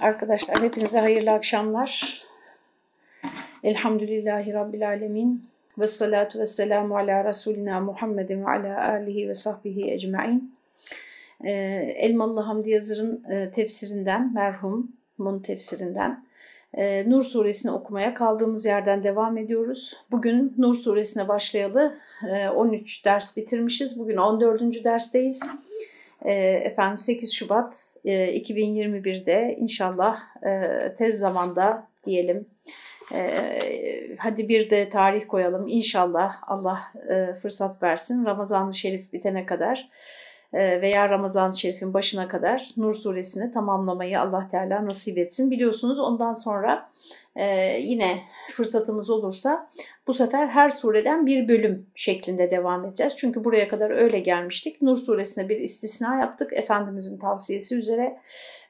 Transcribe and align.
Arkadaşlar 0.00 0.62
hepinize 0.62 0.98
hayırlı 0.98 1.30
akşamlar. 1.30 2.22
Elhamdülillahi 3.62 4.52
Rabbil 4.54 4.88
Alemin. 4.88 5.48
Ve 5.78 5.86
salatu 5.86 6.38
ve 6.38 6.46
selamu 6.46 6.96
ala 6.96 7.24
Resulina 7.24 7.80
Muhammedin 7.80 8.44
ve 8.44 8.50
ala 8.50 8.88
alihi 8.88 9.28
ve 9.28 9.34
sahbihi 9.34 9.90
ecma'in. 9.90 10.54
Ee, 11.44 11.50
Elmalı 11.98 12.40
Hamdi 12.40 12.70
Yazır'ın 12.70 13.24
e, 13.30 13.50
tefsirinden, 13.50 14.34
merhumun 14.34 15.42
tefsirinden 15.42 16.24
e, 16.74 17.10
Nur 17.10 17.22
suresini 17.22 17.72
okumaya 17.72 18.14
kaldığımız 18.14 18.64
yerden 18.64 19.04
devam 19.04 19.38
ediyoruz. 19.38 19.96
Bugün 20.10 20.54
Nur 20.58 20.74
suresine 20.74 21.28
başlayalı 21.28 21.98
e, 22.28 22.48
13 22.48 23.04
ders 23.04 23.36
bitirmişiz. 23.36 23.98
Bugün 23.98 24.16
14. 24.16 24.84
dersteyiz. 24.84 25.40
E, 26.24 26.32
efendim 26.64 26.98
8 26.98 27.34
Şubat 27.34 27.94
2021'de 28.04 29.32
e, 29.32 29.56
inşallah 29.60 30.20
e, 30.46 30.94
tez 30.98 31.18
zamanda 31.18 31.86
diyelim. 32.04 32.46
E, 33.14 33.40
hadi 34.18 34.48
bir 34.48 34.70
de 34.70 34.88
tarih 34.88 35.28
koyalım. 35.28 35.68
İnşallah 35.68 36.36
Allah 36.46 36.92
fırsat 37.42 37.82
versin. 37.82 38.24
Ramazan-ı 38.24 38.74
Şerif 38.74 39.12
bitene 39.12 39.46
kadar 39.46 39.88
veya 40.52 41.08
Ramazan-ı 41.08 41.56
Şerif'in 41.56 41.94
başına 41.94 42.28
kadar 42.28 42.70
Nur 42.76 42.94
suresini 42.94 43.52
tamamlamayı 43.52 44.20
Allah 44.20 44.48
Teala 44.50 44.86
nasip 44.86 45.18
etsin. 45.18 45.50
Biliyorsunuz 45.50 46.00
ondan 46.00 46.34
sonra 46.34 46.90
yine 47.78 48.22
fırsatımız 48.52 49.10
olursa 49.10 49.70
bu 50.08 50.12
sefer 50.14 50.46
her 50.46 50.68
sureden 50.68 51.26
bir 51.26 51.48
bölüm 51.48 51.86
şeklinde 51.94 52.50
devam 52.50 52.84
edeceğiz. 52.84 53.16
Çünkü 53.16 53.44
buraya 53.44 53.68
kadar 53.68 53.90
öyle 53.90 54.18
gelmiştik. 54.18 54.82
Nur 54.82 54.96
suresine 54.96 55.48
bir 55.48 55.56
istisna 55.56 56.20
yaptık. 56.20 56.52
Efendimizin 56.52 57.18
tavsiyesi 57.18 57.76
üzere 57.76 58.18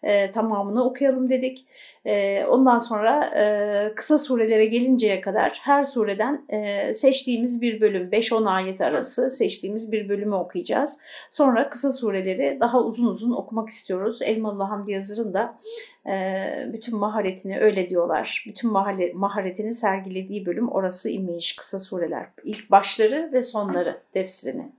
e, 0.03 0.33
tamamını 0.33 0.85
okuyalım 0.85 1.31
dedik. 1.31 1.67
E, 2.05 2.45
ondan 2.45 2.79
sonra 2.79 3.25
e, 3.27 3.95
kısa 3.95 4.19
surelere 4.19 4.67
gelinceye 4.67 5.21
kadar 5.21 5.61
her 5.63 5.83
sureden 5.83 6.45
e, 6.49 6.95
seçtiğimiz 6.95 7.63
bir 7.63 7.81
bölüm, 7.81 8.11
5-10 8.11 8.49
ayet 8.49 8.81
arası 8.81 9.31
seçtiğimiz 9.31 9.93
bir 9.93 10.09
bölümü 10.09 10.35
okuyacağız. 10.35 10.99
Sonra 11.31 11.71
kısa 11.71 11.91
sureleri 11.91 12.59
daha 12.61 12.83
uzun 12.83 13.07
uzun 13.07 13.33
okumak 13.33 13.69
istiyoruz. 13.69 14.23
Elmalı 14.23 14.63
Hamdi 14.63 14.93
Yazır'ın 14.93 15.35
da 15.35 15.59
e, 16.07 16.45
bütün 16.73 16.97
maharetini 16.97 17.61
öyle 17.61 17.89
diyorlar. 17.89 18.45
Bütün 18.47 18.71
maharetini 19.15 19.73
sergilediği 19.73 20.47
bölüm 20.47 20.69
orası 20.69 21.11
immiş 21.29 21.57
kısa 21.57 21.79
sureler. 21.79 22.27
İlk 22.45 22.71
başları 22.71 23.31
ve 23.33 23.43
sonları 23.43 24.01
tefsirini. 24.13 24.73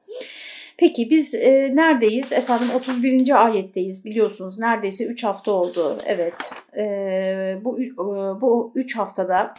Peki 0.78 1.10
biz 1.10 1.36
e, 1.36 1.76
neredeyiz? 1.76 2.34
Efendim 2.34 2.68
31. 2.76 3.46
ayetteyiz 3.46 4.06
biliyorsunuz. 4.06 4.60
Neredeyse 4.60 5.06
3 5.06 5.24
hafta 5.24 5.52
oldu. 5.52 6.02
Evet. 6.06 6.34
E, 6.78 7.58
bu 7.64 7.82
e, 7.82 7.88
bu 8.42 8.72
3 8.76 8.98
haftada 8.98 9.56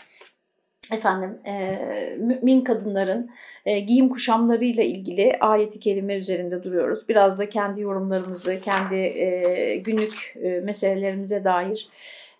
efendim 0.92 1.38
e, 1.46 1.78
mümin 2.18 2.60
kadınların 2.60 3.30
e, 3.66 3.80
giyim 3.80 4.08
kuşamlarıyla 4.08 4.84
ilgili 4.84 5.36
ayeti 5.40 5.80
kerime 5.80 6.16
üzerinde 6.16 6.62
duruyoruz. 6.62 7.08
Biraz 7.08 7.38
da 7.38 7.48
kendi 7.48 7.80
yorumlarımızı, 7.80 8.60
kendi 8.60 8.94
e, 8.94 9.76
günlük 9.76 10.34
e, 10.42 10.48
meselelerimize 10.48 11.44
dair 11.44 11.88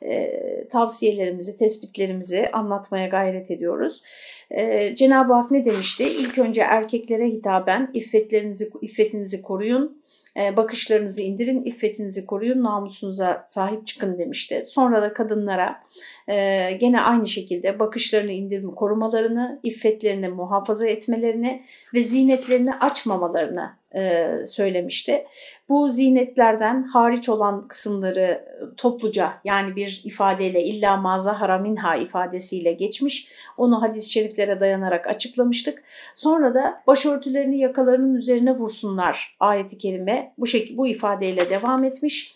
e, 0.02 0.32
tavsiyelerimizi, 0.70 1.56
tespitlerimizi 1.56 2.48
anlatmaya 2.52 3.06
gayret 3.06 3.50
ediyoruz. 3.50 4.02
E, 4.50 4.94
Cenab-ı 4.96 5.32
Hak 5.32 5.50
ne 5.50 5.64
demişti? 5.64 6.04
İlk 6.04 6.38
önce 6.38 6.60
erkeklere 6.60 7.28
hitaben 7.28 7.90
iffetlerinizi, 7.94 8.70
iffetinizi 8.82 9.42
koruyun, 9.42 10.00
e, 10.36 10.56
bakışlarınızı 10.56 11.22
indirin, 11.22 11.64
iffetinizi 11.64 12.26
koruyun, 12.26 12.62
namusunuza 12.62 13.44
sahip 13.46 13.86
çıkın 13.86 14.18
demişti. 14.18 14.62
Sonra 14.66 15.02
da 15.02 15.12
kadınlara 15.12 15.82
e, 16.28 16.70
gene 16.80 17.00
aynı 17.00 17.26
şekilde 17.26 17.78
bakışlarını 17.78 18.32
indirme, 18.32 18.74
korumalarını, 18.74 19.60
iffetlerini 19.62 20.28
muhafaza 20.28 20.86
etmelerini 20.86 21.62
ve 21.94 22.04
zinetlerini 22.04 22.74
açmamalarını 22.74 23.79
e, 23.94 24.30
söylemişti. 24.46 25.24
Bu 25.68 25.90
zinetlerden 25.90 26.82
hariç 26.82 27.28
olan 27.28 27.68
kısımları 27.68 28.44
topluca 28.76 29.32
yani 29.44 29.76
bir 29.76 30.02
ifadeyle 30.04 30.64
illa 30.64 30.96
maza 30.96 31.40
haraminha 31.40 31.96
ifadesiyle 31.96 32.72
geçmiş. 32.72 33.28
Onu 33.56 33.82
hadis-i 33.82 34.10
şeriflere 34.10 34.60
dayanarak 34.60 35.06
açıklamıştık. 35.06 35.82
Sonra 36.14 36.54
da 36.54 36.82
başörtülerini 36.86 37.58
yakalarının 37.58 38.14
üzerine 38.14 38.52
vursunlar 38.52 39.36
ayeti 39.40 39.78
kerime 39.78 40.32
bu, 40.38 40.46
şekilde, 40.46 40.78
bu 40.78 40.86
ifadeyle 40.86 41.50
devam 41.50 41.84
etmiş. 41.84 42.34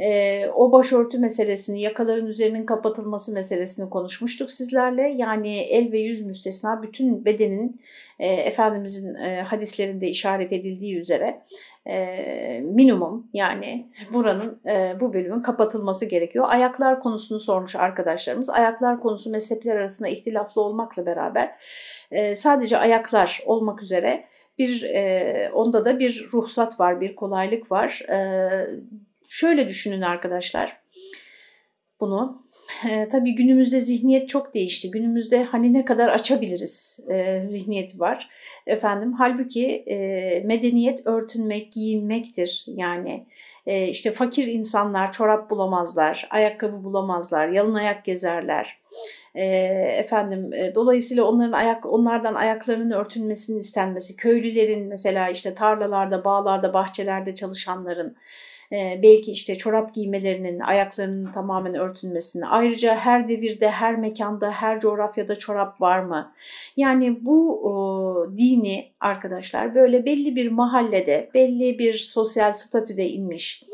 E, 0.00 0.46
o 0.54 0.72
başörtü 0.72 1.18
meselesini, 1.18 1.80
yakaların 1.80 2.26
üzerinin 2.26 2.66
kapatılması 2.66 3.34
meselesini 3.34 3.90
konuşmuştuk 3.90 4.50
sizlerle. 4.50 5.14
Yani 5.16 5.58
el 5.58 5.92
ve 5.92 5.98
yüz 5.98 6.20
müstesna 6.20 6.82
bütün 6.82 7.24
bedenin 7.24 7.80
e, 8.18 8.26
Efendimizin 8.26 9.14
e, 9.14 9.42
hadislerinde 9.42 10.08
işaret 10.08 10.52
edildiği 10.52 10.96
üzere 10.96 11.42
e, 11.86 12.60
minimum 12.64 13.26
yani 13.32 13.88
buranın 14.12 14.60
e, 14.66 15.00
bu 15.00 15.14
bölümün 15.14 15.42
kapatılması 15.42 16.06
gerekiyor. 16.06 16.44
Ayaklar 16.48 17.00
konusunu 17.00 17.40
sormuş 17.40 17.76
arkadaşlarımız. 17.76 18.50
Ayaklar 18.50 19.00
konusu 19.00 19.30
mezhepler 19.30 19.76
arasında 19.76 20.08
ihtilaflı 20.08 20.62
olmakla 20.62 21.06
beraber 21.06 21.50
e, 22.10 22.36
sadece 22.36 22.78
ayaklar 22.78 23.42
olmak 23.46 23.82
üzere 23.82 24.24
bir 24.58 24.82
e, 24.82 25.50
onda 25.54 25.84
da 25.84 25.98
bir 25.98 26.28
ruhsat 26.32 26.80
var, 26.80 27.00
bir 27.00 27.16
kolaylık 27.16 27.72
var. 27.72 28.02
E, 28.08 28.16
şöyle 29.34 29.68
düşünün 29.68 30.00
arkadaşlar 30.00 30.80
bunu. 32.00 32.44
E, 32.90 33.08
tabii 33.08 33.34
günümüzde 33.34 33.80
zihniyet 33.80 34.28
çok 34.28 34.54
değişti. 34.54 34.90
Günümüzde 34.90 35.44
hani 35.44 35.72
ne 35.72 35.84
kadar 35.84 36.08
açabiliriz 36.08 37.00
e, 37.10 37.42
zihniyeti 37.42 38.00
var. 38.00 38.30
Efendim 38.66 39.12
halbuki 39.12 39.66
e, 39.68 39.96
medeniyet 40.44 41.06
örtünmek, 41.06 41.72
giyinmektir. 41.72 42.64
Yani 42.66 43.26
e, 43.66 43.88
işte 43.88 44.10
fakir 44.10 44.46
insanlar 44.46 45.12
çorap 45.12 45.50
bulamazlar, 45.50 46.28
ayakkabı 46.30 46.84
bulamazlar, 46.84 47.48
yalın 47.48 47.74
ayak 47.74 48.04
gezerler. 48.04 48.80
E, 49.34 49.44
efendim 49.98 50.52
e, 50.52 50.74
dolayısıyla 50.74 51.24
onların 51.24 51.52
ayak 51.52 51.86
onlardan 51.86 52.34
ayaklarının 52.34 52.90
örtülmesinin 52.90 53.58
istenmesi, 53.58 54.16
köylülerin 54.16 54.86
mesela 54.88 55.28
işte 55.28 55.54
tarlalarda, 55.54 56.24
bağlarda, 56.24 56.74
bahçelerde 56.74 57.34
çalışanların 57.34 58.16
e, 58.72 59.00
belki 59.02 59.32
işte 59.32 59.58
çorap 59.58 59.94
giymelerinin, 59.94 60.60
ayaklarının 60.60 61.32
tamamen 61.32 61.74
örtülmesini, 61.74 62.46
ayrıca 62.46 62.96
her 62.96 63.28
devirde, 63.28 63.70
her 63.70 63.96
mekanda, 63.96 64.50
her 64.50 64.80
coğrafyada 64.80 65.36
çorap 65.36 65.80
var 65.80 66.00
mı? 66.00 66.32
Yani 66.76 67.24
bu 67.24 68.34
dini 68.38 68.90
arkadaşlar 69.00 69.74
böyle 69.74 70.04
belli 70.04 70.36
bir 70.36 70.50
mahallede, 70.50 71.30
belli 71.34 71.78
bir 71.78 71.94
sosyal 71.94 72.52
statüde 72.52 73.08
inmiş, 73.08 73.64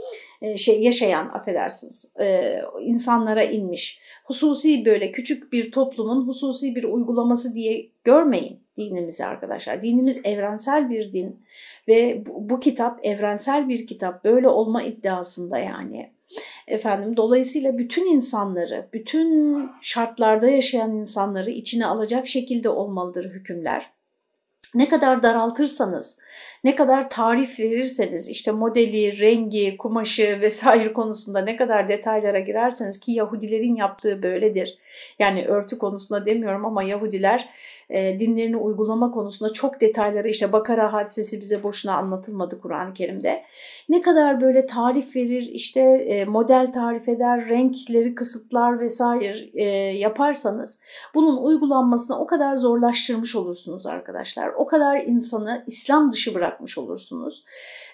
e, 0.42 0.56
şey 0.56 0.82
yaşayan 0.82 1.28
affedersiniz 1.28 2.12
e, 2.20 2.56
insanlara 2.80 3.44
inmiş. 3.44 4.00
Hususi 4.24 4.84
böyle 4.84 5.12
küçük 5.12 5.52
bir 5.52 5.72
toplumun 5.72 6.26
hususi 6.26 6.74
bir 6.74 6.84
uygulaması 6.84 7.54
diye 7.54 7.88
görmeyin 8.04 8.59
dinimizi 8.76 9.24
arkadaşlar. 9.24 9.82
Dinimiz 9.82 10.20
evrensel 10.24 10.90
bir 10.90 11.12
din 11.12 11.46
ve 11.88 12.26
bu, 12.26 12.50
bu 12.50 12.60
kitap 12.60 13.00
evrensel 13.02 13.68
bir 13.68 13.86
kitap. 13.86 14.24
Böyle 14.24 14.48
olma 14.48 14.82
iddiasında 14.82 15.58
yani. 15.58 16.12
Efendim 16.66 17.16
dolayısıyla 17.16 17.78
bütün 17.78 18.06
insanları, 18.06 18.88
bütün 18.92 19.70
şartlarda 19.82 20.48
yaşayan 20.48 20.96
insanları 20.96 21.50
içine 21.50 21.86
alacak 21.86 22.26
şekilde 22.26 22.68
olmalıdır 22.68 23.30
hükümler. 23.30 23.90
Ne 24.74 24.88
kadar 24.88 25.22
daraltırsanız, 25.22 26.18
ne 26.64 26.76
kadar 26.76 27.10
tarif 27.10 27.60
verirseniz 27.60 28.28
işte 28.28 28.52
modeli, 28.52 29.20
rengi, 29.20 29.76
kumaşı 29.76 30.38
vesaire 30.40 30.92
konusunda 31.00 31.40
ne 31.40 31.56
kadar 31.56 31.88
detaylara 31.88 32.40
girerseniz 32.40 33.00
ki 33.00 33.12
Yahudilerin 33.12 33.76
yaptığı 33.76 34.22
böyledir. 34.22 34.78
Yani 35.18 35.46
örtü 35.46 35.78
konusunda 35.78 36.26
demiyorum 36.26 36.64
ama 36.64 36.82
Yahudiler 36.82 37.48
e, 37.90 38.20
dinlerini 38.20 38.56
uygulama 38.56 39.10
konusunda 39.10 39.52
çok 39.52 39.80
detayları 39.80 40.28
işte 40.28 40.52
Bakara 40.52 40.92
hadisesi 40.92 41.40
bize 41.40 41.62
boşuna 41.62 41.96
anlatılmadı 41.96 42.60
Kur'an-ı 42.60 42.94
Kerim'de. 42.94 43.42
Ne 43.88 44.02
kadar 44.02 44.40
böyle 44.40 44.66
tarif 44.66 45.16
verir 45.16 45.42
işte 45.42 45.80
e, 45.80 46.24
model 46.24 46.72
tarif 46.72 47.08
eder, 47.08 47.48
renkleri 47.48 48.14
kısıtlar 48.14 48.80
vesaire 48.80 49.50
e, 49.54 49.64
yaparsanız 49.98 50.78
bunun 51.14 51.36
uygulanmasını 51.36 52.18
o 52.18 52.26
kadar 52.26 52.56
zorlaştırmış 52.56 53.36
olursunuz 53.36 53.86
arkadaşlar. 53.86 54.48
O 54.48 54.66
kadar 54.66 54.96
insanı 54.96 55.64
İslam 55.66 56.12
dışı 56.12 56.19
dışı 56.20 56.34
bırakmış 56.34 56.78
olursunuz. 56.78 57.44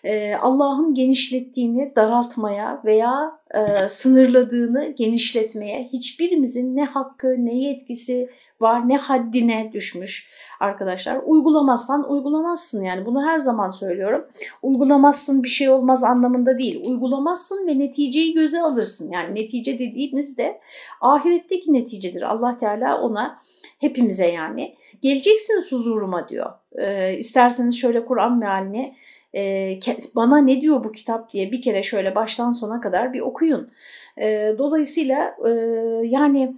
Ee, 0.05 0.35
Allah'ın 0.35 0.95
genişlettiğini 0.95 1.93
daraltmaya 1.97 2.83
veya 2.85 3.39
e, 3.55 3.89
sınırladığını 3.89 4.95
genişletmeye 4.97 5.89
hiçbirimizin 5.93 6.77
ne 6.77 6.85
hakkı 6.85 7.37
ne 7.39 7.59
yetkisi 7.59 8.31
var 8.61 8.89
ne 8.89 8.97
haddine 8.97 9.71
düşmüş 9.73 10.31
arkadaşlar. 10.61 11.21
Uygulamazsan 11.25 12.11
uygulamazsın 12.11 12.85
yani 12.85 13.07
bunu 13.07 13.27
her 13.27 13.39
zaman 13.39 13.71
söylüyorum. 13.71 14.27
Uygulamazsın 14.63 15.43
bir 15.43 15.49
şey 15.49 15.69
olmaz 15.69 16.05
anlamında 16.05 16.59
değil. 16.59 16.85
Uygulamazsın 16.85 17.67
ve 17.67 17.79
neticeyi 17.79 18.35
göze 18.35 18.61
alırsın. 18.61 19.11
Yani 19.11 19.35
netice 19.35 19.79
dediğimiz 19.79 20.39
de 20.39 20.61
ahiretteki 21.01 21.73
neticedir. 21.73 22.23
Allah 22.23 22.59
Teala 22.59 23.01
ona 23.01 23.41
hepimize 23.79 24.27
yani 24.27 24.75
geleceksiniz 25.03 25.73
huzuruma 25.73 26.29
diyor. 26.29 26.53
Ee, 26.79 27.17
isterseniz 27.19 27.79
şöyle 27.79 28.05
Kur'an 28.05 28.39
mealini 28.39 28.97
e, 29.35 29.79
bana 30.17 30.39
ne 30.39 30.61
diyor 30.61 30.85
bu 30.85 30.93
kitap 30.93 31.33
diye 31.33 31.53
bir 31.53 31.63
kere 31.63 31.83
şöyle 31.83 32.15
baştan 32.15 32.51
sona 32.51 32.81
kadar 32.81 33.13
bir 33.13 33.21
okuyun. 33.21 33.71
E, 34.21 34.55
dolayısıyla 34.59 35.37
e, 35.47 35.51
yani 36.07 36.57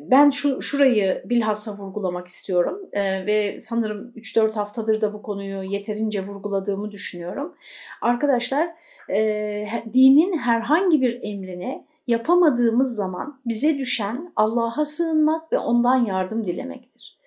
ben 0.00 0.30
şu 0.30 0.62
şurayı 0.62 1.22
bilhassa 1.24 1.76
vurgulamak 1.76 2.26
istiyorum 2.26 2.80
e, 2.92 3.26
ve 3.26 3.60
sanırım 3.60 4.12
3-4 4.16 4.52
haftadır 4.52 5.00
da 5.00 5.12
bu 5.12 5.22
konuyu 5.22 5.62
yeterince 5.62 6.26
vurguladığımı 6.26 6.90
düşünüyorum. 6.90 7.54
Arkadaşlar 8.00 8.68
e, 9.10 9.68
dinin 9.92 10.38
herhangi 10.38 11.02
bir 11.02 11.20
emrini 11.22 11.84
yapamadığımız 12.06 12.96
zaman 12.96 13.40
bize 13.46 13.78
düşen 13.78 14.32
Allah'a 14.36 14.84
sığınmak 14.84 15.52
ve 15.52 15.58
ondan 15.58 16.04
yardım 16.04 16.44
dilemektir. 16.44 17.19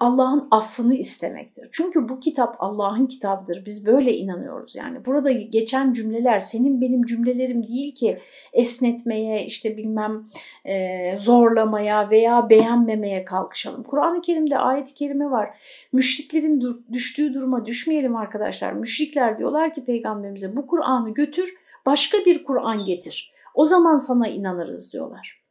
Allah'ın 0.00 0.48
affını 0.50 0.94
istemektir. 0.94 1.68
Çünkü 1.72 2.08
bu 2.08 2.20
kitap 2.20 2.56
Allah'ın 2.58 3.06
kitabıdır. 3.06 3.64
Biz 3.66 3.86
böyle 3.86 4.16
inanıyoruz 4.16 4.76
yani. 4.76 5.04
Burada 5.04 5.32
geçen 5.32 5.92
cümleler 5.92 6.38
senin 6.38 6.80
benim 6.80 7.06
cümlelerim 7.06 7.68
değil 7.68 7.94
ki 7.94 8.18
esnetmeye, 8.52 9.44
işte 9.44 9.76
bilmem 9.76 10.24
e, 10.64 11.18
zorlamaya 11.18 12.10
veya 12.10 12.50
beğenmemeye 12.50 13.24
kalkışalım. 13.24 13.82
Kur'an-ı 13.82 14.20
Kerim'de 14.20 14.58
ayet-i 14.58 14.94
kerime 14.94 15.30
var. 15.30 15.50
Müşriklerin 15.92 16.84
düştüğü 16.92 17.34
duruma 17.34 17.66
düşmeyelim 17.66 18.16
arkadaşlar. 18.16 18.72
Müşrikler 18.72 19.38
diyorlar 19.38 19.74
ki 19.74 19.84
peygamberimize 19.84 20.56
bu 20.56 20.66
Kur'an'ı 20.66 21.14
götür 21.14 21.54
başka 21.86 22.18
bir 22.18 22.44
Kur'an 22.44 22.84
getir. 22.84 23.32
O 23.54 23.64
zaman 23.64 23.96
sana 23.96 24.28
inanırız 24.28 24.92
diyorlar. 24.92 25.45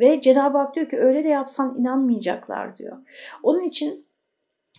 Ve 0.00 0.20
Cenab-ı 0.20 0.58
Hak 0.58 0.74
diyor 0.74 0.88
ki 0.88 1.00
öyle 1.00 1.24
de 1.24 1.28
yapsan 1.28 1.76
inanmayacaklar 1.78 2.76
diyor. 2.76 2.96
Onun 3.42 3.62
için 3.62 4.06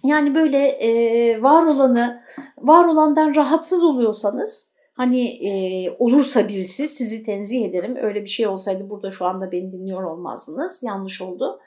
yani 0.03 0.35
böyle 0.35 0.67
e, 0.67 1.41
var 1.41 1.65
olanı, 1.65 2.23
var 2.57 2.85
olandan 2.85 3.35
rahatsız 3.35 3.83
oluyorsanız 3.83 4.71
hani 4.93 5.47
e, 5.47 5.51
olursa 5.99 6.47
birisi 6.47 6.87
sizi 6.87 7.23
tenzih 7.23 7.65
ederim. 7.65 7.95
Öyle 8.01 8.23
bir 8.23 8.29
şey 8.29 8.47
olsaydı 8.47 8.89
burada 8.89 9.11
şu 9.11 9.25
anda 9.25 9.51
beni 9.51 9.71
dinliyor 9.71 10.03
olmazdınız. 10.03 10.83
Yanlış 10.83 11.21
oldu. 11.21 11.59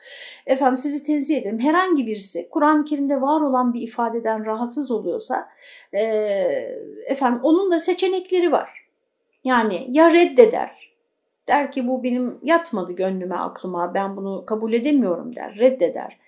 Efendim 0.46 0.76
sizi 0.76 1.04
tenzih 1.04 1.36
ederim. 1.36 1.58
Herhangi 1.58 2.06
birisi 2.06 2.48
Kur'an-ı 2.50 2.84
Kerim'de 2.84 3.20
var 3.20 3.40
olan 3.40 3.74
bir 3.74 3.80
ifadeden 3.80 4.46
rahatsız 4.46 4.90
oluyorsa 4.90 5.48
e, 5.92 6.02
efendim 7.06 7.40
onun 7.42 7.70
da 7.70 7.78
seçenekleri 7.78 8.52
var. 8.52 8.84
Yani 9.44 9.86
ya 9.90 10.12
reddeder 10.12 10.83
Der 11.48 11.72
ki 11.72 11.88
bu 11.88 12.02
benim 12.02 12.38
yatmadı 12.42 12.92
gönlüme 12.92 13.36
aklıma 13.36 13.94
ben 13.94 14.16
bunu 14.16 14.46
kabul 14.46 14.72
edemiyorum 14.72 15.36
der 15.36 15.56
reddeder. 15.56 16.18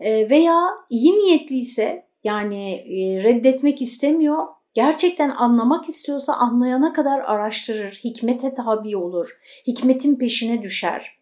E, 0.00 0.30
veya 0.30 0.68
iyi 0.90 1.12
niyetliyse 1.12 2.06
yani 2.24 2.72
e, 2.74 3.22
reddetmek 3.22 3.82
istemiyor 3.82 4.46
gerçekten 4.74 5.30
anlamak 5.30 5.88
istiyorsa 5.88 6.32
anlayana 6.32 6.92
kadar 6.92 7.20
araştırır, 7.20 8.00
hikmete 8.04 8.54
tabi 8.54 8.96
olur, 8.96 9.38
hikmetin 9.66 10.16
peşine 10.16 10.62
düşer, 10.62 11.18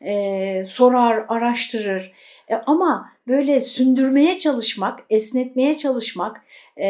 e, 0.00 0.64
sorar, 0.64 1.24
araştırır. 1.28 2.12
E, 2.48 2.54
ama 2.54 3.11
böyle 3.28 3.60
sündürmeye 3.60 4.38
çalışmak, 4.38 5.00
esnetmeye 5.10 5.76
çalışmak, 5.76 6.44
e, 6.80 6.86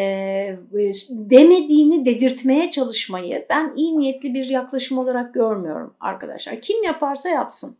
demediğini 1.10 2.06
dedirtmeye 2.06 2.70
çalışmayı 2.70 3.46
ben 3.50 3.72
iyi 3.76 3.98
niyetli 3.98 4.34
bir 4.34 4.48
yaklaşım 4.48 4.98
olarak 4.98 5.34
görmüyorum 5.34 5.94
arkadaşlar. 6.00 6.60
Kim 6.60 6.84
yaparsa 6.84 7.28
yapsın. 7.28 7.76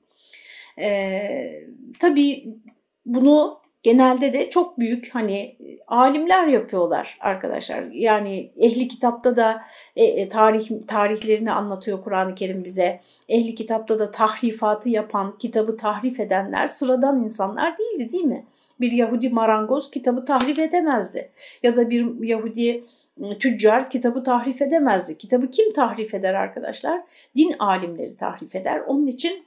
E, 0.79 1.65
tabii 1.99 2.55
bunu 3.07 3.62
genelde 3.83 4.33
de 4.33 4.51
çok 4.51 4.79
büyük 4.79 5.15
hani 5.15 5.57
alimler 5.87 6.47
yapıyorlar 6.47 7.19
arkadaşlar. 7.21 7.83
Yani 7.93 8.51
ehli 8.57 8.89
kitapta 8.89 9.37
da 9.37 9.63
e, 9.97 10.05
e, 10.05 10.29
tarih 10.29 10.69
tarihlerini 10.87 11.53
anlatıyor 11.53 12.03
Kur'an-ı 12.05 12.35
Kerim 12.35 12.65
bize. 12.65 13.01
Ehli 13.29 13.55
kitapta 13.55 13.99
da 13.99 14.11
tahrifatı 14.11 14.89
yapan, 14.89 15.39
kitabı 15.39 15.77
tahrif 15.77 16.21
edenler 16.21 16.67
sıradan 16.67 17.25
insanlar 17.25 17.79
değildi 17.79 18.13
değil 18.13 18.25
mi? 18.25 18.45
Bir 18.81 18.93
Yahudi 18.93 19.29
marangoz 19.29 19.91
kitabı 19.91 20.25
tahrif 20.25 20.59
edemezdi. 20.59 21.31
Ya 21.63 21.77
da 21.77 21.91
bir 21.91 22.25
Yahudi 22.25 22.85
ıı, 23.21 23.39
tüccar 23.39 23.91
kitabı 23.91 24.23
tahrif 24.25 24.63
edemezdi. 24.63 25.19
Kitabı 25.19 25.51
kim 25.51 25.73
tahrif 25.73 26.15
eder 26.15 26.35
arkadaşlar? 26.35 27.03
Din 27.37 27.55
alimleri 27.59 28.17
tahrif 28.17 28.55
eder. 28.55 28.81
Onun 28.87 29.07
için 29.07 29.45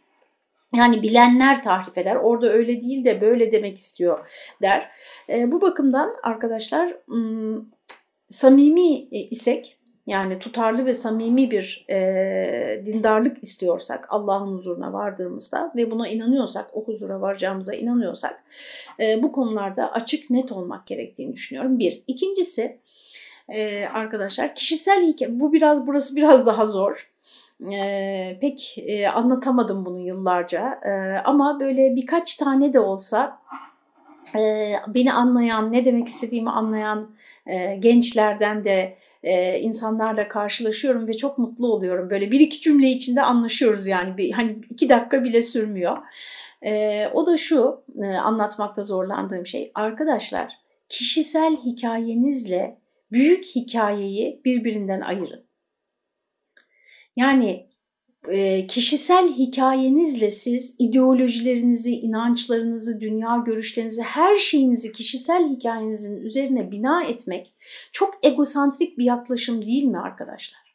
yani 0.75 1.01
bilenler 1.01 1.63
tahrif 1.63 1.97
eder. 1.97 2.15
Orada 2.15 2.53
öyle 2.53 2.81
değil 2.81 3.05
de 3.05 3.21
böyle 3.21 3.51
demek 3.51 3.77
istiyor 3.77 4.29
der. 4.61 4.91
E, 5.29 5.51
bu 5.51 5.61
bakımdan 5.61 6.15
arkadaşlar 6.23 6.97
samimi 8.29 8.95
e, 8.95 9.19
isek 9.19 9.77
yani 10.07 10.39
tutarlı 10.39 10.85
ve 10.85 10.93
samimi 10.93 11.51
bir 11.51 11.85
e, 11.89 12.83
dindarlık 12.85 13.43
istiyorsak 13.43 14.07
Allah'ın 14.09 14.53
huzuruna 14.53 14.93
vardığımızda 14.93 15.71
ve 15.75 15.91
buna 15.91 16.07
inanıyorsak, 16.07 16.69
o 16.73 16.85
huzura 16.85 17.21
varacağımıza 17.21 17.73
inanıyorsak 17.73 18.43
e, 18.99 19.23
bu 19.23 19.31
konularda 19.31 19.91
açık 19.91 20.29
net 20.29 20.51
olmak 20.51 20.87
gerektiğini 20.87 21.33
düşünüyorum. 21.33 21.79
Bir. 21.79 22.03
İkincisi 22.07 22.79
e, 23.49 23.85
arkadaşlar 23.85 24.55
kişisel 24.55 25.07
hikaye, 25.07 25.39
bu 25.39 25.53
biraz 25.53 25.87
burası 25.87 26.15
biraz 26.15 26.45
daha 26.45 26.65
zor 26.65 27.14
e, 27.61 28.37
pek 28.41 28.75
e, 28.77 29.07
anlatamadım 29.07 29.85
bunu 29.85 29.99
yıllarca 29.99 30.79
e, 30.85 31.21
ama 31.25 31.59
böyle 31.59 31.95
birkaç 31.95 32.35
tane 32.35 32.73
de 32.73 32.79
olsa 32.79 33.39
e, 34.35 34.73
beni 34.87 35.13
anlayan, 35.13 35.73
ne 35.73 35.85
demek 35.85 36.07
istediğimi 36.07 36.49
anlayan 36.49 37.15
e, 37.47 37.75
gençlerden 37.75 38.65
de 38.65 38.97
e, 39.23 39.59
insanlarla 39.59 40.27
karşılaşıyorum 40.27 41.07
ve 41.07 41.13
çok 41.13 41.37
mutlu 41.37 41.73
oluyorum. 41.73 42.09
Böyle 42.09 42.31
bir 42.31 42.39
iki 42.39 42.61
cümle 42.61 42.89
içinde 42.89 43.21
anlaşıyoruz 43.21 43.87
yani 43.87 44.17
bir, 44.17 44.31
hani 44.31 44.57
iki 44.69 44.89
dakika 44.89 45.23
bile 45.23 45.41
sürmüyor. 45.41 45.97
E, 46.65 47.07
o 47.13 47.27
da 47.27 47.37
şu 47.37 47.83
e, 48.03 48.05
anlatmakta 48.05 48.83
zorlandığım 48.83 49.45
şey 49.45 49.71
arkadaşlar 49.75 50.53
kişisel 50.89 51.55
hikayenizle 51.65 52.77
büyük 53.11 53.45
hikayeyi 53.45 54.41
birbirinden 54.45 55.01
ayırın. 55.01 55.44
Yani 57.15 57.69
e, 58.27 58.67
kişisel 58.67 59.33
hikayenizle 59.33 60.29
siz 60.29 60.75
ideolojilerinizi, 60.79 61.91
inançlarınızı, 61.91 63.01
dünya 63.01 63.37
görüşlerinizi, 63.45 64.01
her 64.01 64.35
şeyinizi 64.35 64.91
kişisel 64.91 65.49
hikayenizin 65.49 66.17
üzerine 66.17 66.71
bina 66.71 67.03
etmek 67.03 67.55
çok 67.91 68.25
egosantrik 68.25 68.97
bir 68.97 69.03
yaklaşım 69.03 69.61
değil 69.61 69.83
mi 69.83 69.99
arkadaşlar? 69.99 70.65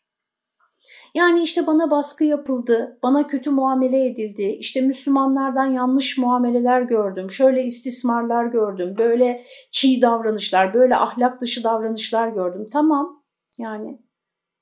Yani 1.14 1.42
işte 1.42 1.66
bana 1.66 1.90
baskı 1.90 2.24
yapıldı, 2.24 2.98
bana 3.02 3.26
kötü 3.26 3.50
muamele 3.50 4.06
edildi, 4.06 4.42
işte 4.42 4.80
Müslümanlardan 4.80 5.66
yanlış 5.66 6.18
muameleler 6.18 6.82
gördüm, 6.82 7.30
şöyle 7.30 7.64
istismarlar 7.64 8.46
gördüm, 8.46 8.94
böyle 8.98 9.44
çiğ 9.70 10.02
davranışlar, 10.02 10.74
böyle 10.74 10.96
ahlak 10.96 11.40
dışı 11.40 11.64
davranışlar 11.64 12.28
gördüm. 12.28 12.66
Tamam 12.72 13.22
yani 13.58 13.98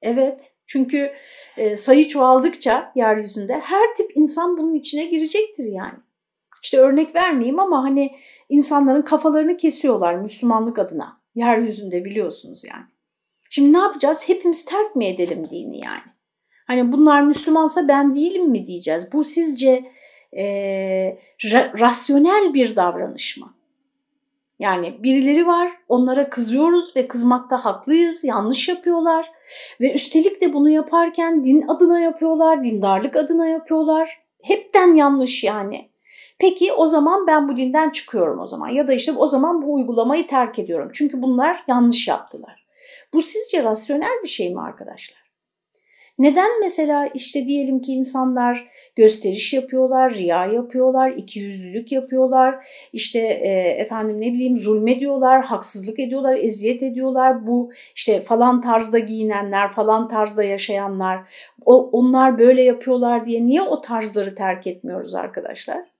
evet 0.03 0.53
çünkü 0.69 1.13
e, 1.57 1.77
sayı 1.77 2.09
çoğaldıkça 2.09 2.93
yeryüzünde 2.95 3.61
her 3.61 3.95
tip 3.97 4.17
insan 4.17 4.57
bunun 4.57 4.75
içine 4.75 5.05
girecektir 5.05 5.65
yani. 5.65 5.99
İşte 6.63 6.79
örnek 6.79 7.15
vermeyeyim 7.15 7.61
ama 7.61 7.83
hani 7.83 8.17
insanların 8.49 9.03
kafalarını 9.03 9.57
kesiyorlar 9.57 10.15
Müslümanlık 10.15 10.79
adına. 10.79 11.21
Yeryüzünde 11.35 12.05
biliyorsunuz 12.05 12.65
yani. 12.65 12.85
Şimdi 13.51 13.73
ne 13.73 13.79
yapacağız? 13.79 14.23
Hepimiz 14.27 14.65
terk 14.65 14.97
mi 14.97 15.07
edelim 15.07 15.51
dini 15.51 15.81
yani? 15.81 16.03
Hani 16.67 16.93
bunlar 16.93 17.23
Müslümansa 17.23 17.89
ben 17.89 18.15
değilim 18.15 18.51
mi 18.51 18.67
diyeceğiz? 18.67 19.13
Bu 19.13 19.25
sizce 19.25 19.93
e, 20.37 20.45
ra 21.45 21.73
rasyonel 21.79 22.55
bir 22.55 22.77
davranış 22.77 23.37
mı? 23.37 23.58
Yani 24.59 25.03
birileri 25.03 25.47
var, 25.47 25.73
onlara 25.89 26.31
kızıyoruz 26.31 26.97
ve 26.97 27.09
kızmakta 27.09 27.65
haklıyız, 27.65 28.25
yanlış 28.25 28.69
yapıyorlar. 28.69 29.31
Ve 29.81 29.93
üstelik 29.93 30.41
de 30.41 30.53
bunu 30.53 30.71
yaparken 30.71 31.45
din 31.45 31.69
adına 31.69 32.01
yapıyorlar, 32.01 32.65
dindarlık 32.65 33.17
adına 33.17 33.47
yapıyorlar. 33.47 34.19
Hepten 34.43 34.95
yanlış 34.95 35.45
yani. 35.45 35.89
Peki 36.39 36.73
o 36.73 36.87
zaman 36.87 37.27
ben 37.27 37.49
bu 37.49 37.57
dinden 37.57 37.91
çıkıyorum 37.91 38.41
o 38.41 38.47
zaman 38.47 38.69
ya 38.69 38.89
da 38.89 38.93
işte 38.93 39.13
o 39.13 39.29
zaman 39.29 39.63
bu 39.63 39.75
uygulamayı 39.75 40.27
terk 40.27 40.59
ediyorum. 40.59 40.91
Çünkü 40.95 41.23
bunlar 41.23 41.65
yanlış 41.69 42.09
yaptılar. 42.09 42.67
Bu 43.13 43.23
sizce 43.23 43.65
rasyonel 43.65 44.23
bir 44.23 44.29
şey 44.29 44.55
mi 44.55 44.61
arkadaşlar? 44.61 45.28
Neden 46.19 46.61
mesela 46.61 47.07
işte 47.15 47.47
diyelim 47.47 47.81
ki 47.81 47.93
insanlar 47.93 48.69
gösteriş 48.97 49.53
yapıyorlar, 49.53 50.15
riya 50.15 50.47
yapıyorlar, 50.47 51.11
ikiyüzlülük 51.11 51.93
yapıyorlar, 51.93 52.67
işte 52.93 53.19
e, 53.19 53.49
efendim 53.81 54.21
ne 54.21 54.33
bileyim 54.33 54.59
zulmediyorlar, 54.59 55.45
haksızlık 55.45 55.99
ediyorlar, 55.99 56.37
eziyet 56.37 56.83
ediyorlar. 56.83 57.47
Bu 57.47 57.73
işte 57.95 58.23
falan 58.23 58.61
tarzda 58.61 58.99
giyinenler, 58.99 59.73
falan 59.73 60.09
tarzda 60.09 60.45
yaşayanlar, 60.45 61.29
o, 61.65 61.91
onlar 61.91 62.39
böyle 62.39 62.63
yapıyorlar 62.63 63.27
diye 63.27 63.47
niye 63.47 63.63
o 63.63 63.81
tarzları 63.81 64.35
terk 64.35 64.67
etmiyoruz 64.67 65.15
arkadaşlar? 65.15 65.98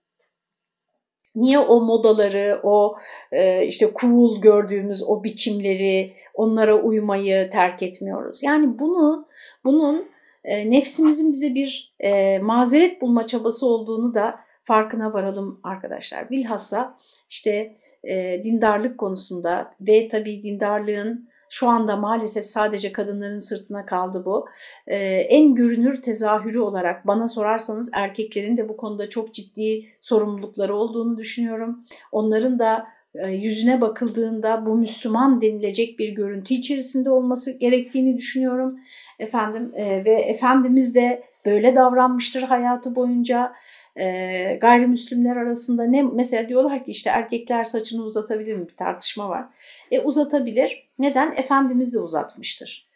Niye 1.35 1.59
o 1.59 1.81
modaları, 1.81 2.59
o 2.63 2.97
e, 3.31 3.65
işte 3.65 3.91
cool 4.01 4.41
gördüğümüz 4.41 5.03
o 5.03 5.23
biçimleri, 5.23 6.13
onlara 6.33 6.75
uymayı 6.81 7.49
terk 7.49 7.83
etmiyoruz? 7.83 8.43
Yani 8.43 8.79
bunu, 8.79 9.27
bunun 9.63 10.09
e, 10.43 10.71
nefsimizin 10.71 11.31
bize 11.31 11.55
bir 11.55 11.93
e, 11.99 12.39
mazeret 12.39 13.01
bulma 13.01 13.27
çabası 13.27 13.65
olduğunu 13.65 14.13
da 14.13 14.39
farkına 14.63 15.13
varalım 15.13 15.59
arkadaşlar. 15.63 16.29
Bilhassa 16.29 16.97
işte 17.29 17.75
e, 18.03 18.43
dindarlık 18.43 18.97
konusunda 18.97 19.73
ve 19.81 20.07
tabii 20.07 20.43
dindarlığın 20.43 21.28
şu 21.49 21.67
anda 21.67 21.95
maalesef 21.95 22.45
sadece 22.45 22.91
kadınların 22.91 23.37
sırtına 23.37 23.85
kaldı 23.85 24.25
bu. 24.25 24.47
Ee, 24.87 24.97
en 25.29 25.55
görünür 25.55 26.01
tezahürü 26.01 26.59
olarak 26.59 27.07
bana 27.07 27.27
sorarsanız 27.27 27.91
erkeklerin 27.93 28.57
de 28.57 28.69
bu 28.69 28.77
konuda 28.77 29.09
çok 29.09 29.33
ciddi 29.33 29.85
sorumlulukları 30.01 30.75
olduğunu 30.75 31.17
düşünüyorum. 31.17 31.83
Onların 32.11 32.59
da 32.59 32.87
e, 33.15 33.27
yüzüne 33.27 33.81
bakıldığında 33.81 34.65
bu 34.65 34.75
Müslüman 34.75 35.41
denilecek 35.41 35.99
bir 35.99 36.09
görüntü 36.09 36.53
içerisinde 36.53 37.09
olması 37.09 37.59
gerektiğini 37.59 38.17
düşünüyorum. 38.17 38.79
Efendim 39.19 39.71
e, 39.75 40.05
ve 40.05 40.13
Efendimiz 40.13 40.95
de 40.95 41.23
böyle 41.45 41.75
davranmıştır 41.75 42.41
hayatı 42.41 42.95
boyunca 42.95 43.53
e, 43.99 44.57
gayrimüslimler 44.61 45.35
arasında 45.35 45.83
ne 45.83 46.03
mesela 46.03 46.49
diyorlar 46.49 46.85
ki 46.85 46.91
işte 46.91 47.09
erkekler 47.09 47.63
saçını 47.63 48.03
uzatabilir 48.03 48.55
mi 48.55 48.67
bir 48.67 48.75
tartışma 48.75 49.29
var. 49.29 49.45
E, 49.91 49.99
uzatabilir. 49.99 50.89
Neden? 50.99 51.31
Efendimiz 51.37 51.93
de 51.93 51.99
uzatmıştır. 51.99 52.89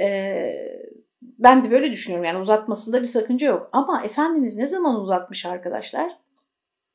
E, 0.00 0.52
ben 1.22 1.64
de 1.64 1.70
böyle 1.70 1.90
düşünüyorum 1.90 2.24
yani 2.24 2.38
uzatmasında 2.38 3.00
bir 3.00 3.06
sakınca 3.06 3.46
yok. 3.46 3.68
Ama 3.72 4.02
Efendimiz 4.02 4.56
ne 4.56 4.66
zaman 4.66 5.00
uzatmış 5.00 5.46
arkadaşlar? 5.46 6.16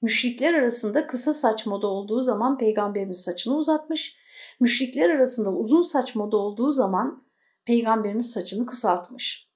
Müşrikler 0.02 0.54
arasında 0.54 1.08
kısa 1.08 1.34
saç 1.34 1.66
moda 1.66 1.88
olduğu 1.88 2.22
zaman 2.22 2.58
peygamberimiz 2.58 3.22
saçını 3.22 3.56
uzatmış. 3.56 4.16
Müşrikler 4.60 5.10
arasında 5.10 5.52
uzun 5.52 5.82
saç 5.82 6.16
moda 6.16 6.38
olduğu 6.38 6.72
zaman 6.72 7.24
peygamberimiz 7.66 8.32
saçını 8.32 8.66
kısaltmış. 8.66 9.48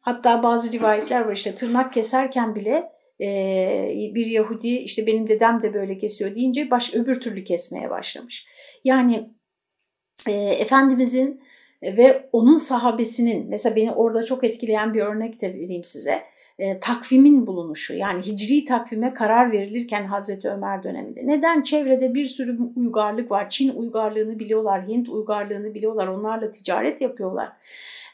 Hatta 0.00 0.42
bazı 0.42 0.72
rivayetler 0.72 1.20
var 1.20 1.32
işte 1.32 1.54
tırnak 1.54 1.92
keserken 1.92 2.54
bile 2.54 2.97
e, 3.20 4.10
bir 4.14 4.26
Yahudi 4.26 4.68
işte 4.68 5.06
benim 5.06 5.28
dedem 5.28 5.62
de 5.62 5.74
böyle 5.74 5.98
kesiyor 5.98 6.34
deyince 6.34 6.70
baş, 6.70 6.94
öbür 6.94 7.20
türlü 7.20 7.44
kesmeye 7.44 7.90
başlamış. 7.90 8.46
Yani 8.84 9.30
e, 10.26 10.32
Efendimizin 10.32 11.40
ve 11.82 12.28
onun 12.32 12.56
sahabesinin 12.56 13.46
mesela 13.48 13.76
beni 13.76 13.92
orada 13.92 14.22
çok 14.22 14.44
etkileyen 14.44 14.94
bir 14.94 15.00
örnek 15.00 15.40
de 15.40 15.54
vereyim 15.54 15.84
size. 15.84 16.22
E, 16.58 16.80
takvimin 16.80 17.46
bulunuşu 17.46 17.94
yani 17.94 18.22
hicri 18.22 18.64
takvime 18.64 19.14
karar 19.14 19.52
verilirken 19.52 20.04
Hazreti 20.04 20.48
Ömer 20.48 20.82
döneminde. 20.82 21.26
Neden? 21.26 21.62
Çevrede 21.62 22.14
bir 22.14 22.26
sürü 22.26 22.58
uygarlık 22.76 23.30
var. 23.30 23.50
Çin 23.50 23.74
uygarlığını 23.74 24.38
biliyorlar, 24.38 24.88
Hint 24.88 25.08
uygarlığını 25.08 25.74
biliyorlar. 25.74 26.06
Onlarla 26.06 26.52
ticaret 26.52 27.00
yapıyorlar. 27.00 27.48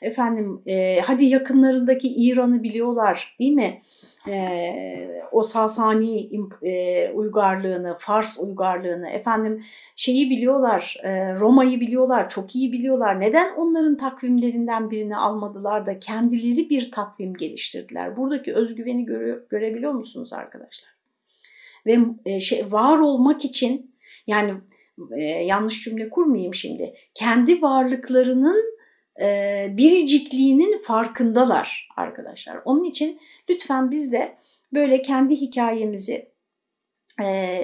Efendim 0.03 0.63
e, 0.67 1.01
hadi 1.01 1.25
yakınlarındaki 1.25 2.15
İran'ı 2.17 2.63
biliyorlar 2.63 3.37
değil 3.39 3.53
mi? 3.53 3.83
E, 4.29 5.23
o 5.33 5.43
Sasani 5.43 6.31
e, 6.63 7.11
uygarlığını, 7.11 7.97
Fars 7.99 8.39
uygarlığını, 8.41 9.09
efendim 9.09 9.65
şeyi 9.97 10.31
biliyorlar, 10.31 10.97
e, 11.03 11.35
Roma'yı 11.35 11.81
biliyorlar, 11.81 12.29
çok 12.29 12.55
iyi 12.55 12.73
biliyorlar. 12.73 13.21
Neden 13.21 13.55
onların 13.55 13.97
takvimlerinden 13.97 14.91
birini 14.91 15.17
almadılar 15.17 15.87
da 15.87 15.99
kendileri 15.99 16.71
bir 16.71 16.91
takvim 16.91 17.35
geliştirdiler? 17.35 18.17
Buradaki 18.17 18.55
özgüveni 18.55 19.05
göre, 19.05 19.39
görebiliyor 19.51 19.93
musunuz 19.93 20.33
arkadaşlar? 20.33 20.95
Ve 21.87 21.99
e, 22.25 22.41
şey 22.41 22.73
var 22.73 22.99
olmak 22.99 23.45
için 23.45 23.95
yani 24.27 24.55
e, 25.17 25.25
yanlış 25.25 25.85
cümle 25.85 26.09
kurmayayım 26.09 26.55
şimdi. 26.55 26.95
Kendi 27.15 27.63
varlıklarının 27.63 28.74
e, 29.21 29.67
biricikliğinin 29.71 30.83
farkındalar 30.83 31.89
arkadaşlar. 31.97 32.61
Onun 32.65 32.85
için 32.85 33.21
lütfen 33.51 33.91
biz 33.91 34.13
de 34.13 34.37
böyle 34.73 35.03
kendi 35.03 35.37
hikayemizi, 35.37 36.29
e, 37.23 37.61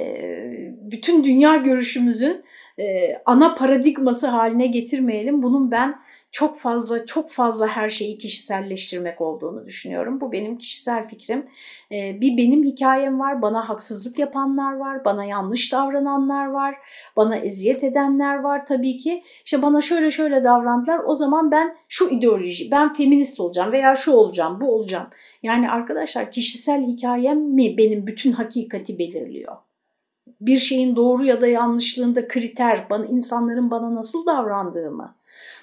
bütün 0.80 1.24
dünya 1.24 1.56
görüşümüzün 1.56 2.44
e, 2.78 3.14
ana 3.26 3.54
paradigması 3.54 4.26
haline 4.26 4.66
getirmeyelim. 4.66 5.42
Bunun 5.42 5.70
ben 5.70 6.00
çok 6.32 6.58
fazla 6.58 7.06
çok 7.06 7.30
fazla 7.30 7.66
her 7.66 7.88
şeyi 7.88 8.18
kişiselleştirmek 8.18 9.20
olduğunu 9.20 9.66
düşünüyorum. 9.66 10.20
Bu 10.20 10.32
benim 10.32 10.58
kişisel 10.58 11.08
fikrim. 11.08 11.46
Ee, 11.92 12.20
bir 12.20 12.36
benim 12.36 12.64
hikayem 12.64 13.20
var, 13.20 13.42
bana 13.42 13.68
haksızlık 13.68 14.18
yapanlar 14.18 14.76
var, 14.76 15.04
bana 15.04 15.24
yanlış 15.24 15.72
davrananlar 15.72 16.46
var, 16.46 16.74
bana 17.16 17.36
eziyet 17.36 17.84
edenler 17.84 18.40
var 18.40 18.66
tabii 18.66 18.98
ki. 18.98 19.22
İşte 19.44 19.62
bana 19.62 19.80
şöyle 19.80 20.10
şöyle 20.10 20.44
davrandılar 20.44 21.00
o 21.06 21.14
zaman 21.14 21.50
ben 21.50 21.76
şu 21.88 22.08
ideoloji, 22.08 22.70
ben 22.70 22.94
feminist 22.94 23.40
olacağım 23.40 23.72
veya 23.72 23.94
şu 23.94 24.12
olacağım, 24.12 24.60
bu 24.60 24.74
olacağım. 24.74 25.06
Yani 25.42 25.70
arkadaşlar 25.70 26.32
kişisel 26.32 26.86
hikayem 26.86 27.38
mi 27.38 27.78
benim 27.78 28.06
bütün 28.06 28.32
hakikati 28.32 28.98
belirliyor? 28.98 29.56
Bir 30.40 30.58
şeyin 30.58 30.96
doğru 30.96 31.24
ya 31.24 31.40
da 31.40 31.46
yanlışlığında 31.46 32.28
kriter, 32.28 32.90
bana, 32.90 33.06
insanların 33.06 33.70
bana 33.70 33.94
nasıl 33.94 34.26
davrandığımı, 34.26 35.14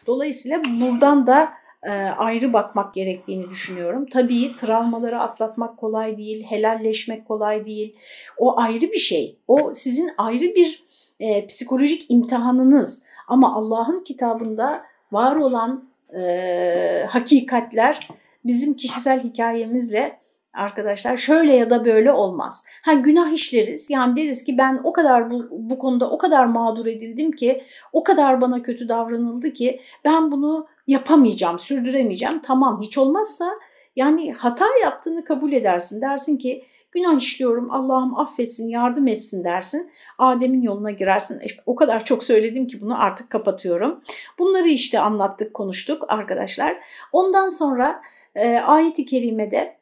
Dolayısıyla 0.08 0.62
buradan 0.64 1.28
da 1.28 1.50
e, 1.84 1.92
ayrı 2.18 2.54
bakmak 2.54 2.94
gerektiğini 2.94 3.50
düşünüyorum. 3.50 4.06
Tabii 4.06 4.56
travmaları 4.56 5.20
atlatmak 5.20 5.78
kolay 5.78 6.18
değil, 6.18 6.44
helalleşmek 6.44 7.28
kolay 7.28 7.66
değil. 7.66 7.96
O 8.38 8.60
ayrı 8.60 8.82
bir 8.82 8.98
şey. 8.98 9.38
O 9.48 9.74
sizin 9.74 10.12
ayrı 10.18 10.56
bir 10.56 10.84
e, 11.20 11.46
psikolojik 11.46 12.06
imtihanınız. 12.10 13.06
Ama 13.28 13.56
Allah'ın 13.56 14.04
kitabında 14.04 14.84
var 15.12 15.36
olan 15.36 15.90
e, 16.20 17.06
hakikatler 17.10 18.08
bizim 18.46 18.74
kişisel 18.74 19.24
hikayemizle 19.24 20.20
arkadaşlar 20.58 21.18
şöyle 21.18 21.56
ya 21.56 21.70
da 21.70 21.86
böyle 21.86 22.12
olmaz. 22.12 22.66
Ha 22.82 22.94
günah 22.94 23.32
işleriz. 23.32 23.90
Yani 23.90 24.16
deriz 24.16 24.44
ki 24.44 24.58
ben 24.58 24.82
o 24.84 24.94
kadar 24.94 25.32
bu, 25.32 25.48
bu 25.52 25.80
konuda 25.80 26.10
o 26.10 26.18
kadar 26.18 26.46
mağdur 26.46 26.86
edildim 26.86 27.32
ki 27.32 27.64
o 27.94 28.04
kadar 28.04 28.42
bana 28.42 28.64
kötü 28.64 28.90
davranıldı 28.90 29.54
ki 29.54 29.82
ben 30.06 30.32
bunu 30.32 30.68
yapamayacağım, 30.88 31.60
sürdüremeyeceğim. 31.60 32.42
Tamam 32.42 32.82
hiç 32.82 32.98
olmazsa 32.98 33.52
yani 33.96 34.34
hata 34.34 34.66
yaptığını 34.84 35.24
kabul 35.26 35.52
edersin. 35.52 36.02
Dersin 36.02 36.38
ki 36.38 36.64
günah 36.92 37.18
işliyorum 37.18 37.72
Allah'ım 37.72 38.20
affetsin 38.20 38.70
yardım 38.70 39.08
etsin 39.08 39.44
dersin. 39.44 39.92
Adem'in 40.18 40.62
yoluna 40.62 40.92
girersin. 40.92 41.40
İşte 41.40 41.62
o 41.66 41.76
kadar 41.76 42.06
çok 42.06 42.24
söyledim 42.24 42.68
ki 42.68 42.82
bunu 42.82 43.02
artık 43.02 43.30
kapatıyorum. 43.30 44.02
Bunları 44.40 44.68
işte 44.68 45.00
anlattık 45.00 45.54
konuştuk 45.54 46.06
arkadaşlar. 46.14 46.78
Ondan 47.12 47.50
sonra 47.50 48.02
e, 48.36 48.58
ayet-i 48.58 49.06
kerimede 49.06 49.77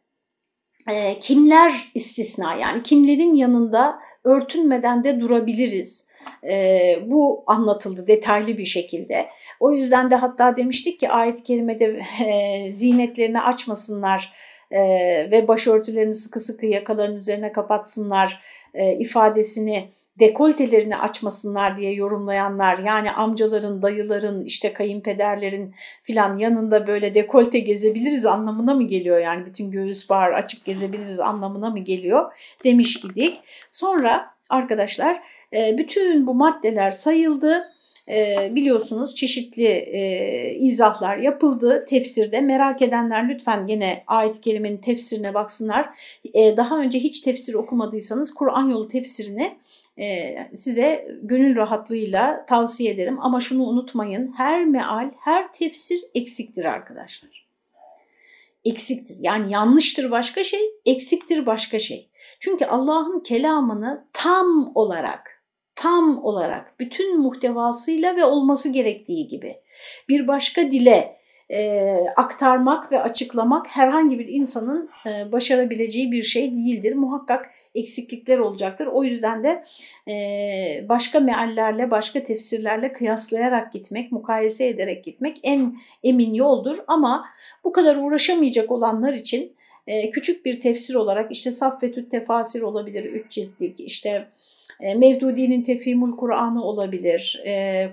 e, 0.87 1.19
kimler 1.19 1.91
istisna 1.95 2.53
yani 2.53 2.83
kimlerin 2.83 3.33
yanında 3.33 3.99
örtünmeden 4.23 5.03
de 5.03 5.19
durabiliriz. 5.19 6.07
E, 6.43 6.97
bu 7.05 7.43
anlatıldı 7.47 8.07
detaylı 8.07 8.57
bir 8.57 8.65
şekilde. 8.65 9.25
O 9.59 9.71
yüzden 9.71 10.11
de 10.11 10.15
hatta 10.15 10.57
demiştik 10.57 10.99
ki 10.99 11.09
ayet-i 11.09 11.43
kerimede 11.43 12.01
e, 12.25 12.71
zinetlerini 12.71 13.41
açmasınlar 13.41 14.33
e, 14.71 14.81
ve 15.31 15.47
başörtülerini 15.47 16.13
sıkı 16.13 16.39
sıkı 16.39 16.65
yakaların 16.65 17.15
üzerine 17.15 17.51
kapatsınlar 17.51 18.41
e, 18.73 18.93
ifadesini 18.93 19.89
dekoltelerini 20.19 20.97
açmasınlar 20.97 21.77
diye 21.77 21.93
yorumlayanlar 21.93 22.77
yani 22.77 23.11
amcaların, 23.11 23.81
dayıların, 23.81 24.45
işte 24.45 24.73
kayınpederlerin 24.73 25.75
filan 26.03 26.37
yanında 26.37 26.87
böyle 26.87 27.15
dekolte 27.15 27.59
gezebiliriz 27.59 28.25
anlamına 28.25 28.73
mı 28.73 28.83
geliyor 28.83 29.19
yani 29.19 29.45
bütün 29.45 29.71
göğüs 29.71 30.09
bağır 30.09 30.31
açık 30.31 30.65
gezebiliriz 30.65 31.19
anlamına 31.19 31.69
mı 31.69 31.79
geliyor 31.79 32.31
demiş 32.63 32.95
idik. 32.95 33.39
Sonra 33.71 34.35
arkadaşlar 34.49 35.21
e, 35.53 35.77
bütün 35.77 36.27
bu 36.27 36.33
maddeler 36.33 36.91
sayıldı 36.91 37.71
e, 38.09 38.49
biliyorsunuz 38.55 39.15
çeşitli 39.15 39.67
e, 39.67 40.51
izahlar 40.55 41.17
yapıldı 41.17 41.85
tefsirde. 41.89 42.41
Merak 42.41 42.81
edenler 42.81 43.29
lütfen 43.29 43.67
yine 43.67 44.03
ayet-i 44.07 44.41
kerimenin 44.41 44.77
tefsirine 44.77 45.33
baksınlar. 45.33 45.89
Daha 46.35 46.79
önce 46.79 46.99
hiç 46.99 47.19
tefsir 47.19 47.53
okumadıysanız 47.53 48.33
Kur'an 48.33 48.69
yolu 48.69 48.87
tefsirini 48.87 49.57
e, 49.99 50.35
size 50.55 51.07
gönül 51.23 51.55
rahatlığıyla 51.55 52.45
tavsiye 52.45 52.91
ederim. 52.91 53.17
Ama 53.21 53.39
şunu 53.39 53.63
unutmayın 53.63 54.33
her 54.37 54.65
meal, 54.65 55.11
her 55.19 55.53
tefsir 55.53 56.01
eksiktir 56.15 56.65
arkadaşlar. 56.65 57.45
Eksiktir 58.65 59.17
yani 59.19 59.51
yanlıştır 59.51 60.11
başka 60.11 60.43
şey, 60.43 60.61
eksiktir 60.85 61.45
başka 61.45 61.79
şey. 61.79 62.09
Çünkü 62.39 62.65
Allah'ın 62.65 63.19
kelamını 63.19 64.05
tam 64.13 64.71
olarak, 64.75 65.43
tam 65.75 66.23
olarak 66.23 66.79
bütün 66.79 67.19
muhtevasıyla 67.19 68.15
ve 68.15 68.25
olması 68.25 68.69
gerektiği 68.69 69.27
gibi 69.27 69.55
bir 70.09 70.27
başka 70.27 70.71
dile 70.71 71.17
e, 71.49 71.89
aktarmak 72.15 72.91
ve 72.91 73.01
açıklamak 73.01 73.67
herhangi 73.67 74.19
bir 74.19 74.27
insanın 74.27 74.89
e, 75.05 75.31
başarabileceği 75.31 76.11
bir 76.11 76.23
şey 76.23 76.51
değildir. 76.51 76.93
Muhakkak 76.93 77.51
eksiklikler 77.75 78.37
olacaktır. 78.37 78.85
O 78.85 79.03
yüzden 79.03 79.43
de 79.43 79.63
e, 80.11 80.15
başka 80.89 81.19
meallerle, 81.19 81.91
başka 81.91 82.23
tefsirlerle 82.23 82.93
kıyaslayarak 82.93 83.73
gitmek, 83.73 84.11
mukayese 84.11 84.67
ederek 84.67 85.05
gitmek 85.05 85.39
en 85.43 85.77
emin 86.03 86.33
yoldur. 86.33 86.77
Ama 86.87 87.25
bu 87.63 87.71
kadar 87.71 87.95
uğraşamayacak 87.95 88.71
olanlar 88.71 89.13
için 89.13 89.55
e, 89.87 90.11
küçük 90.11 90.45
bir 90.45 90.61
tefsir 90.61 90.95
olarak 90.95 91.31
işte 91.31 91.51
Saffetüt 91.51 92.11
Tefasir 92.11 92.61
olabilir, 92.61 93.03
üç 93.03 93.31
ciltlik, 93.31 93.79
işte 93.79 94.27
e, 94.79 94.95
Mevdudi'nin 94.95 95.61
Tefhimul 95.61 96.17
Kur'an'ı 96.17 96.63
olabilir, 96.63 97.43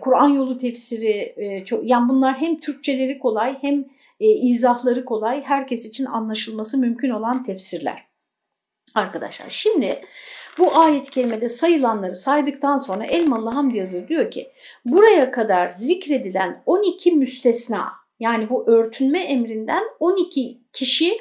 Kur'an 0.01 0.29
yolu 0.29 0.59
tefsiri, 0.59 1.35
yani 1.83 2.09
bunlar 2.09 2.41
hem 2.41 2.61
Türkçeleri 2.61 3.19
kolay 3.19 3.57
hem 3.61 3.85
izahları 4.21 5.05
kolay, 5.05 5.43
herkes 5.43 5.87
için 5.87 6.05
anlaşılması 6.05 6.79
mümkün 6.79 7.11
olan 7.11 7.45
tefsirler. 7.45 8.12
Arkadaşlar 8.95 9.47
şimdi 9.49 10.05
bu 10.59 10.77
ayet-i 10.77 11.11
kerimede 11.11 11.49
sayılanları 11.49 12.15
saydıktan 12.15 12.77
sonra 12.77 13.05
Elmalı 13.07 13.51
Hamdi 13.51 13.77
Yazır 13.77 14.09
diyor 14.09 14.31
ki 14.31 14.53
buraya 14.85 15.31
kadar 15.31 15.71
zikredilen 15.71 16.63
12 16.67 17.13
müstesna 17.13 17.93
yani 18.21 18.51
bu 18.51 18.71
örtünme 18.71 19.19
emrinden 19.19 19.85
12 20.01 20.59
kişi 20.73 21.19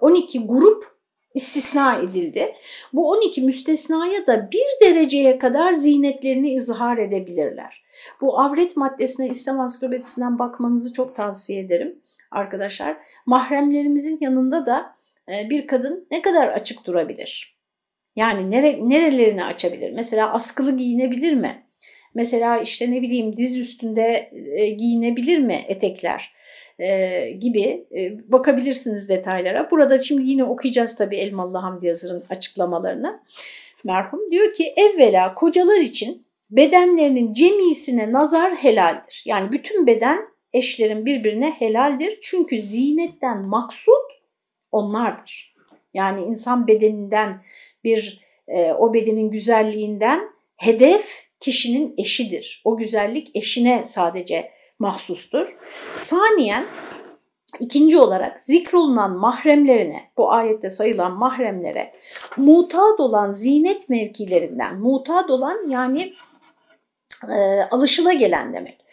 12 0.00 0.46
grup 0.46 1.00
istisna 1.34 1.96
edildi. 1.96 2.54
Bu 2.92 3.10
12 3.10 3.42
müstesnaya 3.42 4.26
da 4.26 4.50
bir 4.50 4.86
dereceye 4.86 5.38
kadar 5.38 5.72
zinetlerini 5.72 6.50
izhar 6.52 6.98
edebilirler. 6.98 7.84
Bu 8.20 8.40
avret 8.40 8.76
maddesine 8.76 9.28
İslam 9.28 9.60
ansiklopedisinden 9.60 10.38
bakmanızı 10.38 10.92
çok 10.92 11.16
tavsiye 11.16 11.60
ederim 11.60 11.98
arkadaşlar. 12.30 12.96
Mahremlerimizin 13.26 14.18
yanında 14.20 14.66
da 14.66 14.96
bir 15.50 15.66
kadın 15.66 16.06
ne 16.10 16.22
kadar 16.22 16.48
açık 16.48 16.86
durabilir? 16.86 17.60
Yani 18.16 18.50
nere, 18.50 18.88
nerelerini 18.88 19.44
açabilir? 19.44 19.90
Mesela 19.90 20.32
askılı 20.32 20.76
giyinebilir 20.76 21.32
mi? 21.32 21.66
Mesela 22.14 22.58
işte 22.58 22.90
ne 22.90 23.02
bileyim 23.02 23.36
diz 23.36 23.58
üstünde 23.58 24.30
e, 24.56 24.70
giyinebilir 24.70 25.38
mi 25.38 25.64
etekler? 25.68 26.32
e, 26.80 27.30
gibi 27.30 27.86
e, 27.96 28.32
bakabilirsiniz 28.32 29.08
detaylara. 29.08 29.70
Burada 29.70 29.98
şimdi 29.98 30.22
yine 30.22 30.44
okuyacağız 30.44 30.96
tabii 30.96 31.16
Elmalı 31.16 31.58
Hamdi 31.58 31.86
Yazır'ın 31.86 32.24
açıklamalarını. 32.30 33.20
Merhum 33.84 34.30
diyor 34.30 34.52
ki 34.52 34.74
evvela 34.76 35.34
kocalar 35.34 35.80
için 35.80 36.26
bedenlerinin 36.50 37.32
cemisine 37.32 38.12
nazar 38.12 38.54
helaldir. 38.54 39.22
Yani 39.26 39.52
bütün 39.52 39.86
beden 39.86 40.18
eşlerin 40.52 41.06
birbirine 41.06 41.50
helaldir. 41.50 42.18
Çünkü 42.22 42.60
zinetten 42.60 43.42
maksut 43.42 44.19
onlardır. 44.72 45.54
Yani 45.94 46.24
insan 46.24 46.66
bedeninden 46.66 47.42
bir 47.84 48.20
e, 48.48 48.72
o 48.72 48.94
bedenin 48.94 49.30
güzelliğinden 49.30 50.20
hedef 50.56 51.30
kişinin 51.40 51.94
eşidir. 51.98 52.62
O 52.64 52.76
güzellik 52.76 53.36
eşine 53.36 53.84
sadece 53.86 54.50
mahsustur. 54.78 55.56
Saniyen 55.94 56.66
ikinci 57.58 57.98
olarak 57.98 58.42
zikrolunan 58.42 59.10
mahremlerine, 59.10 60.10
bu 60.16 60.32
ayette 60.32 60.70
sayılan 60.70 61.12
mahremlere 61.12 61.92
mutat 62.36 63.00
olan 63.00 63.32
zinet 63.32 63.88
mevkilerinden, 63.88 64.80
mutat 64.80 65.30
olan 65.30 65.68
yani 65.68 66.12
e, 67.28 67.62
alışıla 67.70 68.12
gelen 68.12 68.52
demek, 68.52 68.84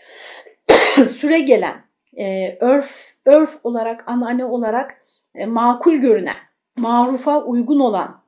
süre 1.09 1.39
gelen, 1.39 1.83
e, 2.17 2.57
örf, 2.59 3.13
örf 3.25 3.59
olarak, 3.63 4.03
anane 4.07 4.45
olarak 4.45 5.06
makul 5.45 5.93
görünen, 5.95 6.35
marufa 6.77 7.43
uygun 7.43 7.79
olan 7.79 8.27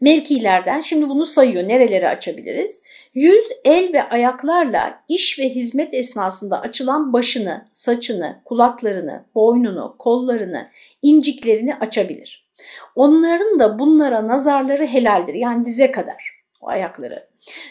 mevkilerden 0.00 0.80
şimdi 0.80 1.08
bunu 1.08 1.26
sayıyor. 1.26 1.68
Nereleri 1.68 2.08
açabiliriz? 2.08 2.82
Yüz, 3.14 3.44
el 3.64 3.92
ve 3.92 4.08
ayaklarla 4.08 5.02
iş 5.08 5.38
ve 5.38 5.48
hizmet 5.48 5.94
esnasında 5.94 6.60
açılan 6.60 7.12
başını, 7.12 7.66
saçını, 7.70 8.42
kulaklarını, 8.44 9.24
boynunu, 9.34 9.96
kollarını, 9.98 10.70
inciklerini 11.02 11.74
açabilir. 11.74 12.50
Onların 12.94 13.58
da 13.58 13.78
bunlara 13.78 14.28
nazarları 14.28 14.86
helaldir. 14.86 15.34
Yani 15.34 15.66
dize 15.66 15.90
kadar 15.90 16.42
o 16.60 16.68
ayakları. 16.68 17.28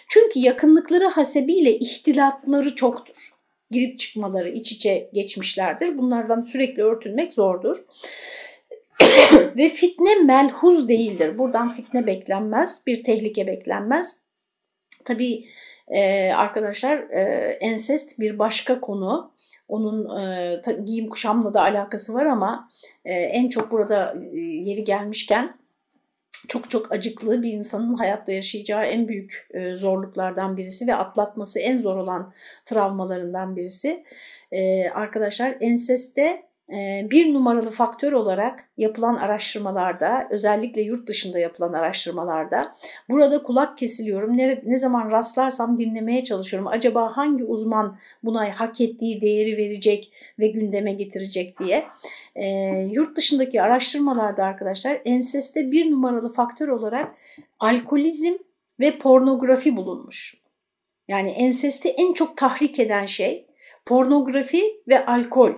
Çünkü 0.07 0.39
yakınlıkları 0.39 1.05
hasebiyle 1.05 1.79
ihtilatları 1.79 2.75
çoktur. 2.75 3.38
Girip 3.71 3.99
çıkmaları 3.99 4.49
iç 4.49 4.71
içe 4.71 5.09
geçmişlerdir. 5.13 5.97
Bunlardan 5.97 6.41
sürekli 6.41 6.83
örtünmek 6.83 7.33
zordur. 7.33 7.77
Ve 9.57 9.69
fitne 9.69 10.15
melhuz 10.15 10.89
değildir. 10.89 11.37
Buradan 11.37 11.73
fitne 11.73 12.07
beklenmez, 12.07 12.81
bir 12.87 13.03
tehlike 13.03 13.47
beklenmez. 13.47 14.15
Tabii 15.05 15.45
e, 15.87 16.31
arkadaşlar 16.31 16.97
e, 16.97 17.21
ensest 17.61 18.19
bir 18.19 18.39
başka 18.39 18.81
konu. 18.81 19.31
Onun 19.67 20.21
e, 20.21 20.61
giyim 20.85 21.09
kuşamla 21.09 21.53
da 21.53 21.61
alakası 21.61 22.13
var 22.13 22.25
ama 22.25 22.69
e, 23.05 23.13
en 23.13 23.49
çok 23.49 23.71
burada 23.71 24.15
e, 24.33 24.39
yeri 24.39 24.83
gelmişken 24.83 25.58
çok 26.47 26.69
çok 26.69 26.91
acıklı 26.91 27.43
bir 27.43 27.53
insanın 27.53 27.93
hayatta 27.93 28.31
yaşayacağı 28.31 28.83
en 28.83 29.07
büyük 29.07 29.47
e, 29.53 29.75
zorluklardan 29.75 30.57
birisi 30.57 30.87
ve 30.87 30.95
atlatması 30.95 31.59
en 31.59 31.79
zor 31.79 31.97
olan 31.97 32.33
travmalarından 32.65 33.55
birisi. 33.55 34.03
E, 34.51 34.89
arkadaşlar 34.89 35.57
enseste 35.61 36.48
bir 37.11 37.33
numaralı 37.33 37.69
faktör 37.71 38.11
olarak 38.11 38.69
yapılan 38.77 39.15
araştırmalarda, 39.15 40.27
özellikle 40.29 40.81
yurt 40.81 41.07
dışında 41.07 41.39
yapılan 41.39 41.73
araştırmalarda, 41.73 42.75
burada 43.09 43.43
kulak 43.43 43.77
kesiliyorum, 43.77 44.37
ne, 44.37 44.61
ne 44.65 44.77
zaman 44.77 45.11
rastlarsam 45.11 45.79
dinlemeye 45.79 46.23
çalışıyorum. 46.23 46.67
Acaba 46.67 47.17
hangi 47.17 47.43
uzman 47.43 47.97
buna 48.23 48.59
hak 48.59 48.81
ettiği 48.81 49.21
değeri 49.21 49.57
verecek 49.57 50.13
ve 50.39 50.47
gündeme 50.47 50.93
getirecek 50.93 51.59
diye. 51.59 51.85
E, 52.35 52.47
yurt 52.91 53.17
dışındaki 53.17 53.61
araştırmalarda 53.61 54.45
arkadaşlar 54.45 55.01
enseste 55.05 55.71
bir 55.71 55.91
numaralı 55.91 56.33
faktör 56.33 56.67
olarak 56.67 57.15
alkolizm 57.59 58.33
ve 58.79 58.91
pornografi 58.97 59.77
bulunmuş. 59.77 60.35
Yani 61.07 61.29
ensesti 61.29 61.89
en 61.89 62.13
çok 62.13 62.37
tahrik 62.37 62.79
eden 62.79 63.05
şey 63.05 63.47
pornografi 63.85 64.63
ve 64.87 65.05
alkol 65.05 65.51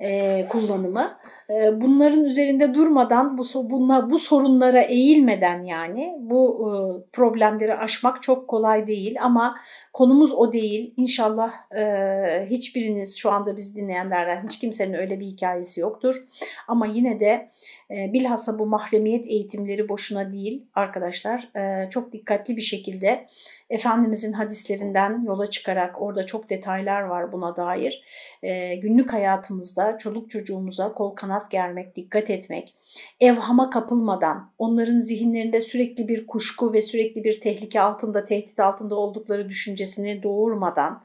e, 0.00 0.48
kullanımı. 0.48 1.18
E, 1.50 1.80
bunların 1.80 2.24
üzerinde 2.24 2.74
durmadan, 2.74 3.38
bu, 3.38 3.70
bunlar, 3.70 4.10
bu 4.10 4.18
sorunlara 4.18 4.80
eğilmeden 4.80 5.64
yani 5.64 6.14
bu 6.18 6.70
e, 6.70 6.70
problemleri 7.12 7.74
aşmak 7.74 8.22
çok 8.22 8.48
kolay 8.48 8.86
değil 8.86 9.16
ama 9.20 9.56
konumuz 9.92 10.32
o 10.32 10.52
değil. 10.52 10.94
İnşallah 10.96 11.52
e, 11.76 12.46
hiçbiriniz 12.50 13.18
şu 13.18 13.30
anda 13.30 13.56
biz 13.56 13.76
dinleyenlerden 13.76 14.46
hiç 14.46 14.58
kimsenin 14.58 14.94
öyle 14.94 15.20
bir 15.20 15.26
hikayesi 15.26 15.80
yoktur. 15.80 16.24
Ama 16.68 16.86
yine 16.86 17.20
de 17.20 17.50
e, 17.90 18.12
bilhassa 18.12 18.58
bu 18.58 18.66
mahremiyet 18.66 19.26
eğitimleri 19.26 19.88
boşuna 19.88 20.32
değil 20.32 20.66
arkadaşlar. 20.74 21.48
E, 21.56 21.90
çok 21.90 22.12
dikkatli 22.12 22.56
bir 22.56 22.62
şekilde 22.62 23.26
Efendimizin 23.70 24.32
hadislerinden 24.32 25.24
yola 25.26 25.46
çıkarak 25.46 26.02
orada 26.02 26.26
çok 26.26 26.50
detaylar 26.50 27.02
var 27.02 27.32
buna 27.32 27.56
dair. 27.56 28.02
E, 28.42 28.76
günlük 28.76 29.12
hayatımızda 29.12 29.98
çoluk 29.98 30.30
çocuğumuza 30.30 30.92
kol 30.92 31.14
kanat 31.14 31.50
germek, 31.50 31.96
dikkat 31.96 32.30
etmek, 32.30 32.74
evhama 33.20 33.70
kapılmadan, 33.70 34.52
onların 34.58 34.98
zihinlerinde 34.98 35.60
sürekli 35.60 36.08
bir 36.08 36.26
kuşku 36.26 36.72
ve 36.72 36.82
sürekli 36.82 37.24
bir 37.24 37.40
tehlike 37.40 37.80
altında, 37.80 38.24
tehdit 38.24 38.60
altında 38.60 38.94
oldukları 38.94 39.48
düşüncesini 39.48 40.22
doğurmadan 40.22 41.02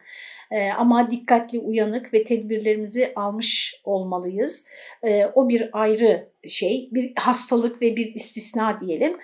e, 0.52 0.72
ama 0.72 1.12
dikkatli, 1.12 1.60
uyanık 1.60 2.14
ve 2.14 2.24
tedbirlerimizi 2.24 3.14
almış 3.16 3.82
olmalıyız. 3.84 4.66
E, 5.04 5.26
o 5.26 5.50
bir 5.50 5.70
ayrı 5.74 6.28
şey, 6.48 6.90
bir 6.92 7.14
hastalık 7.16 7.82
ve 7.82 7.96
bir 7.96 8.14
istisna 8.16 8.82
diyelim. 8.82 9.18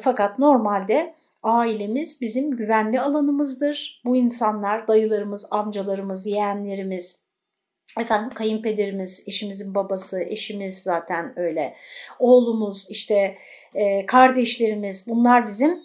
Fakat 0.00 0.38
normalde 0.38 1.14
ailemiz 1.42 2.20
bizim 2.20 2.56
güvenli 2.56 3.00
alanımızdır. 3.00 4.02
Bu 4.04 4.16
insanlar 4.16 4.88
dayılarımız, 4.88 5.48
amcalarımız, 5.50 6.26
yeğenlerimiz, 6.26 7.24
efendim 8.00 8.30
kayınpederimiz, 8.30 9.24
eşimizin 9.26 9.74
babası, 9.74 10.20
eşimiz 10.20 10.82
zaten 10.82 11.38
öyle, 11.38 11.74
oğlumuz, 12.18 12.86
işte 12.90 13.38
e, 13.74 14.06
kardeşlerimiz 14.06 15.08
bunlar 15.08 15.48
bizim 15.48 15.80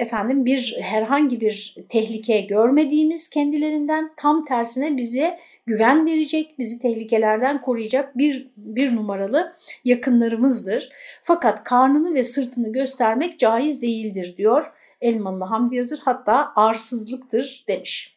efendim 0.00 0.44
bir 0.44 0.76
herhangi 0.80 1.40
bir 1.40 1.76
tehlike 1.88 2.40
görmediğimiz 2.40 3.30
kendilerinden 3.30 4.10
tam 4.16 4.44
tersine 4.44 4.96
bize 4.96 5.38
güven 5.66 6.06
verecek, 6.06 6.58
bizi 6.58 6.78
tehlikelerden 6.78 7.62
koruyacak 7.62 8.18
bir, 8.18 8.50
bir 8.56 8.96
numaralı 8.96 9.56
yakınlarımızdır. 9.84 10.90
Fakat 11.24 11.64
karnını 11.64 12.14
ve 12.14 12.24
sırtını 12.24 12.72
göstermek 12.72 13.38
caiz 13.38 13.82
değildir 13.82 14.36
diyor 14.36 14.72
Elmalı 15.00 15.44
Hamdi 15.44 15.76
Yazır 15.76 15.98
hatta 16.04 16.52
arsızlıktır 16.56 17.64
demiş. 17.68 18.16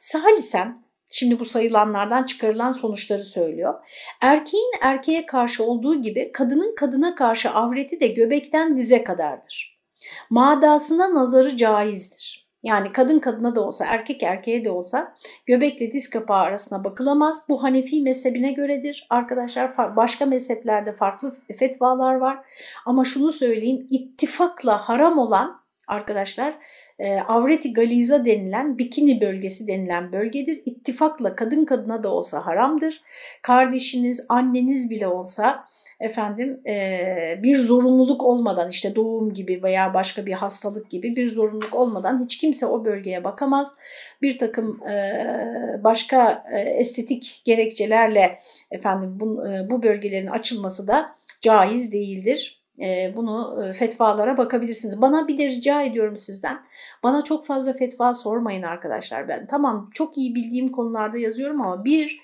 Salisen 0.00 0.82
Şimdi 1.14 1.40
bu 1.40 1.44
sayılanlardan 1.44 2.24
çıkarılan 2.24 2.72
sonuçları 2.72 3.24
söylüyor. 3.24 3.74
Erkeğin 4.20 4.72
erkeğe 4.80 5.26
karşı 5.26 5.64
olduğu 5.64 6.02
gibi 6.02 6.32
kadının 6.32 6.74
kadına 6.74 7.14
karşı 7.14 7.50
avreti 7.50 8.00
de 8.00 8.06
göbekten 8.06 8.76
dize 8.76 9.04
kadardır. 9.04 9.71
Madasına 10.30 11.14
nazarı 11.14 11.56
caizdir. 11.56 12.42
Yani 12.62 12.92
kadın 12.92 13.18
kadına 13.18 13.54
da 13.56 13.60
olsa, 13.60 13.84
erkek 13.88 14.22
erkeğe 14.22 14.64
de 14.64 14.70
olsa 14.70 15.14
göbekle 15.46 15.92
diz 15.92 16.10
kapağı 16.10 16.40
arasına 16.40 16.84
bakılamaz. 16.84 17.46
Bu 17.48 17.62
Hanefi 17.62 18.02
mezhebine 18.02 18.52
göredir. 18.52 19.06
Arkadaşlar 19.10 19.96
başka 19.96 20.26
mezheplerde 20.26 20.92
farklı 20.92 21.36
fetvalar 21.58 22.14
var. 22.14 22.38
Ama 22.86 23.04
şunu 23.04 23.32
söyleyeyim, 23.32 23.86
ittifakla 23.90 24.88
haram 24.88 25.18
olan 25.18 25.60
arkadaşlar 25.86 26.58
e, 26.98 27.20
avreti 27.20 27.72
galiza 27.72 28.26
denilen 28.26 28.78
bikini 28.78 29.20
bölgesi 29.20 29.68
denilen 29.68 30.12
bölgedir. 30.12 30.62
İttifakla 30.64 31.36
kadın 31.36 31.64
kadına 31.64 32.02
da 32.02 32.08
olsa 32.08 32.46
haramdır. 32.46 33.02
Kardeşiniz, 33.42 34.26
anneniz 34.28 34.90
bile 34.90 35.08
olsa 35.08 35.64
efendim 36.02 36.60
e, 36.66 37.38
bir 37.42 37.58
zorunluluk 37.58 38.22
olmadan 38.22 38.70
işte 38.70 38.94
doğum 38.94 39.34
gibi 39.34 39.62
veya 39.62 39.94
başka 39.94 40.26
bir 40.26 40.32
hastalık 40.32 40.90
gibi 40.90 41.16
bir 41.16 41.30
zorunluluk 41.30 41.74
olmadan 41.74 42.24
hiç 42.24 42.38
kimse 42.38 42.66
o 42.66 42.84
bölgeye 42.84 43.24
bakamaz. 43.24 43.74
Bir 44.22 44.38
takım 44.38 44.82
e, 44.88 45.24
başka 45.84 46.44
e, 46.52 46.60
estetik 46.60 47.42
gerekçelerle 47.44 48.38
efendim 48.70 49.20
bu, 49.20 49.48
e, 49.48 49.70
bu 49.70 49.82
bölgelerin 49.82 50.26
açılması 50.26 50.88
da 50.88 51.14
caiz 51.40 51.92
değildir. 51.92 52.62
E, 52.80 53.12
bunu 53.16 53.64
e, 53.64 53.72
fetvalara 53.72 54.38
bakabilirsiniz. 54.38 55.02
Bana 55.02 55.28
bir 55.28 55.38
de 55.38 55.46
rica 55.46 55.82
ediyorum 55.82 56.16
sizden. 56.16 56.58
Bana 57.02 57.22
çok 57.22 57.46
fazla 57.46 57.72
fetva 57.72 58.12
sormayın 58.12 58.62
arkadaşlar. 58.62 59.28
Ben 59.28 59.46
tamam 59.46 59.90
çok 59.94 60.18
iyi 60.18 60.34
bildiğim 60.34 60.72
konularda 60.72 61.18
yazıyorum 61.18 61.60
ama 61.60 61.84
bir 61.84 62.20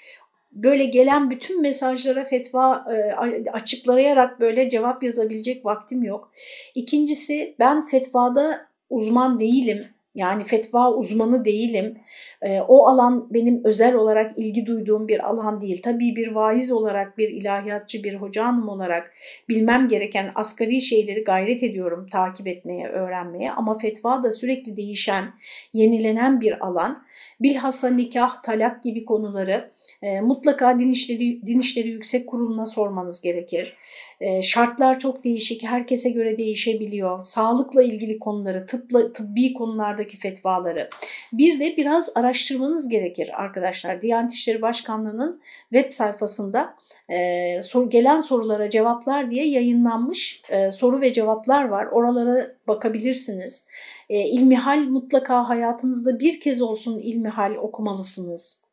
böyle 0.53 0.85
gelen 0.85 1.31
bütün 1.31 1.63
mesajlara 1.63 2.25
fetva 2.25 2.85
e, 2.93 3.13
açıklayarak 3.51 4.41
böyle 4.41 4.69
cevap 4.69 5.03
yazabilecek 5.03 5.65
vaktim 5.65 6.03
yok. 6.03 6.33
İkincisi 6.75 7.55
ben 7.59 7.83
fetvada 7.83 8.69
uzman 8.91 9.41
değilim. 9.41 9.87
Yani 10.15 10.45
fetva 10.45 10.93
uzmanı 10.93 11.45
değilim. 11.45 11.99
E, 12.43 12.61
o 12.61 12.87
alan 12.87 13.35
benim 13.35 13.65
özel 13.65 13.95
olarak 13.95 14.39
ilgi 14.39 14.67
duyduğum 14.67 15.09
bir 15.09 15.29
alan 15.29 15.61
değil. 15.61 15.83
Tabii 15.83 16.17
bir 16.17 16.29
vaiz 16.29 16.73
olarak, 16.73 17.19
bir 17.19 17.29
ilahiyatçı, 17.29 18.05
bir 18.05 18.15
hoca 18.15 18.45
hanım 18.45 18.69
olarak 18.69 19.13
bilmem 19.49 19.89
gereken 19.89 20.33
asgari 20.35 20.81
şeyleri 20.81 21.25
gayret 21.25 21.63
ediyorum 21.63 22.07
takip 22.13 22.47
etmeye, 22.47 22.89
öğrenmeye. 22.89 23.53
Ama 23.53 23.79
fetva 23.79 24.25
da 24.25 24.33
sürekli 24.33 24.77
değişen, 24.77 25.25
yenilenen 25.73 26.41
bir 26.41 26.67
alan. 26.67 27.05
Bilhassa 27.41 27.91
nikah, 27.91 28.43
talak 28.43 28.85
gibi 28.85 29.05
konuları 29.05 29.71
e, 30.03 30.21
mutlaka 30.21 30.79
Din 30.79 30.93
İşleri, 30.93 31.47
Din 31.47 31.61
İşleri 31.61 31.89
Yüksek 31.89 32.27
Kurulu'na 32.27 32.67
sormanız 32.67 33.21
gerekir. 33.21 33.77
E, 34.21 34.43
şartlar 34.43 34.99
çok 34.99 35.25
değişik, 35.25 35.63
herkese 35.63 36.11
göre 36.11 36.39
değişebiliyor. 36.39 37.25
Sağlıkla 37.25 37.83
ilgili 37.83 38.19
konuları, 38.19 38.67
tıpla, 38.67 39.13
tıbbi 39.13 39.53
konulardaki 39.53 40.19
fetvaları. 40.19 40.91
Bir 41.33 41.61
de 41.61 41.77
biraz 41.77 42.11
araştırmanız 42.15 42.89
gerekir 42.89 43.43
arkadaşlar. 43.43 44.03
Diyanet 44.03 44.33
İşleri 44.33 44.63
Başkanlığı'nın 44.63 45.41
web 45.73 45.93
sayfasında 45.93 46.75
e, 47.09 47.63
sor, 47.63 47.91
gelen 47.91 48.21
sorulara 48.21 48.71
cevaplar 48.71 49.31
diye 49.31 49.49
yayınlanmış 49.49 50.43
e, 50.49 50.71
soru 50.71 51.01
ve 51.01 51.13
cevaplar 51.13 51.65
var. 51.65 51.87
Oralara 51.87 52.53
bakabilirsiniz. 52.69 53.65
E, 54.09 54.21
ilmihal 54.21 54.79
mutlaka 54.79 55.49
hayatınızda 55.49 56.21
bir 56.21 56.41
kez 56.41 56.63
olsun 56.63 56.99
ilmihal 56.99 57.55
okumalısınız 57.55 58.68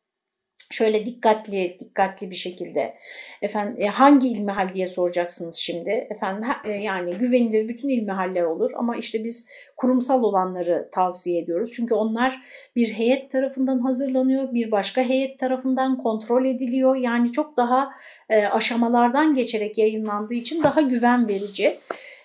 şöyle 0.70 1.06
dikkatli 1.06 1.76
dikkatli 1.80 2.30
bir 2.30 2.36
şekilde. 2.36 2.94
Efendim 3.42 3.76
e, 3.78 3.86
hangi 3.86 4.28
ilmihal 4.28 4.74
diye 4.74 4.86
soracaksınız 4.86 5.54
şimdi? 5.54 5.90
Efendim 5.90 6.50
e, 6.64 6.72
yani 6.72 7.14
güvenilir 7.14 7.68
bütün 7.68 7.88
ilmihaller 7.88 8.42
olur 8.42 8.70
ama 8.76 8.96
işte 8.96 9.24
biz 9.24 9.48
kurumsal 9.76 10.22
olanları 10.22 10.88
tavsiye 10.92 11.42
ediyoruz. 11.42 11.72
Çünkü 11.72 11.94
onlar 11.94 12.42
bir 12.76 12.92
heyet 12.92 13.30
tarafından 13.30 13.78
hazırlanıyor 13.78 14.54
bir 14.54 14.70
başka 14.70 15.02
heyet 15.02 15.38
tarafından 15.38 16.02
kontrol 16.02 16.44
ediliyor. 16.44 16.96
Yani 16.96 17.32
çok 17.32 17.56
daha 17.56 17.90
e, 18.28 18.46
aşamalardan 18.46 19.34
geçerek 19.34 19.78
yayınlandığı 19.78 20.34
için 20.34 20.62
daha 20.62 20.80
güven 20.80 21.28
verici 21.28 21.76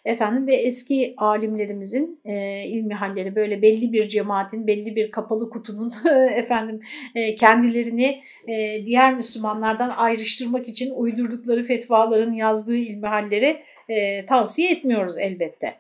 efendim 0.06 0.48
ve 0.48 0.54
eski 0.54 1.14
alimlerimizin 1.18 2.20
e, 2.26 2.64
ilmi 2.66 2.94
halleri 2.94 3.36
böyle 3.36 3.62
belli 3.62 3.94
bir 3.94 4.10
cemaatin, 4.10 4.68
belli 4.68 4.96
bir 4.96 5.12
kapalı 5.12 5.50
kutunun 5.50 5.94
efendim 6.36 6.82
e, 7.16 7.36
kendilerini 7.36 8.22
e, 8.48 8.86
diğer 8.86 9.16
Müslümanlardan 9.16 9.90
ayrıştırmak 9.90 10.68
için 10.68 10.92
uydurdukları 10.96 11.64
fetvaların 11.64 12.34
yazdığı 12.34 12.78
ilmi 12.78 13.08
halleri 13.08 13.58
e, 13.90 14.26
tavsiye 14.26 14.72
etmiyoruz 14.72 15.18
elbette. 15.18 15.78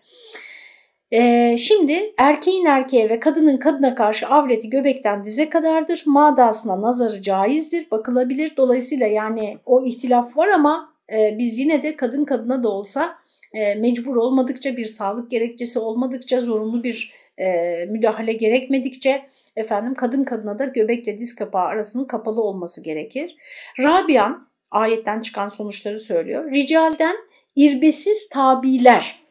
Ee, 1.13 1.55
şimdi 1.57 2.13
erkeğin 2.17 2.65
erkeğe 2.65 3.09
ve 3.09 3.19
kadının 3.19 3.57
kadına 3.57 3.95
karşı 3.95 4.27
avreti 4.27 4.69
göbekten 4.69 5.25
dize 5.25 5.49
kadardır. 5.49 6.03
Madasına 6.05 6.81
nazarı 6.81 7.21
caizdir, 7.21 7.91
bakılabilir. 7.91 8.53
Dolayısıyla 8.57 9.07
yani 9.07 9.57
o 9.65 9.83
ihtilaf 9.83 10.37
var 10.37 10.47
ama 10.47 10.93
e, 11.13 11.35
biz 11.37 11.59
yine 11.59 11.83
de 11.83 11.95
kadın 11.95 12.25
kadına 12.25 12.63
da 12.63 12.69
olsa 12.69 13.15
e, 13.53 13.75
mecbur 13.75 14.15
olmadıkça 14.15 14.77
bir 14.77 14.85
sağlık 14.85 15.31
gerekçesi 15.31 15.79
olmadıkça 15.79 16.41
zorunlu 16.41 16.83
bir 16.83 17.13
e, 17.37 17.85
müdahale 17.85 18.33
gerekmedikçe 18.33 19.21
efendim 19.55 19.95
kadın 19.95 20.23
kadına 20.23 20.59
da 20.59 20.65
göbekle 20.65 21.19
diz 21.19 21.35
kapağı 21.35 21.65
arasının 21.65 22.05
kapalı 22.05 22.41
olması 22.41 22.83
gerekir. 22.83 23.35
Rabian 23.79 24.47
ayetten 24.71 25.21
çıkan 25.21 25.49
sonuçları 25.49 25.99
söylüyor. 25.99 26.53
Ricalden 26.53 27.15
irbesiz 27.55 28.29
tabiler 28.29 29.21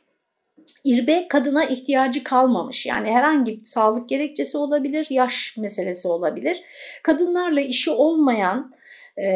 İrbe 0.85 1.29
kadına 1.29 1.65
ihtiyacı 1.65 2.25
kalmamış. 2.25 2.87
Yani 2.87 3.11
herhangi 3.11 3.59
bir 3.59 3.65
sağlık 3.65 4.09
gerekçesi 4.09 4.59
olabilir, 4.59 5.07
yaş 5.11 5.57
meselesi 5.57 6.09
olabilir. 6.09 6.63
Kadınlarla 7.03 7.61
işi 7.61 7.91
olmayan 7.91 8.73
e, 9.21 9.27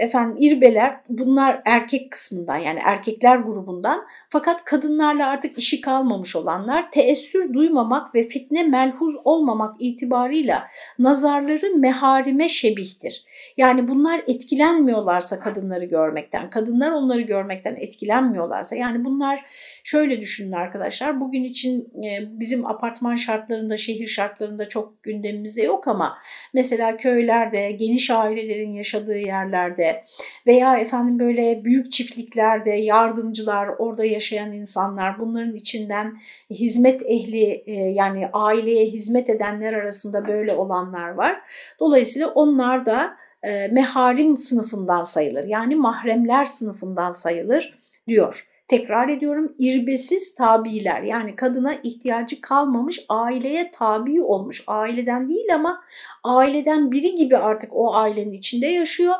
efendim 0.00 0.36
irbeler 0.40 1.00
bunlar 1.08 1.62
erkek 1.64 2.10
kısmından 2.10 2.56
yani 2.56 2.80
erkekler 2.84 3.36
grubundan 3.36 4.06
fakat 4.28 4.64
kadınlarla 4.64 5.26
artık 5.26 5.58
işi 5.58 5.80
kalmamış 5.80 6.36
olanlar 6.36 6.90
teessür 6.90 7.54
duymamak 7.54 8.14
ve 8.14 8.28
fitne 8.28 8.62
melhuz 8.62 9.16
olmamak 9.24 9.76
itibarıyla 9.78 10.68
nazarları 10.98 11.76
meharime 11.76 12.48
şebihtir. 12.48 13.24
Yani 13.56 13.88
bunlar 13.88 14.22
etkilenmiyorlarsa 14.28 15.40
kadınları 15.40 15.84
görmekten, 15.84 16.50
kadınlar 16.50 16.90
onları 16.90 17.20
görmekten 17.20 17.76
etkilenmiyorlarsa 17.76 18.76
yani 18.76 19.04
bunlar 19.04 19.44
şöyle 19.84 20.20
düşünün 20.20 20.52
arkadaşlar 20.52 21.20
bugün 21.20 21.44
için 21.44 21.92
e, 22.04 22.40
bizim 22.40 22.66
apartman 22.66 23.16
şartlarında, 23.16 23.76
şehir 23.76 24.06
şartlarında 24.06 24.68
çok 24.68 25.02
gündemimizde 25.02 25.62
yok 25.62 25.88
ama 25.88 26.18
mesela 26.54 26.96
köylerde 26.96 27.72
geniş 27.72 28.10
ailelerin 28.10 28.72
yaşadığı 28.72 29.01
yerlerde 29.06 30.04
veya 30.46 30.78
efendim 30.78 31.18
böyle 31.18 31.64
büyük 31.64 31.92
çiftliklerde 31.92 32.70
yardımcılar, 32.70 33.68
orada 33.78 34.04
yaşayan 34.04 34.32
yaşayan 34.32 34.52
insanlar, 34.52 35.18
bunların 35.18 35.54
içinden 35.54 36.14
hizmet 36.50 37.02
ehli 37.02 37.62
e, 37.66 37.72
yani 37.72 38.28
aileye 38.32 38.86
hizmet 38.86 39.30
edenler 39.30 39.72
arasında 39.72 40.28
böyle 40.28 40.52
olanlar 40.52 41.08
var. 41.08 41.40
Dolayısıyla 41.80 42.28
onlar 42.28 42.86
da 42.86 43.16
e, 43.42 43.68
meharim 43.68 44.36
sınıfından 44.36 45.02
sayılır. 45.02 45.44
Yani 45.44 45.76
mahremler 45.76 46.44
sınıfından 46.44 47.12
sayılır 47.12 47.78
diyor. 48.08 48.46
Tekrar 48.72 49.08
ediyorum 49.08 49.52
irbesiz 49.58 50.34
tabiler 50.34 51.02
yani 51.02 51.36
kadına 51.36 51.74
ihtiyacı 51.82 52.40
kalmamış 52.40 53.04
aileye 53.08 53.70
tabi 53.70 54.22
olmuş 54.22 54.64
aileden 54.66 55.28
değil 55.28 55.54
ama 55.54 55.82
aileden 56.24 56.92
biri 56.92 57.14
gibi 57.14 57.36
artık 57.36 57.70
o 57.76 57.94
ailenin 57.94 58.32
içinde 58.32 58.66
yaşıyor. 58.66 59.14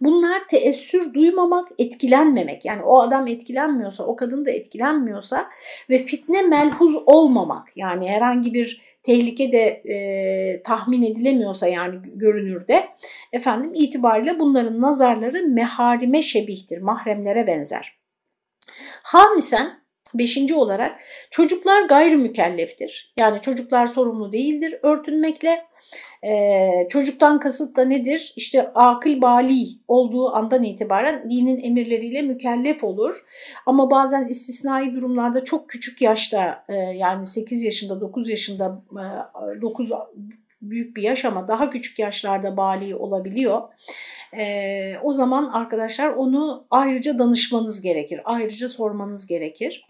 Bunlar 0.00 0.48
teessür 0.48 1.14
duymamak, 1.14 1.68
etkilenmemek 1.78 2.64
yani 2.64 2.82
o 2.82 3.00
adam 3.00 3.26
etkilenmiyorsa 3.26 4.04
o 4.04 4.16
kadın 4.16 4.46
da 4.46 4.50
etkilenmiyorsa 4.50 5.48
ve 5.90 5.98
fitne 5.98 6.42
melhuz 6.42 6.96
olmamak 7.06 7.76
yani 7.76 8.08
herhangi 8.08 8.54
bir 8.54 8.80
tehlike 9.02 9.52
de 9.52 9.82
e, 9.94 10.62
tahmin 10.62 11.02
edilemiyorsa 11.02 11.68
yani 11.68 11.96
görünürde 12.14 12.88
efendim 13.32 13.70
itibariyle 13.74 14.38
bunların 14.38 14.80
nazarları 14.80 15.48
meharime 15.48 16.22
şebihtir, 16.22 16.78
mahremlere 16.78 17.46
benzer. 17.46 18.01
Hamisen 19.02 19.82
beşinci 20.14 20.54
olarak 20.54 21.00
çocuklar 21.30 21.82
gayrı 21.82 22.18
mükelleftir. 22.18 23.12
Yani 23.16 23.40
çocuklar 23.40 23.86
sorumlu 23.86 24.32
değildir 24.32 24.74
örtünmekle. 24.82 25.64
Ee, 26.24 26.86
çocuktan 26.88 27.40
kasıt 27.40 27.76
da 27.76 27.84
nedir? 27.84 28.32
İşte 28.36 28.72
akıl 28.74 29.20
bali 29.20 29.66
olduğu 29.88 30.34
andan 30.34 30.62
itibaren 30.62 31.30
dinin 31.30 31.64
emirleriyle 31.64 32.22
mükellef 32.22 32.84
olur. 32.84 33.24
Ama 33.66 33.90
bazen 33.90 34.28
istisnai 34.28 34.94
durumlarda 34.94 35.44
çok 35.44 35.68
küçük 35.68 36.02
yaşta 36.02 36.64
e, 36.68 36.74
yani 36.76 37.26
8 37.26 37.62
yaşında 37.62 38.00
9 38.00 38.28
yaşında 38.28 38.82
e, 39.58 39.60
9 39.60 39.90
büyük 40.62 40.96
bir 40.96 41.02
yaş 41.02 41.24
ama 41.24 41.48
daha 41.48 41.70
küçük 41.70 41.98
yaşlarda 41.98 42.56
bali 42.56 42.94
olabiliyor. 42.94 43.62
E, 44.38 44.94
o 45.02 45.12
zaman 45.12 45.50
arkadaşlar 45.52 46.08
onu 46.08 46.66
ayrıca 46.70 47.18
danışmanız 47.18 47.80
gerekir, 47.80 48.20
ayrıca 48.24 48.68
sormanız 48.68 49.26
gerekir. 49.26 49.86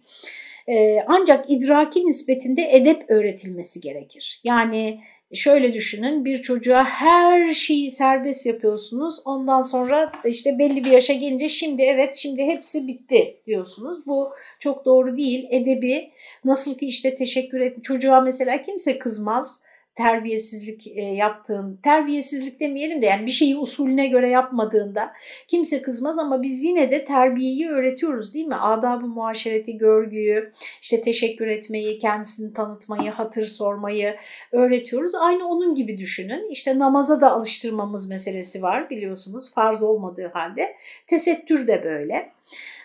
E, 0.69 1.01
ancak 1.07 1.51
idraki 1.51 2.07
nispetinde 2.07 2.69
edep 2.73 3.11
öğretilmesi 3.11 3.81
gerekir. 3.81 4.41
Yani 4.45 5.01
şöyle 5.35 5.75
düşünün 5.75 6.25
bir 6.25 6.43
çocuğa 6.43 6.85
her 6.85 7.53
şeyi 7.53 7.91
serbest 7.91 8.47
yapıyorsunuz 8.47 9.21
ondan 9.25 9.61
sonra 9.61 10.13
işte 10.25 10.59
belli 10.59 10.85
bir 10.85 10.91
yaşa 10.91 11.13
gelince 11.13 11.49
şimdi 11.49 11.83
evet 11.83 12.17
şimdi 12.17 12.43
hepsi 12.43 12.87
bitti 12.87 13.37
diyorsunuz. 13.47 14.07
Bu 14.07 14.31
çok 14.59 14.85
doğru 14.85 15.17
değil 15.17 15.47
edebi 15.51 16.11
nasıl 16.45 16.79
ki 16.79 16.87
işte 16.87 17.15
teşekkür 17.15 17.61
et 17.61 17.85
çocuğa 17.85 18.21
mesela 18.21 18.63
kimse 18.63 18.99
kızmaz 18.99 19.63
terbiyesizlik 19.95 20.87
e, 20.87 21.01
yaptığın, 21.01 21.81
terbiyesizlik 21.83 22.61
demeyelim 22.61 23.03
de 23.03 23.07
yani 23.07 23.27
bir 23.27 23.31
şeyi 23.31 23.57
usulüne 23.57 24.07
göre 24.07 24.29
yapmadığında 24.29 25.13
kimse 25.49 25.83
kızmaz 25.83 26.19
ama 26.19 26.43
biz 26.43 26.65
yine 26.65 26.91
de 26.91 27.05
terbiyeyi 27.05 27.69
öğretiyoruz 27.69 28.35
değil 28.35 28.47
mi? 28.47 28.57
Adab-ı 28.57 29.07
muaşereti, 29.07 29.79
görgüyü, 29.79 30.53
işte 30.83 31.03
teşekkür 31.03 31.47
etmeyi, 31.47 31.99
kendisini 31.99 32.55
tanıtmayı, 32.55 33.11
hatır 33.11 33.47
sormayı 33.47 34.17
öğretiyoruz. 34.53 35.15
Aynı 35.15 35.49
onun 35.49 35.75
gibi 35.75 35.99
düşünün. 35.99 36.51
İşte 36.51 36.79
namaza 36.79 37.21
da 37.21 37.33
alıştırmamız 37.33 38.09
meselesi 38.09 38.63
var 38.63 38.91
biliyorsunuz 38.91 39.55
farz 39.55 39.83
olmadığı 39.83 40.29
halde. 40.29 40.77
Tesettür 41.07 41.67
de 41.67 41.85
böyle. 41.85 42.33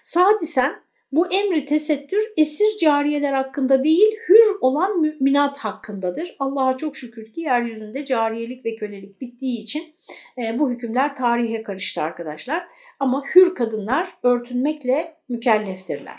Sadisen 0.04 0.87
bu 1.12 1.34
emri 1.34 1.66
tesettür 1.66 2.24
esir 2.38 2.78
cariyeler 2.78 3.34
hakkında 3.34 3.84
değil 3.84 4.18
hür 4.30 4.46
olan 4.62 5.02
müminat 5.02 5.58
hakkındadır. 5.58 6.36
Allah'a 6.40 6.78
çok 6.78 6.98
şükür 6.98 7.34
ki 7.34 7.42
yeryüzünde 7.42 8.06
cariyelik 8.06 8.66
ve 8.66 8.76
kölelik 8.76 9.22
bittiği 9.22 9.60
için 9.60 9.96
e, 10.38 10.60
bu 10.60 10.72
hükümler 10.72 11.16
tarihe 11.16 11.64
karıştı 11.64 12.02
arkadaşlar. 12.02 12.68
Ama 13.00 13.24
hür 13.36 13.56
kadınlar 13.56 14.18
örtünmekle 14.24 15.16
mükelleftirler. 15.30 16.18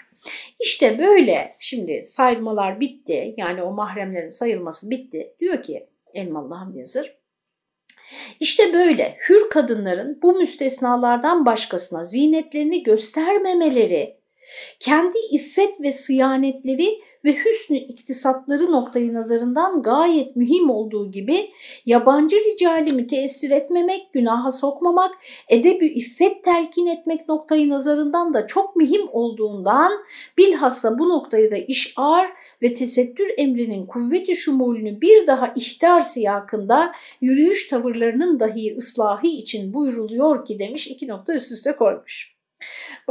İşte 0.60 0.98
böyle 0.98 1.56
şimdi 1.58 2.02
saymalar 2.06 2.80
bitti 2.80 3.34
yani 3.36 3.62
o 3.62 3.72
mahremlerin 3.72 4.28
sayılması 4.28 4.90
bitti. 4.90 5.34
Diyor 5.40 5.62
ki 5.62 5.86
Elmalı 6.14 6.54
Hamdi 6.54 6.78
Yazır. 6.78 7.18
İşte 8.40 8.72
böyle 8.72 9.16
hür 9.28 9.50
kadınların 9.50 10.18
bu 10.22 10.32
müstesnalardan 10.32 11.46
başkasına 11.46 12.04
zinetlerini 12.04 12.82
göstermemeleri 12.82 14.17
kendi 14.80 15.18
iffet 15.32 15.80
ve 15.80 15.92
sıyanetleri 15.92 16.98
ve 17.24 17.36
hüsnü 17.44 17.76
iktisatları 17.76 18.72
noktayı 18.72 19.14
nazarından 19.14 19.82
gayet 19.82 20.36
mühim 20.36 20.70
olduğu 20.70 21.10
gibi 21.10 21.50
yabancı 21.86 22.36
ricali 22.36 22.92
müteessir 22.92 23.50
etmemek, 23.50 24.12
günaha 24.12 24.50
sokmamak, 24.50 25.10
edebi 25.48 25.86
iffet 25.86 26.44
telkin 26.44 26.86
etmek 26.86 27.28
noktayı 27.28 27.68
nazarından 27.68 28.34
da 28.34 28.46
çok 28.46 28.76
mühim 28.76 29.08
olduğundan 29.12 29.92
bilhassa 30.38 30.98
bu 30.98 31.08
noktayı 31.08 31.50
da 31.50 31.56
işar 31.56 32.28
ve 32.62 32.74
tesettür 32.74 33.26
emrinin 33.38 33.86
kuvveti 33.86 34.36
şumulünü 34.36 35.00
bir 35.00 35.26
daha 35.26 35.52
ihtar 35.56 36.00
siyakında 36.00 36.92
yürüyüş 37.20 37.68
tavırlarının 37.68 38.40
dahi 38.40 38.76
ıslahı 38.76 39.26
için 39.26 39.74
buyruluyor 39.74 40.44
ki 40.44 40.58
demiş 40.58 40.86
iki 40.86 41.08
nokta 41.08 41.34
üst 41.34 41.52
üste 41.52 41.76
koymuş. 41.76 42.37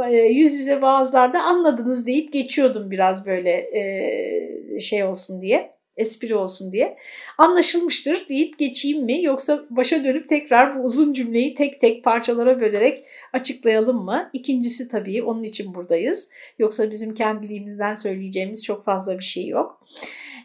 E, 0.06 0.16
yüz 0.16 0.52
yüze 0.52 0.80
vaazlarda 0.80 1.42
anladınız 1.42 2.06
deyip 2.06 2.32
geçiyordum 2.32 2.90
biraz 2.90 3.26
böyle 3.26 3.50
e, 3.50 4.80
şey 4.80 5.04
olsun 5.04 5.42
diye, 5.42 5.78
espri 5.96 6.34
olsun 6.34 6.72
diye. 6.72 6.96
Anlaşılmıştır 7.38 8.28
deyip 8.28 8.58
geçeyim 8.58 9.04
mi 9.04 9.22
yoksa 9.22 9.64
başa 9.70 10.04
dönüp 10.04 10.28
tekrar 10.28 10.78
bu 10.78 10.84
uzun 10.84 11.12
cümleyi 11.12 11.54
tek 11.54 11.80
tek 11.80 12.04
parçalara 12.04 12.60
bölerek 12.60 13.04
açıklayalım 13.32 14.04
mı? 14.04 14.30
İkincisi 14.32 14.88
tabii 14.88 15.22
onun 15.22 15.42
için 15.42 15.74
buradayız. 15.74 16.28
Yoksa 16.58 16.90
bizim 16.90 17.14
kendiliğimizden 17.14 17.94
söyleyeceğimiz 17.94 18.64
çok 18.64 18.84
fazla 18.84 19.18
bir 19.18 19.24
şey 19.24 19.46
yok. 19.46 19.84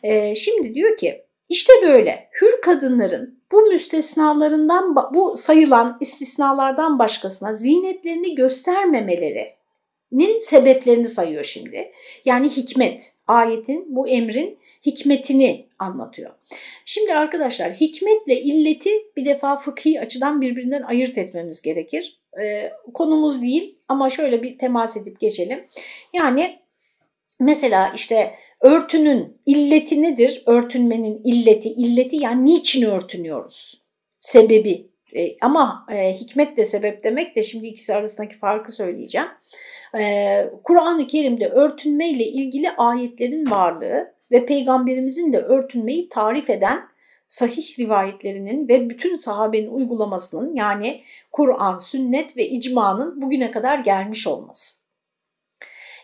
E, 0.03 0.35
şimdi 0.35 0.73
diyor 0.73 0.97
ki 0.97 1.23
işte 1.49 1.73
böyle 1.83 2.29
hür 2.41 2.61
kadınların 2.61 3.42
bu 3.53 3.61
müstesnalarından 3.61 4.95
bu 4.95 5.37
sayılan 5.37 5.97
istisnalardan 6.01 6.99
başkasına 6.99 7.53
zinetlerini 7.53 8.35
göstermemelerinin 8.35 10.39
sebeplerini 10.39 11.07
sayıyor 11.07 11.43
şimdi. 11.43 11.91
Yani 12.25 12.49
hikmet, 12.49 13.13
ayetin 13.27 13.95
bu 13.95 14.07
emrin 14.07 14.57
hikmetini 14.85 15.65
anlatıyor. 15.79 16.31
Şimdi 16.85 17.13
arkadaşlar 17.13 17.71
hikmetle 17.71 18.41
illeti 18.41 18.89
bir 19.17 19.25
defa 19.25 19.59
fıkhi 19.59 20.01
açıdan 20.01 20.41
birbirinden 20.41 20.81
ayırt 20.81 21.17
etmemiz 21.17 21.61
gerekir. 21.61 22.19
Ee, 22.41 22.71
konumuz 22.93 23.41
değil 23.41 23.75
ama 23.87 24.09
şöyle 24.09 24.43
bir 24.43 24.57
temas 24.57 24.97
edip 24.97 25.19
geçelim. 25.19 25.67
Yani 26.13 26.59
mesela 27.39 27.91
işte 27.95 28.35
Örtünün 28.63 29.41
illeti 29.45 30.01
nedir? 30.01 30.43
Örtünmenin 30.45 31.21
illeti, 31.23 31.69
illeti 31.69 32.15
yani 32.15 32.45
niçin 32.45 32.85
örtünüyoruz? 32.85 33.83
Sebebi. 34.17 34.87
E, 35.15 35.37
ama 35.41 35.85
e, 35.91 36.13
hikmet 36.13 36.57
de 36.57 36.65
sebep 36.65 37.03
demek 37.03 37.35
de 37.35 37.43
şimdi 37.43 37.67
ikisi 37.67 37.95
arasındaki 37.95 38.37
farkı 38.37 38.71
söyleyeceğim. 38.71 39.27
E, 39.99 40.45
Kur'an-ı 40.63 41.07
Kerim'de 41.07 41.47
örtünme 41.47 42.09
ilgili 42.09 42.71
ayetlerin 42.71 43.51
varlığı 43.51 44.13
ve 44.31 44.45
peygamberimizin 44.45 45.33
de 45.33 45.37
örtünmeyi 45.37 46.09
tarif 46.09 46.49
eden 46.49 46.81
sahih 47.27 47.79
rivayetlerinin 47.79 48.67
ve 48.67 48.89
bütün 48.89 49.15
sahabenin 49.15 49.69
uygulamasının 49.69 50.55
yani 50.55 51.03
Kur'an, 51.31 51.77
sünnet 51.77 52.37
ve 52.37 52.47
icmanın 52.47 53.21
bugüne 53.21 53.51
kadar 53.51 53.79
gelmiş 53.79 54.27
olması. 54.27 54.82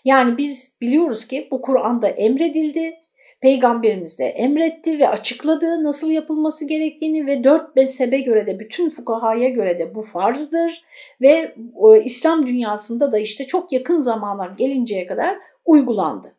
Yani 0.06 0.38
biz 0.38 0.78
biliyoruz 0.82 1.28
ki 1.28 1.48
bu 1.52 1.62
Kur'an'da 1.62 2.08
emredildi, 2.08 3.00
Peygamberimiz 3.42 4.20
de 4.20 4.26
emretti 4.26 5.00
ve 5.00 5.10
açıkladı 5.10 5.84
nasıl 5.84 6.12
yapılması 6.12 6.68
gerektiğini 6.68 7.26
ve 7.28 7.44
dört 7.44 7.76
mezhebe 7.76 8.20
göre 8.20 8.48
de 8.48 8.60
bütün 8.60 8.90
fukahaya 8.90 9.50
göre 9.50 9.80
de 9.80 9.96
bu 9.96 10.02
farzdır 10.02 10.84
ve 11.22 11.56
e, 11.94 12.04
İslam 12.04 12.48
dünyasında 12.48 13.12
da 13.12 13.20
işte 13.20 13.48
çok 13.48 13.72
yakın 13.72 14.02
zamanlar 14.02 14.50
gelinceye 14.50 15.08
kadar 15.08 15.38
uygulandı. 15.66 16.36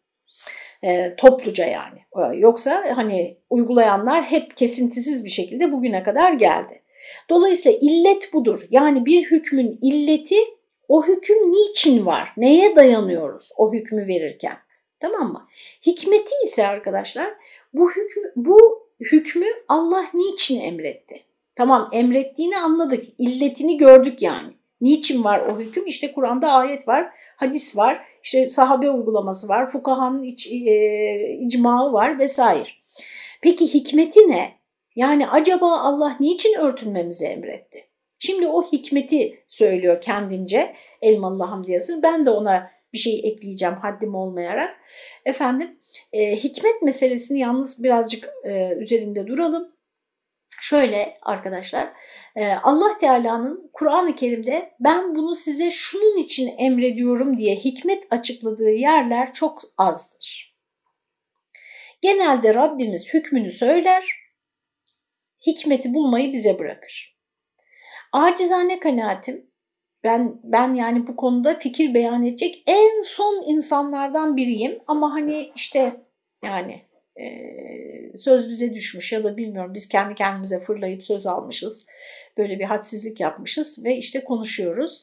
E, 0.82 1.16
topluca 1.16 1.66
yani. 1.66 1.98
E, 2.16 2.36
yoksa 2.36 2.82
hani 2.94 3.36
uygulayanlar 3.50 4.24
hep 4.24 4.56
kesintisiz 4.56 5.24
bir 5.24 5.30
şekilde 5.30 5.72
bugüne 5.72 6.02
kadar 6.02 6.32
geldi. 6.32 6.82
Dolayısıyla 7.30 7.78
illet 7.80 8.32
budur. 8.32 8.66
Yani 8.70 9.06
bir 9.06 9.30
hükmün 9.30 9.78
illeti 9.82 10.36
o 10.90 11.06
hüküm 11.06 11.52
niçin 11.52 12.06
var? 12.06 12.32
Neye 12.36 12.76
dayanıyoruz 12.76 13.50
o 13.56 13.72
hükmü 13.72 14.08
verirken? 14.08 14.56
Tamam 15.00 15.32
mı? 15.32 15.46
Hikmeti 15.86 16.34
ise 16.44 16.66
arkadaşlar 16.66 17.34
bu 17.74 17.90
hükmü, 17.90 18.32
bu 18.36 18.88
hükmü 19.00 19.46
Allah 19.68 20.04
niçin 20.14 20.60
emretti? 20.60 21.24
Tamam 21.54 21.88
emrettiğini 21.92 22.58
anladık. 22.58 23.04
illetini 23.18 23.78
gördük 23.78 24.22
yani. 24.22 24.52
Niçin 24.80 25.24
var 25.24 25.40
o 25.40 25.58
hüküm? 25.58 25.86
İşte 25.86 26.12
Kur'an'da 26.12 26.52
ayet 26.52 26.88
var, 26.88 27.10
hadis 27.36 27.76
var, 27.76 28.06
işte 28.22 28.48
sahabe 28.48 28.90
uygulaması 28.90 29.48
var, 29.48 29.66
fukahanın 29.66 30.22
iç, 30.22 30.46
e, 30.46 31.38
icmağı 31.40 31.92
var 31.92 32.18
vesaire. 32.18 32.68
Peki 33.42 33.74
hikmeti 33.74 34.20
ne? 34.20 34.52
Yani 34.96 35.28
acaba 35.28 35.78
Allah 35.78 36.16
niçin 36.20 36.54
örtünmemizi 36.54 37.24
emretti? 37.24 37.89
Şimdi 38.22 38.46
o 38.46 38.62
hikmeti 38.62 39.44
söylüyor 39.46 40.00
kendince 40.00 40.76
Elmalı 41.02 41.44
Hamdi 41.44 41.72
Yazır. 41.72 42.02
Ben 42.02 42.26
de 42.26 42.30
ona 42.30 42.70
bir 42.92 42.98
şey 42.98 43.20
ekleyeceğim 43.24 43.74
haddim 43.74 44.14
olmayarak. 44.14 44.76
Efendim 45.24 45.80
e, 46.12 46.36
hikmet 46.36 46.82
meselesini 46.82 47.40
yalnız 47.40 47.82
birazcık 47.82 48.28
e, 48.44 48.74
üzerinde 48.78 49.26
duralım. 49.26 49.72
Şöyle 50.60 51.18
arkadaşlar 51.22 51.92
e, 52.36 52.52
Allah 52.52 52.98
Teala'nın 52.98 53.70
Kur'an-ı 53.72 54.16
Kerim'de 54.16 54.72
ben 54.80 55.14
bunu 55.14 55.34
size 55.34 55.70
şunun 55.70 56.16
için 56.16 56.58
emrediyorum 56.58 57.38
diye 57.38 57.56
hikmet 57.56 58.04
açıkladığı 58.10 58.70
yerler 58.70 59.32
çok 59.32 59.58
azdır. 59.78 60.56
Genelde 62.02 62.54
Rabbimiz 62.54 63.14
hükmünü 63.14 63.50
söyler, 63.50 64.04
hikmeti 65.46 65.94
bulmayı 65.94 66.32
bize 66.32 66.58
bırakır. 66.58 67.19
Acizane 68.12 68.80
kanaatim 68.80 69.46
ben 70.04 70.40
ben 70.44 70.74
yani 70.74 71.06
bu 71.06 71.16
konuda 71.16 71.58
fikir 71.58 71.94
beyan 71.94 72.26
edecek 72.26 72.62
en 72.66 73.02
son 73.02 73.44
insanlardan 73.46 74.36
biriyim 74.36 74.78
ama 74.86 75.12
hani 75.12 75.52
işte 75.54 76.00
yani 76.44 76.82
e, 77.20 77.26
söz 78.18 78.48
bize 78.48 78.74
düşmüş 78.74 79.12
ya 79.12 79.24
da 79.24 79.36
bilmiyorum 79.36 79.74
biz 79.74 79.88
kendi 79.88 80.14
kendimize 80.14 80.58
fırlayıp 80.58 81.04
söz 81.04 81.26
almışız. 81.26 81.86
Böyle 82.38 82.58
bir 82.58 82.64
hadsizlik 82.64 83.20
yapmışız 83.20 83.84
ve 83.84 83.96
işte 83.96 84.24
konuşuyoruz. 84.24 85.02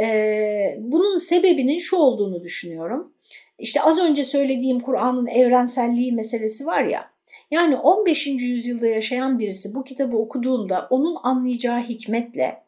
E, 0.00 0.76
bunun 0.78 1.18
sebebinin 1.18 1.78
şu 1.78 1.96
olduğunu 1.96 2.42
düşünüyorum. 2.42 3.14
İşte 3.58 3.82
az 3.82 3.98
önce 3.98 4.24
söylediğim 4.24 4.80
Kur'an'ın 4.80 5.26
evrenselliği 5.26 6.12
meselesi 6.12 6.66
var 6.66 6.84
ya. 6.84 7.10
Yani 7.50 7.76
15. 7.76 8.26
yüzyılda 8.26 8.86
yaşayan 8.86 9.38
birisi 9.38 9.74
bu 9.74 9.84
kitabı 9.84 10.16
okuduğunda 10.16 10.86
onun 10.90 11.16
anlayacağı 11.22 11.80
hikmetle 11.80 12.62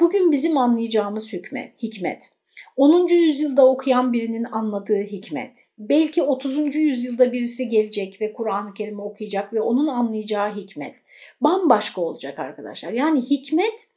bugün 0.00 0.32
bizim 0.32 0.58
anlayacağımız 0.58 1.32
hükmet, 1.32 1.82
hikmet 1.82 2.30
10. 2.76 3.08
yüzyılda 3.08 3.66
okuyan 3.66 4.12
birinin 4.12 4.44
anladığı 4.44 5.02
hikmet, 5.02 5.66
belki 5.78 6.22
30. 6.22 6.76
yüzyılda 6.76 7.32
birisi 7.32 7.68
gelecek 7.68 8.20
ve 8.20 8.32
Kur'an-ı 8.32 8.74
Kerim'i 8.74 9.02
okuyacak 9.02 9.52
ve 9.52 9.60
onun 9.60 9.86
anlayacağı 9.86 10.54
hikmet 10.54 10.94
bambaşka 11.40 12.00
olacak 12.00 12.38
arkadaşlar. 12.38 12.92
Yani 12.92 13.20
hikmet 13.20 13.88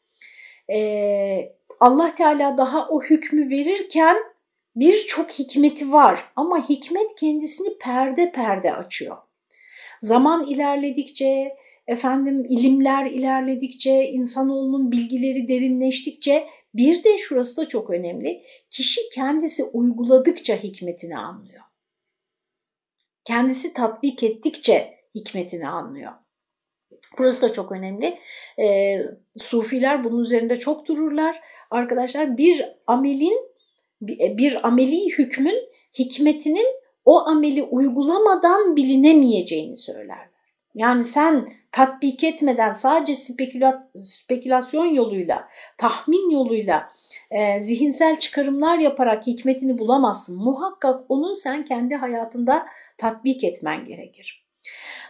e, 0.71 1.53
Allah 1.79 2.15
Teala 2.15 2.57
daha 2.57 2.87
o 2.87 3.01
hükmü 3.01 3.49
verirken 3.49 4.17
birçok 4.75 5.31
hikmeti 5.31 5.91
var 5.91 6.31
ama 6.35 6.69
hikmet 6.69 7.15
kendisini 7.15 7.77
perde 7.77 8.31
perde 8.31 8.73
açıyor. 8.73 9.17
Zaman 10.01 10.47
ilerledikçe, 10.47 11.55
efendim 11.87 12.45
ilimler 12.49 13.05
ilerledikçe, 13.05 14.09
insanoğlunun 14.09 14.91
bilgileri 14.91 15.47
derinleştikçe 15.47 16.47
bir 16.73 17.03
de 17.03 17.17
şurası 17.17 17.57
da 17.57 17.67
çok 17.67 17.89
önemli. 17.89 18.43
Kişi 18.69 19.01
kendisi 19.13 19.63
uyguladıkça 19.63 20.55
hikmetini 20.55 21.17
anlıyor. 21.17 21.63
Kendisi 23.25 23.73
tatbik 23.73 24.23
ettikçe 24.23 24.99
hikmetini 25.15 25.67
anlıyor. 25.67 26.11
Burası 27.17 27.41
da 27.41 27.53
çok 27.53 27.71
önemli. 27.71 28.19
E, 28.59 28.97
Sufiler 29.37 30.03
bunun 30.03 30.21
üzerinde 30.21 30.55
çok 30.59 30.87
dururlar. 30.87 31.41
Arkadaşlar 31.71 32.37
bir 32.37 32.65
amelin, 32.87 33.51
bir 34.01 34.67
ameli 34.67 35.17
hükmün 35.17 35.69
hikmetinin 35.99 36.80
o 37.05 37.19
ameli 37.19 37.63
uygulamadan 37.63 38.75
bilinemeyeceğini 38.75 39.77
söylerler. 39.77 40.31
Yani 40.75 41.03
sen 41.03 41.49
tatbik 41.71 42.23
etmeden 42.23 42.73
sadece 42.73 43.15
speküla, 43.15 43.91
spekülasyon 43.95 44.85
yoluyla, 44.85 45.49
tahmin 45.77 46.29
yoluyla 46.29 46.89
e, 47.31 47.59
zihinsel 47.59 48.19
çıkarımlar 48.19 48.79
yaparak 48.79 49.27
hikmetini 49.27 49.77
bulamazsın. 49.77 50.43
Muhakkak 50.43 51.05
onun 51.09 51.33
sen 51.33 51.65
kendi 51.65 51.95
hayatında 51.95 52.65
tatbik 52.97 53.43
etmen 53.43 53.85
gerekir. 53.85 54.45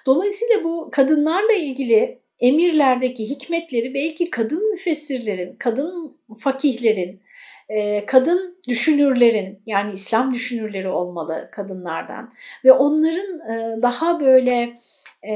Dolayısıyla 0.06 0.64
bu 0.64 0.90
kadınlarla 0.92 1.54
ilgili 1.54 2.20
emirlerdeki 2.40 3.30
hikmetleri 3.30 3.94
belki 3.94 4.30
kadın 4.30 4.72
müfessirlerin, 4.72 5.56
kadın 5.56 6.18
fakihlerin, 6.40 7.22
e, 7.70 8.06
kadın 8.06 8.58
düşünürlerin 8.68 9.60
yani 9.66 9.94
İslam 9.94 10.34
düşünürleri 10.34 10.88
olmalı 10.88 11.50
kadınlardan. 11.52 12.34
Ve 12.66 12.72
onların 12.72 13.40
e, 13.40 13.82
daha 13.82 14.20
böyle 14.20 14.80
e, 15.28 15.34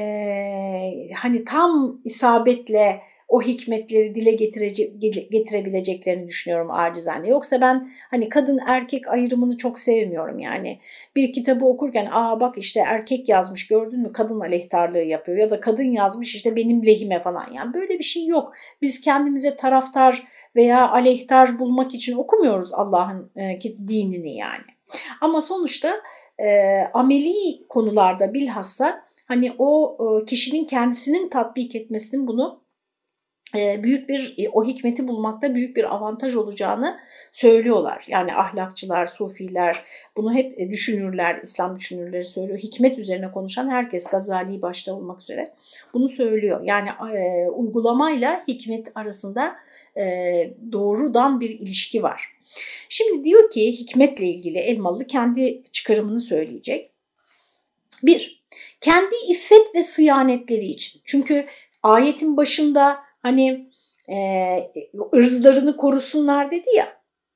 hani 1.16 1.46
tam 1.46 2.02
isabetle 2.04 3.02
o 3.28 3.42
hikmetleri 3.42 4.16
dile 4.16 4.32
getirebileceklerini 5.30 6.28
düşünüyorum 6.28 6.72
acizane. 6.72 7.30
Yoksa 7.30 7.62
ben 7.62 7.88
hani 8.12 8.30
kadın 8.30 8.60
erkek 8.68 9.08
ayrımını 9.08 9.58
çok 9.58 9.80
sevmiyorum 9.80 10.40
yani. 10.40 10.80
Bir 11.16 11.34
kitabı 11.34 11.66
okurken 11.66 12.08
aa 12.12 12.40
bak 12.40 12.58
işte 12.58 12.80
erkek 12.88 13.30
yazmış 13.30 13.68
gördün 13.68 14.00
mü 14.00 14.12
kadın 14.14 14.40
aleyhtarlığı 14.40 15.02
yapıyor 15.02 15.38
ya 15.38 15.50
da 15.50 15.60
kadın 15.60 15.92
yazmış 15.92 16.36
işte 16.36 16.56
benim 16.56 16.86
lehime 16.86 17.22
falan. 17.22 17.52
Yani 17.52 17.74
böyle 17.74 18.00
bir 18.00 18.04
şey 18.04 18.26
yok. 18.26 18.54
Biz 18.82 19.02
kendimize 19.02 19.56
taraftar 19.56 20.28
veya 20.56 20.90
aleyhtar 20.90 21.60
bulmak 21.60 21.94
için 21.94 22.18
okumuyoruz 22.18 22.74
Allah'ın 22.74 23.32
e, 23.36 23.60
dinini 23.88 24.36
yani. 24.36 24.66
Ama 25.22 25.42
sonuçta 25.42 26.02
e, 26.40 26.80
ameli 26.94 27.68
konularda 27.70 28.34
bilhassa 28.34 29.06
hani 29.26 29.54
o 29.58 29.98
e, 30.00 30.26
kişinin 30.26 30.66
kendisinin 30.66 31.30
tatbik 31.30 31.76
etmesinin 31.76 32.28
bunu 32.28 32.65
büyük 33.84 34.10
bir 34.10 34.34
e, 34.38 34.50
o 34.50 34.66
hikmeti 34.66 35.08
bulmakta 35.08 35.56
büyük 35.56 35.76
bir 35.76 35.96
avantaj 35.96 36.36
olacağını 36.36 37.00
söylüyorlar. 37.34 38.06
Yani 38.08 38.36
ahlakçılar, 38.36 39.06
sufiler 39.06 39.84
bunu 40.18 40.34
hep 40.34 40.60
düşünürler, 40.60 41.40
İslam 41.44 41.76
düşünürleri 41.76 42.24
söylüyor. 42.26 42.60
Hikmet 42.60 43.00
üzerine 43.00 43.32
konuşan 43.32 43.70
herkes 43.70 44.10
Gazali 44.10 44.62
başta 44.62 44.94
olmak 44.94 45.22
üzere 45.22 45.54
bunu 45.94 46.10
söylüyor. 46.10 46.62
Yani 46.64 46.90
e, 47.18 47.48
uygulamayla 47.50 48.44
hikmet 48.48 48.88
arasında 48.96 49.56
e, 49.98 50.04
doğrudan 50.72 51.40
bir 51.40 51.50
ilişki 51.50 52.04
var. 52.04 52.36
Şimdi 52.90 53.26
diyor 53.26 53.50
ki 53.50 53.72
hikmetle 53.72 54.26
ilgili 54.26 54.58
Elmalı 54.58 55.08
kendi 55.08 55.64
çıkarımını 55.72 56.20
söyleyecek. 56.20 56.92
Bir, 58.04 58.44
kendi 58.82 59.16
iffet 59.30 59.76
ve 59.76 59.84
sıyanetleri 59.84 60.66
için. 60.66 61.02
Çünkü 61.06 61.46
ayetin 61.84 62.38
başında 62.38 62.98
hani 63.26 63.70
e, 64.10 64.18
ırzlarını 65.16 65.78
korusunlar 65.78 66.52
dedi 66.52 66.76
ya, 66.76 66.88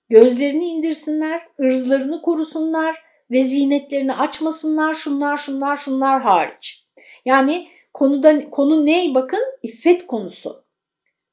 gözlerini 0.10 0.66
indirsinler, 0.66 1.42
ırzlarını 1.60 2.22
korusunlar 2.22 2.96
ve 3.32 3.44
zinetlerini 3.44 4.14
açmasınlar, 4.14 4.94
şunlar 4.94 5.38
şunlar 5.38 5.76
şunlar 5.76 6.22
hariç. 6.22 6.88
Yani 7.26 7.68
konuda 7.94 8.50
konu 8.50 8.86
ne? 8.86 9.16
Bakın 9.16 9.40
iffet 9.64 10.08
konusu 10.08 10.64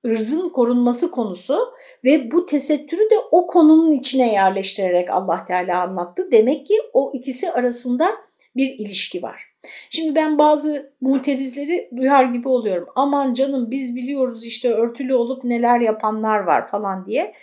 ırzın 0.06 0.48
korunması 0.48 1.10
konusu 1.10 1.58
ve 2.04 2.30
bu 2.30 2.46
tesettürü 2.46 3.10
de 3.10 3.18
o 3.30 3.46
konunun 3.46 3.92
içine 3.92 4.32
yerleştirerek 4.32 5.10
Allah 5.10 5.44
Teala 5.46 5.82
anlattı. 5.82 6.32
Demek 6.32 6.66
ki 6.66 6.74
o 6.92 7.12
ikisi 7.14 7.52
arasında 7.52 8.08
bir 8.56 8.78
ilişki 8.78 9.22
var. 9.22 9.55
Şimdi 9.90 10.14
ben 10.14 10.38
bazı 10.38 10.92
muterizleri 11.00 11.90
duyar 11.96 12.24
gibi 12.24 12.48
oluyorum. 12.48 12.88
Aman 12.96 13.34
canım 13.34 13.70
biz 13.70 13.96
biliyoruz 13.96 14.44
işte 14.44 14.72
örtülü 14.72 15.14
olup 15.14 15.44
neler 15.44 15.80
yapanlar 15.80 16.38
var 16.38 16.70
falan 16.70 17.06
diye. 17.06 17.34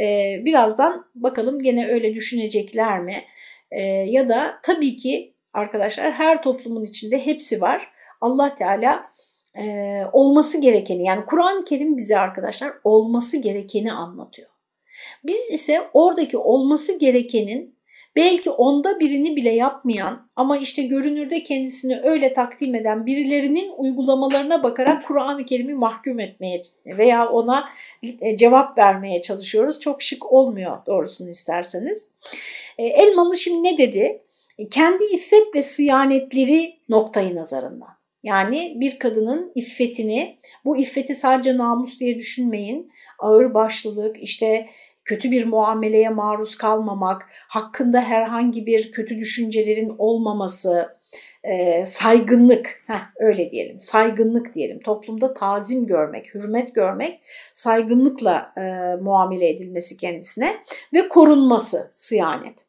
Ee, 0.00 0.42
birazdan 0.44 1.06
bakalım 1.14 1.62
gene 1.62 1.88
öyle 1.88 2.14
düşünecekler 2.14 3.00
mi? 3.00 3.24
Ee, 3.70 3.82
ya 3.82 4.28
da 4.28 4.58
tabii 4.62 4.96
ki 4.96 5.34
arkadaşlar 5.52 6.12
her 6.12 6.42
toplumun 6.42 6.84
içinde 6.84 7.26
hepsi 7.26 7.60
var. 7.60 7.90
Allah 8.20 8.54
Teala 8.54 9.12
e, 9.54 10.02
olması 10.12 10.60
gerekeni 10.60 11.04
yani 11.06 11.26
Kur'an-ı 11.26 11.64
Kerim 11.64 11.96
bize 11.96 12.18
arkadaşlar 12.18 12.72
olması 12.84 13.36
gerekeni 13.36 13.92
anlatıyor. 13.92 14.48
Biz 15.24 15.50
ise 15.50 15.80
oradaki 15.92 16.38
olması 16.38 16.98
gerekenin 16.98 17.77
belki 18.16 18.50
onda 18.50 19.00
birini 19.00 19.36
bile 19.36 19.50
yapmayan 19.50 20.28
ama 20.36 20.58
işte 20.58 20.82
görünürde 20.82 21.42
kendisini 21.42 22.00
öyle 22.00 22.32
takdim 22.32 22.74
eden 22.74 23.06
birilerinin 23.06 23.72
uygulamalarına 23.76 24.62
bakarak 24.62 25.06
Kur'an-ı 25.06 25.44
Kerim'i 25.44 25.74
mahkum 25.74 26.20
etmeye 26.20 26.62
veya 26.86 27.28
ona 27.28 27.68
e, 28.20 28.36
cevap 28.36 28.78
vermeye 28.78 29.22
çalışıyoruz. 29.22 29.80
Çok 29.80 30.02
şık 30.02 30.32
olmuyor 30.32 30.86
doğrusunu 30.86 31.30
isterseniz. 31.30 32.10
E, 32.78 32.84
Elmalı 32.84 33.36
şimdi 33.36 33.62
ne 33.62 33.78
dedi? 33.78 34.22
Kendi 34.70 35.04
iffet 35.04 35.54
ve 35.54 35.62
sıyanetleri 35.62 36.74
noktayı 36.88 37.36
nazarından. 37.36 37.98
Yani 38.22 38.72
bir 38.76 38.98
kadının 38.98 39.52
iffetini, 39.54 40.38
bu 40.64 40.76
iffeti 40.76 41.14
sadece 41.14 41.56
namus 41.56 42.00
diye 42.00 42.18
düşünmeyin. 42.18 42.92
Ağır 43.18 43.54
başlılık, 43.54 44.22
işte 44.22 44.66
kötü 45.08 45.30
bir 45.30 45.44
muameleye 45.44 46.08
maruz 46.08 46.56
kalmamak, 46.56 47.28
hakkında 47.48 48.00
herhangi 48.00 48.66
bir 48.66 48.92
kötü 48.92 49.18
düşüncelerin 49.18 49.94
olmaması, 49.98 50.98
e, 51.44 51.86
saygınlık, 51.86 52.82
heh, 52.86 53.00
öyle 53.18 53.50
diyelim, 53.50 53.80
saygınlık 53.80 54.54
diyelim. 54.54 54.80
Toplumda 54.80 55.34
tazim 55.34 55.86
görmek, 55.86 56.34
hürmet 56.34 56.74
görmek, 56.74 57.20
saygınlıkla 57.54 58.52
e, 58.56 58.62
muamele 59.02 59.48
edilmesi 59.48 59.96
kendisine 59.96 60.56
ve 60.94 61.08
korunması, 61.08 61.90
sıyanet. 61.92 62.66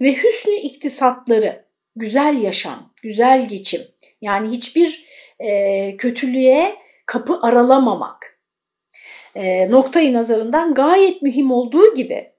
ve 0.00 0.12
hüsnü 0.12 0.54
iktisatları, 0.54 1.64
güzel 1.96 2.42
yaşam, 2.42 2.92
güzel 3.02 3.48
geçim, 3.48 3.80
yani 4.20 4.48
hiçbir 4.48 5.04
e, 5.40 5.96
kötülüğe 5.96 6.74
kapı 7.06 7.38
aralamamak 7.42 8.37
e, 9.38 9.70
noktayı 9.70 10.12
nazarından 10.12 10.74
gayet 10.74 11.22
mühim 11.22 11.50
olduğu 11.50 11.94
gibi 11.94 12.32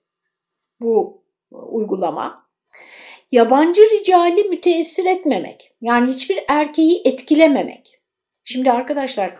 bu 0.79 1.23
uygulama 1.51 2.49
yabancı 3.31 3.81
ricali 3.81 4.43
müteessir 4.43 5.05
etmemek 5.05 5.73
yani 5.81 6.07
hiçbir 6.07 6.39
erkeği 6.47 7.01
etkilememek. 7.05 8.01
Şimdi 8.43 8.71
arkadaşlar 8.71 9.35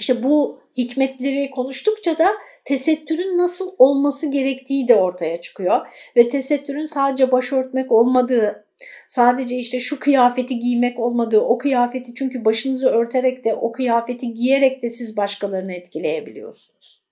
işte 0.00 0.22
bu 0.22 0.60
hikmetleri 0.76 1.50
konuştukça 1.50 2.18
da 2.18 2.28
tesettürün 2.64 3.38
nasıl 3.38 3.74
olması 3.78 4.30
gerektiği 4.30 4.88
de 4.88 4.94
ortaya 4.94 5.40
çıkıyor. 5.40 5.86
Ve 6.16 6.28
tesettürün 6.28 6.84
sadece 6.84 7.32
başörtmek 7.32 7.92
olmadığı, 7.92 8.67
sadece 9.08 9.56
işte 9.56 9.80
şu 9.80 10.00
kıyafeti 10.00 10.58
giymek 10.58 10.98
olmadığı, 10.98 11.40
o 11.40 11.58
kıyafeti 11.58 12.14
çünkü 12.14 12.44
başınızı 12.44 12.88
örterek 12.88 13.44
de 13.44 13.54
o 13.54 13.72
kıyafeti 13.72 14.34
giyerek 14.34 14.82
de 14.82 14.90
siz 14.90 15.16
başkalarını 15.16 15.74
etkileyebiliyorsunuz. 15.74 17.02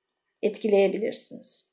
Etkileyebilirsiniz. 0.42 1.70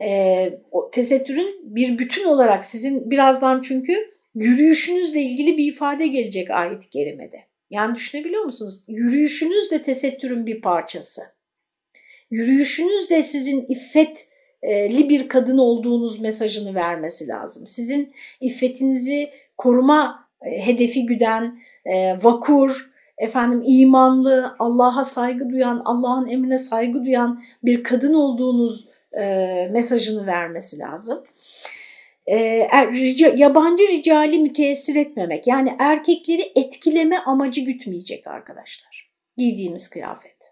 Ee, 0.00 0.58
o 0.70 0.90
tesettürün 0.90 1.74
bir 1.76 1.98
bütün 1.98 2.24
olarak 2.24 2.64
sizin 2.64 3.10
birazdan 3.10 3.62
çünkü 3.62 4.12
yürüyüşünüzle 4.34 5.20
ilgili 5.20 5.58
bir 5.58 5.72
ifade 5.72 6.06
gelecek 6.06 6.50
ayet-i 6.50 6.90
kerimede. 6.90 7.44
Yani 7.70 7.94
düşünebiliyor 7.94 8.44
musunuz? 8.44 8.84
Yürüyüşünüz 8.88 9.70
de 9.70 9.82
tesettürün 9.82 10.46
bir 10.46 10.60
parçası. 10.60 11.22
Yürüyüşünüz 12.30 13.10
de 13.10 13.22
sizin 13.22 13.66
iffetli 14.62 15.08
bir 15.08 15.28
kadın 15.28 15.58
olduğunuz 15.58 16.20
mesajını 16.20 16.74
vermesi 16.74 17.28
lazım. 17.28 17.66
Sizin 17.66 18.14
iffetinizi 18.40 19.30
koruma 19.56 20.28
e, 20.42 20.66
hedefi 20.66 21.06
güden, 21.06 21.58
e, 21.84 22.18
vakur, 22.22 22.90
efendim 23.18 23.62
imanlı, 23.64 24.56
Allah'a 24.58 25.04
saygı 25.04 25.50
duyan, 25.50 25.82
Allah'ın 25.84 26.28
emrine 26.28 26.56
saygı 26.56 27.04
duyan 27.04 27.42
bir 27.62 27.82
kadın 27.82 28.14
olduğunuz 28.14 28.88
e, 29.12 29.24
mesajını 29.72 30.26
vermesi 30.26 30.78
lazım. 30.78 31.24
Er, 32.26 32.92
yabancı 33.36 33.88
ricali 33.88 34.38
müteessir 34.38 34.96
etmemek 34.96 35.46
yani 35.46 35.76
erkekleri 35.78 36.52
etkileme 36.56 37.18
amacı 37.18 37.60
gütmeyecek 37.60 38.26
arkadaşlar 38.26 39.10
giydiğimiz 39.36 39.90
kıyafet. 39.90 40.51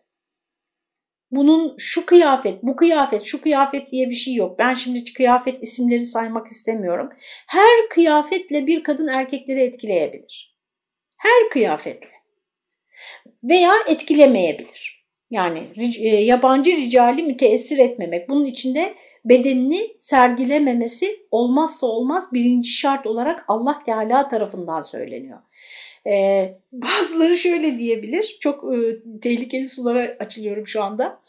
Bunun 1.30 1.74
şu 1.78 2.06
kıyafet, 2.06 2.62
bu 2.62 2.76
kıyafet, 2.76 3.22
şu 3.22 3.40
kıyafet 3.40 3.92
diye 3.92 4.10
bir 4.10 4.14
şey 4.14 4.34
yok. 4.34 4.58
Ben 4.58 4.74
şimdi 4.74 5.12
kıyafet 5.12 5.62
isimleri 5.62 6.04
saymak 6.04 6.46
istemiyorum. 6.46 7.10
Her 7.46 7.88
kıyafetle 7.90 8.66
bir 8.66 8.82
kadın 8.82 9.08
erkekleri 9.08 9.60
etkileyebilir. 9.60 10.56
Her 11.16 11.50
kıyafetle. 11.50 12.10
Veya 13.44 13.72
etkilemeyebilir. 13.88 15.06
Yani 15.30 15.68
yabancı 16.02 16.70
ricali 16.70 17.22
müteessir 17.22 17.78
etmemek. 17.78 18.28
Bunun 18.28 18.44
içinde 18.44 18.94
bedenini 19.24 19.88
sergilememesi 19.98 21.26
olmazsa 21.30 21.86
olmaz 21.86 22.32
birinci 22.32 22.70
şart 22.70 23.06
olarak 23.06 23.44
Allah 23.48 23.82
Teala 23.86 24.28
tarafından 24.28 24.82
söyleniyor. 24.82 25.38
Ee, 26.06 26.54
bazıları 26.72 27.36
şöyle 27.36 27.78
diyebilir, 27.78 28.38
çok 28.40 28.74
e, 28.74 28.76
tehlikeli 29.22 29.68
sulara 29.68 30.16
açılıyorum 30.18 30.66
şu 30.66 30.82
anda. 30.82 31.20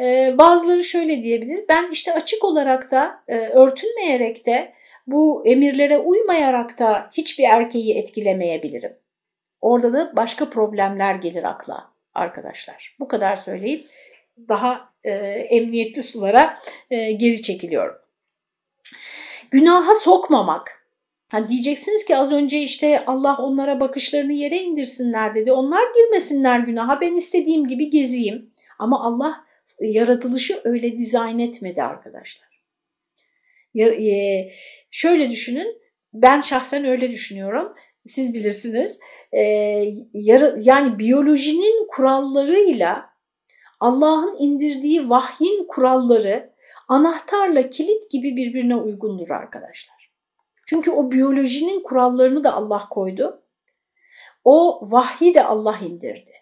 Ee, 0.00 0.34
bazıları 0.38 0.84
şöyle 0.84 1.22
diyebilir, 1.22 1.64
ben 1.68 1.90
işte 1.90 2.12
açık 2.12 2.44
olarak 2.44 2.90
da 2.90 3.22
e, 3.28 3.38
örtünmeyerek 3.38 4.46
de 4.46 4.72
bu 5.06 5.42
emirlere 5.46 5.98
uymayarak 5.98 6.78
da 6.78 7.10
hiçbir 7.12 7.44
erkeği 7.44 7.98
etkilemeyebilirim. 7.98 8.96
Orada 9.60 9.92
da 9.92 10.16
başka 10.16 10.50
problemler 10.50 11.14
gelir 11.14 11.44
akla 11.44 11.92
arkadaşlar. 12.14 12.96
Bu 13.00 13.08
kadar 13.08 13.36
söyleyip 13.36 13.88
daha 14.48 14.92
e, 15.04 15.10
emniyetli 15.50 16.02
sulara 16.02 16.62
e, 16.90 17.12
geri 17.12 17.42
çekiliyorum. 17.42 17.96
Günaha 19.50 19.94
sokmamak. 19.94 20.83
Ha 21.34 21.48
diyeceksiniz 21.48 22.04
ki 22.04 22.16
az 22.16 22.32
önce 22.32 22.58
işte 22.58 23.04
Allah 23.06 23.36
onlara 23.36 23.80
bakışlarını 23.80 24.32
yere 24.32 24.58
indirsinler 24.58 25.34
dedi. 25.34 25.52
Onlar 25.52 25.82
girmesinler 25.94 26.58
günaha 26.58 27.00
ben 27.00 27.14
istediğim 27.14 27.66
gibi 27.66 27.90
gezeyim. 27.90 28.50
Ama 28.78 29.04
Allah 29.04 29.44
yaratılışı 29.80 30.60
öyle 30.64 30.98
dizayn 30.98 31.38
etmedi 31.38 31.82
arkadaşlar. 31.82 32.48
E, 33.78 34.48
şöyle 34.90 35.30
düşünün 35.30 35.80
ben 36.12 36.40
şahsen 36.40 36.84
öyle 36.84 37.10
düşünüyorum. 37.10 37.74
Siz 38.04 38.34
bilirsiniz. 38.34 39.00
E, 39.32 39.40
yani 40.58 40.98
biyolojinin 40.98 41.88
kurallarıyla 41.88 43.10
Allah'ın 43.80 44.36
indirdiği 44.38 45.10
vahyin 45.10 45.66
kuralları 45.68 46.50
anahtarla 46.88 47.70
kilit 47.70 48.10
gibi 48.10 48.36
birbirine 48.36 48.76
uygundur 48.76 49.30
arkadaşlar. 49.30 49.93
Çünkü 50.66 50.90
o 50.90 51.10
biyolojinin 51.10 51.82
kurallarını 51.82 52.44
da 52.44 52.54
Allah 52.54 52.88
koydu. 52.90 53.42
O 54.44 54.88
vahyi 54.90 55.34
de 55.34 55.44
Allah 55.44 55.78
indirdi. 55.78 56.32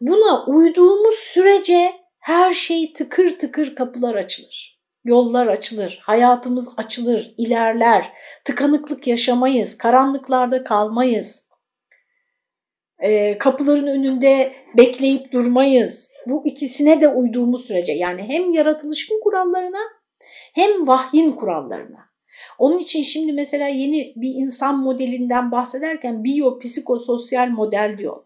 Buna 0.00 0.46
uyduğumuz 0.46 1.14
sürece 1.14 1.92
her 2.18 2.52
şey 2.52 2.92
tıkır 2.92 3.38
tıkır 3.38 3.74
kapılar 3.74 4.14
açılır. 4.14 4.78
Yollar 5.04 5.46
açılır, 5.46 6.00
hayatımız 6.02 6.74
açılır, 6.76 7.34
ilerler, 7.36 8.12
tıkanıklık 8.44 9.06
yaşamayız, 9.06 9.78
karanlıklarda 9.78 10.64
kalmayız 10.64 11.48
e, 12.98 13.38
kapıların 13.38 13.86
önünde 13.86 14.52
bekleyip 14.76 15.32
durmayız. 15.32 16.10
Bu 16.26 16.46
ikisine 16.46 17.00
de 17.00 17.08
uyduğumuz 17.08 17.66
sürece 17.66 17.92
yani 17.92 18.22
hem 18.22 18.52
yaratılışın 18.52 19.20
kurallarına 19.20 19.80
hem 20.54 20.88
vahyin 20.88 21.32
kurallarına. 21.32 22.07
Onun 22.58 22.78
için 22.78 23.02
şimdi 23.02 23.32
mesela 23.32 23.68
yeni 23.68 24.12
bir 24.16 24.34
insan 24.34 24.78
modelinden 24.78 25.52
bahsederken 25.52 26.24
biyopsikososyal 26.24 27.48
model 27.48 27.94
diyor. 27.98 28.16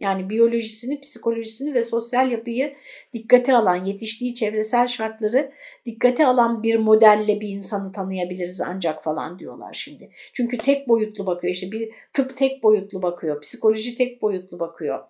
Yani 0.00 0.30
biyolojisini, 0.30 1.00
psikolojisini 1.00 1.74
ve 1.74 1.82
sosyal 1.82 2.30
yapıyı 2.30 2.74
dikkate 3.12 3.54
alan, 3.54 3.84
yetiştiği 3.84 4.34
çevresel 4.34 4.86
şartları 4.86 5.52
dikkate 5.86 6.26
alan 6.26 6.62
bir 6.62 6.76
modelle 6.76 7.40
bir 7.40 7.48
insanı 7.48 7.92
tanıyabiliriz 7.92 8.60
ancak 8.60 9.04
falan 9.04 9.38
diyorlar 9.38 9.72
şimdi. 9.72 10.10
Çünkü 10.32 10.58
tek 10.58 10.88
boyutlu 10.88 11.26
bakıyor 11.26 11.54
işte 11.54 11.72
bir 11.72 11.90
tıp 12.12 12.36
tek 12.36 12.62
boyutlu 12.62 13.02
bakıyor, 13.02 13.40
psikoloji 13.40 13.94
tek 13.94 14.22
boyutlu 14.22 14.60
bakıyor. 14.60 15.04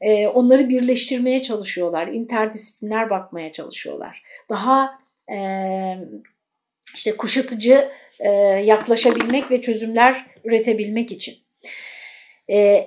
Ee, 0.00 0.26
onları 0.26 0.68
birleştirmeye 0.68 1.42
çalışıyorlar, 1.42 2.08
interdisipliner 2.08 3.10
bakmaya 3.10 3.52
çalışıyorlar. 3.52 4.22
Daha 4.48 4.90
e, 5.32 5.38
işte 6.94 7.16
kuşatıcı 7.16 7.88
e, 8.18 8.30
yaklaşabilmek 8.64 9.50
ve 9.50 9.60
çözümler 9.60 10.26
üretebilmek 10.44 11.12
için. 11.12 11.34
E, 12.50 12.86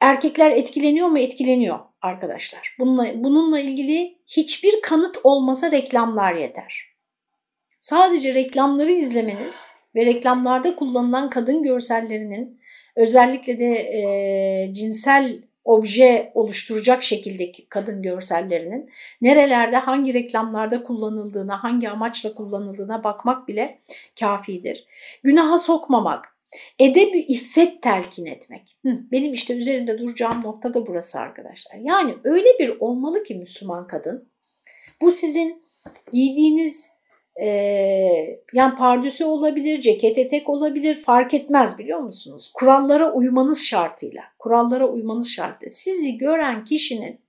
Erkekler 0.00 0.50
etkileniyor 0.50 1.08
mu? 1.08 1.18
Etkileniyor 1.18 1.78
arkadaşlar. 2.02 2.76
Bununla, 2.78 3.24
bununla 3.24 3.60
ilgili 3.60 4.18
hiçbir 4.26 4.80
kanıt 4.82 5.18
olmasa 5.24 5.70
reklamlar 5.70 6.34
yeter. 6.34 6.94
Sadece 7.80 8.34
reklamları 8.34 8.90
izlemeniz 8.90 9.70
ve 9.94 10.06
reklamlarda 10.06 10.76
kullanılan 10.76 11.30
kadın 11.30 11.62
görsellerinin 11.62 12.60
özellikle 12.96 13.58
de 13.58 13.72
e, 13.74 14.74
cinsel 14.74 15.42
obje 15.64 16.32
oluşturacak 16.34 17.02
şekildeki 17.02 17.68
kadın 17.68 18.02
görsellerinin 18.02 18.90
nerelerde 19.20 19.76
hangi 19.76 20.14
reklamlarda 20.14 20.82
kullanıldığına, 20.82 21.62
hangi 21.64 21.90
amaçla 21.90 22.34
kullanıldığına 22.34 23.04
bakmak 23.04 23.48
bile 23.48 23.78
kafidir. 24.20 24.86
Günaha 25.22 25.58
sokmamak, 25.58 26.34
Edebi 26.78 27.18
iffet 27.18 27.82
telkin 27.82 28.26
etmek. 28.26 28.76
Hı, 28.82 28.98
benim 29.12 29.32
işte 29.32 29.54
üzerinde 29.54 29.98
duracağım 29.98 30.42
nokta 30.42 30.74
da 30.74 30.86
burası 30.86 31.20
arkadaşlar. 31.20 31.76
Yani 31.76 32.14
öyle 32.24 32.48
bir 32.58 32.80
olmalı 32.80 33.22
ki 33.22 33.34
Müslüman 33.34 33.86
kadın. 33.86 34.28
Bu 35.00 35.12
sizin 35.12 35.62
giydiğiniz 36.12 36.93
e, 37.42 37.48
yani 38.52 38.76
pardüsü 38.76 39.24
olabilir, 39.24 39.80
ceket 39.80 40.18
etek 40.18 40.48
olabilir 40.48 40.94
fark 41.02 41.34
etmez 41.34 41.78
biliyor 41.78 41.98
musunuz? 41.98 42.52
Kurallara 42.54 43.12
uymanız 43.12 43.62
şartıyla. 43.62 44.22
Kurallara 44.38 44.88
uymanız 44.88 45.28
şartıyla. 45.28 45.70
Sizi 45.70 46.18
gören 46.18 46.64
kişinin 46.64 47.20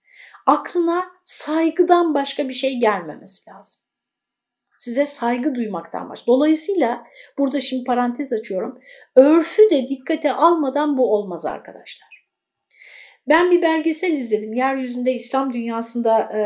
aklına 0.45 1.03
saygıdan 1.25 2.13
başka 2.13 2.49
bir 2.49 2.53
şey 2.53 2.79
gelmemesi 2.79 3.49
lazım 3.49 3.85
size 4.77 5.05
saygı 5.05 5.55
duymaktan 5.55 6.09
baş. 6.09 6.27
Dolayısıyla 6.27 7.03
burada 7.37 7.61
şimdi 7.61 7.83
parantez 7.83 8.33
açıyorum. 8.33 8.79
Örfü 9.15 9.69
de 9.71 9.89
dikkate 9.89 10.33
almadan 10.33 10.97
bu 10.97 11.13
olmaz 11.13 11.45
arkadaşlar. 11.45 12.14
Ben 13.27 13.51
bir 13.51 13.61
belgesel 13.61 14.13
izledim. 14.13 14.53
Yeryüzünde 14.53 15.13
İslam 15.13 15.53
dünyasında 15.53 16.19
e, 16.33 16.43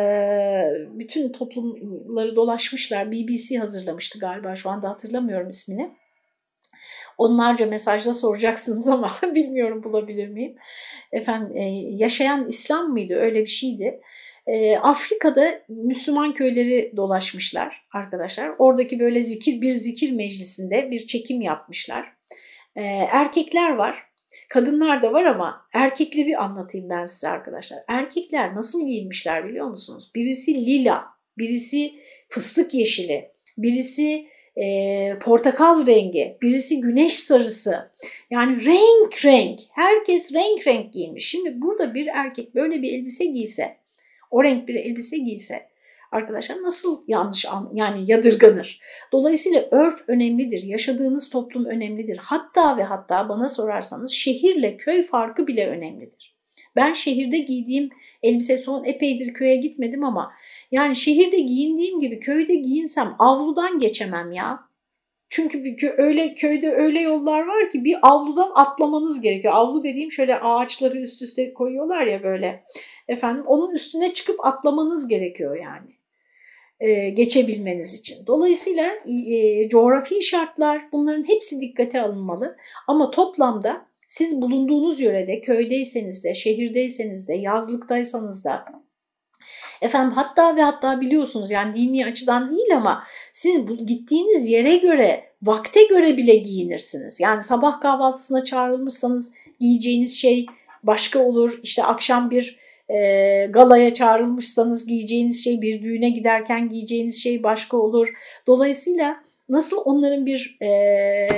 bütün 0.99 1.31
toplumları 1.31 2.35
dolaşmışlar. 2.35 3.11
BBC 3.11 3.57
hazırlamıştı 3.57 4.19
galiba 4.19 4.55
şu 4.55 4.69
anda 4.69 4.89
hatırlamıyorum 4.89 5.49
ismini. 5.49 5.91
Onlarca 7.17 7.65
mesajda 7.65 8.13
soracaksınız 8.13 8.89
ama 8.89 9.15
bilmiyorum 9.35 9.83
bulabilir 9.83 10.27
miyim. 10.27 10.55
Efendim 11.11 11.57
e, 11.57 11.63
yaşayan 11.95 12.47
İslam 12.47 12.91
mıydı 12.91 13.15
öyle 13.15 13.41
bir 13.41 13.47
şeydi. 13.47 14.01
E, 14.47 14.77
Afrika'da 14.77 15.61
Müslüman 15.69 16.33
köyleri 16.33 16.93
dolaşmışlar 16.95 17.87
arkadaşlar. 17.93 18.51
Oradaki 18.59 18.99
böyle 18.99 19.21
zikir 19.21 19.61
bir 19.61 19.71
zikir 19.71 20.11
meclisinde 20.11 20.91
bir 20.91 21.07
çekim 21.07 21.41
yapmışlar. 21.41 22.13
E, 22.75 22.81
erkekler 23.11 23.75
var 23.75 24.08
Kadınlar 24.49 25.03
da 25.03 25.13
var 25.13 25.23
ama 25.23 25.65
erkekleri 25.73 26.37
anlatayım 26.37 26.89
ben 26.89 27.05
size 27.05 27.29
arkadaşlar. 27.29 27.79
Erkekler 27.87 28.55
nasıl 28.55 28.87
giyinmişler 28.87 29.47
biliyor 29.47 29.67
musunuz? 29.67 30.11
Birisi 30.15 30.65
lila, 30.65 31.05
birisi 31.37 31.93
fıstık 32.29 32.73
yeşili, 32.73 33.31
birisi 33.57 34.27
e, 34.55 35.19
portakal 35.19 35.87
rengi, 35.87 36.37
birisi 36.41 36.81
güneş 36.81 37.13
sarısı. 37.13 37.91
Yani 38.29 38.65
renk 38.65 39.25
renk, 39.25 39.59
herkes 39.71 40.33
renk 40.33 40.67
renk 40.67 40.93
giyinmiş. 40.93 41.29
Şimdi 41.29 41.61
burada 41.61 41.93
bir 41.93 42.07
erkek 42.07 42.55
böyle 42.55 42.81
bir 42.81 42.93
elbise 42.93 43.25
giyse, 43.25 43.77
o 44.31 44.43
renk 44.43 44.67
bir 44.67 44.75
elbise 44.75 45.17
giyse 45.17 45.68
arkadaşlar 46.11 46.63
nasıl 46.63 47.03
yanlış 47.07 47.45
yani 47.73 48.11
yadırganır. 48.11 48.79
Dolayısıyla 49.11 49.67
örf 49.71 50.03
önemlidir, 50.07 50.63
yaşadığınız 50.63 51.29
toplum 51.29 51.65
önemlidir. 51.65 52.17
Hatta 52.17 52.77
ve 52.77 52.83
hatta 52.83 53.29
bana 53.29 53.49
sorarsanız 53.49 54.11
şehirle 54.11 54.77
köy 54.77 55.03
farkı 55.03 55.47
bile 55.47 55.67
önemlidir. 55.67 56.39
Ben 56.75 56.93
şehirde 56.93 57.37
giydiğim 57.37 57.89
elbise 58.23 58.57
son 58.57 58.83
epeydir 58.83 59.33
köye 59.33 59.55
gitmedim 59.55 60.03
ama 60.03 60.31
yani 60.71 60.95
şehirde 60.95 61.39
giyindiğim 61.39 61.99
gibi 61.99 62.19
köyde 62.19 62.55
giyinsem 62.55 63.15
avludan 63.19 63.79
geçemem 63.79 64.31
ya. 64.31 64.69
Çünkü 65.29 65.63
bir 65.63 65.93
öyle 65.97 66.35
köyde 66.35 66.71
öyle 66.71 67.01
yollar 67.01 67.47
var 67.47 67.71
ki 67.71 67.83
bir 67.83 67.97
avludan 68.01 68.51
atlamanız 68.55 69.21
gerekiyor. 69.21 69.53
Avlu 69.53 69.83
dediğim 69.83 70.11
şöyle 70.11 70.39
ağaçları 70.39 70.99
üst 70.99 71.21
üste 71.21 71.53
koyuyorlar 71.53 72.05
ya 72.07 72.23
böyle. 72.23 72.63
Efendim 73.07 73.43
onun 73.47 73.73
üstüne 73.73 74.13
çıkıp 74.13 74.45
atlamanız 74.45 75.07
gerekiyor 75.07 75.57
yani 75.57 75.98
e, 76.79 77.09
geçebilmeniz 77.09 77.93
için. 77.93 78.27
Dolayısıyla 78.27 78.85
e, 79.31 79.69
coğrafi 79.69 80.23
şartlar 80.23 80.91
bunların 80.91 81.27
hepsi 81.27 81.61
dikkate 81.61 82.01
alınmalı 82.01 82.57
ama 82.87 83.11
toplamda 83.11 83.85
siz 84.07 84.41
bulunduğunuz 84.41 84.99
yörede 84.99 85.41
köydeyseniz 85.41 86.23
de 86.23 86.33
şehirdeyseniz 86.33 87.27
de 87.27 87.33
yazlıktaysanız 87.33 88.45
da 88.45 88.65
Efendim 89.81 90.11
hatta 90.11 90.55
ve 90.55 90.61
hatta 90.61 91.01
biliyorsunuz 91.01 91.51
yani 91.51 91.75
dini 91.75 92.05
açıdan 92.05 92.51
değil 92.51 92.75
ama 92.75 93.03
siz 93.33 93.67
bu, 93.67 93.77
gittiğiniz 93.77 94.47
yere 94.47 94.75
göre, 94.75 95.23
vakte 95.41 95.83
göre 95.83 96.17
bile 96.17 96.35
giyinirsiniz. 96.35 97.19
Yani 97.19 97.41
sabah 97.41 97.81
kahvaltısına 97.81 98.43
çağrılmışsanız 98.43 99.31
giyeceğiniz 99.59 100.17
şey 100.17 100.45
başka 100.83 101.19
olur. 101.19 101.59
İşte 101.63 101.83
akşam 101.83 102.31
bir 102.31 102.58
e, 102.89 103.45
galaya 103.49 103.93
çağrılmışsanız 103.93 104.85
giyeceğiniz 104.85 105.43
şey 105.43 105.61
bir 105.61 105.81
düğüne 105.83 106.09
giderken 106.09 106.69
giyeceğiniz 106.69 107.23
şey 107.23 107.43
başka 107.43 107.77
olur. 107.77 108.09
Dolayısıyla 108.47 109.23
nasıl 109.49 109.77
onların 109.85 110.25
bir 110.25 110.57
e, 110.61 110.67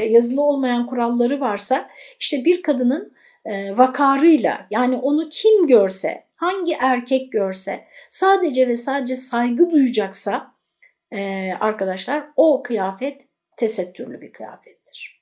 yazılı 0.09 0.41
olmayan 0.41 0.87
kuralları 0.87 1.39
varsa 1.39 1.89
işte 2.19 2.45
bir 2.45 2.61
kadının 2.61 3.13
e, 3.45 3.77
vakarıyla 3.77 4.67
yani 4.71 4.97
onu 4.97 5.29
kim 5.29 5.67
görse 5.67 6.23
hangi 6.35 6.73
erkek 6.73 7.31
görse 7.31 7.85
sadece 8.09 8.67
ve 8.67 8.77
sadece 8.77 9.15
saygı 9.15 9.69
duyacaksa 9.71 10.51
e, 11.11 11.51
arkadaşlar 11.59 12.23
o 12.35 12.63
kıyafet 12.63 13.21
tesettürlü 13.57 14.21
bir 14.21 14.33
kıyafettir. 14.33 15.21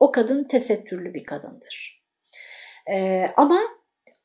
O 0.00 0.12
kadın 0.12 0.44
tesettürlü 0.44 1.14
bir 1.14 1.24
kadındır. 1.24 2.02
E, 2.90 3.26
ama 3.36 3.60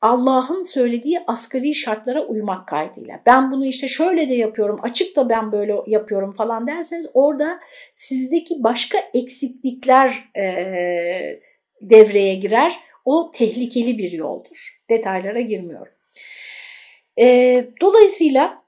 Allah'ın 0.04 0.62
söylediği 0.62 1.20
asgari 1.26 1.74
şartlara 1.74 2.22
uymak 2.22 2.68
kaydıyla. 2.68 3.20
Ben 3.26 3.52
bunu 3.52 3.66
işte 3.66 3.88
şöyle 3.88 4.30
de 4.30 4.34
yapıyorum, 4.34 4.80
açık 4.82 5.16
da 5.16 5.28
ben 5.28 5.52
böyle 5.52 5.76
yapıyorum 5.86 6.32
falan 6.32 6.66
derseniz 6.66 7.10
orada 7.14 7.60
sizdeki 7.94 8.54
başka 8.58 8.98
eksiklikler 9.14 10.30
e, 10.36 10.44
devreye 11.82 12.34
girer. 12.34 12.80
O 13.04 13.32
tehlikeli 13.34 13.98
bir 13.98 14.12
yoldur. 14.12 14.80
Detaylara 14.90 15.40
girmiyorum. 15.40 15.92
E, 17.20 17.26
dolayısıyla 17.80 18.63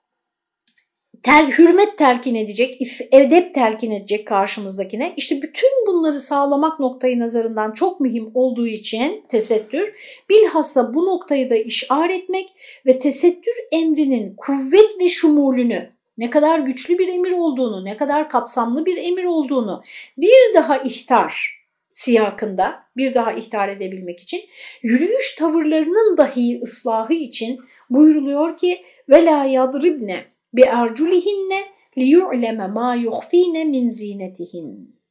tel, 1.23 1.51
hürmet 1.51 1.99
telkin 1.99 2.35
edecek, 2.35 2.83
edep 3.13 3.55
telkin 3.55 3.91
edecek 3.91 4.27
karşımızdakine. 4.27 5.15
İşte 5.17 5.43
bütün 5.43 5.87
bunları 5.87 6.21
sağlamak 6.21 6.81
noktayı 6.81 7.19
nazarından 7.19 7.73
çok 7.73 8.01
mühim 8.01 8.31
olduğu 8.35 8.67
için 8.67 9.25
tesettür, 9.29 9.95
bilhassa 10.29 10.95
bu 10.95 11.07
noktayı 11.07 11.51
da 11.51 11.57
işaret 11.57 12.27
etmek 12.27 12.53
ve 12.87 12.99
tesettür 12.99 13.55
emrinin 13.73 14.35
kuvvet 14.37 15.01
ve 15.01 15.09
şumulünü 15.09 15.91
ne 16.19 16.31
kadar 16.31 16.59
güçlü 16.59 16.99
bir 16.99 17.09
emir 17.09 17.31
olduğunu, 17.31 17.85
ne 17.85 17.97
kadar 17.97 18.29
kapsamlı 18.29 18.87
bir 18.87 18.97
emir 18.97 19.25
olduğunu 19.25 19.83
bir 20.19 20.55
daha 20.55 20.77
ihtar 20.77 21.57
siyakında 21.91 22.83
bir 22.97 23.15
daha 23.15 23.33
ihtar 23.33 23.69
edebilmek 23.69 24.21
için 24.21 24.41
yürüyüş 24.83 25.35
tavırlarının 25.35 26.19
dahi 26.19 26.61
ıslahı 26.63 27.15
için 27.15 27.61
buyuruluyor 27.91 28.57
ki 28.57 28.83
vela 29.09 29.45
yadribne 29.45 30.25
بِاَرْجُلِهِنَّ 30.56 31.52
لِيُعْلَمَ 31.98 32.60
مَا 32.78 32.90
يُخْف۪ينَ 33.08 33.56
مِنْ 33.74 33.86
زِينَتِهِنَّ 33.90 35.02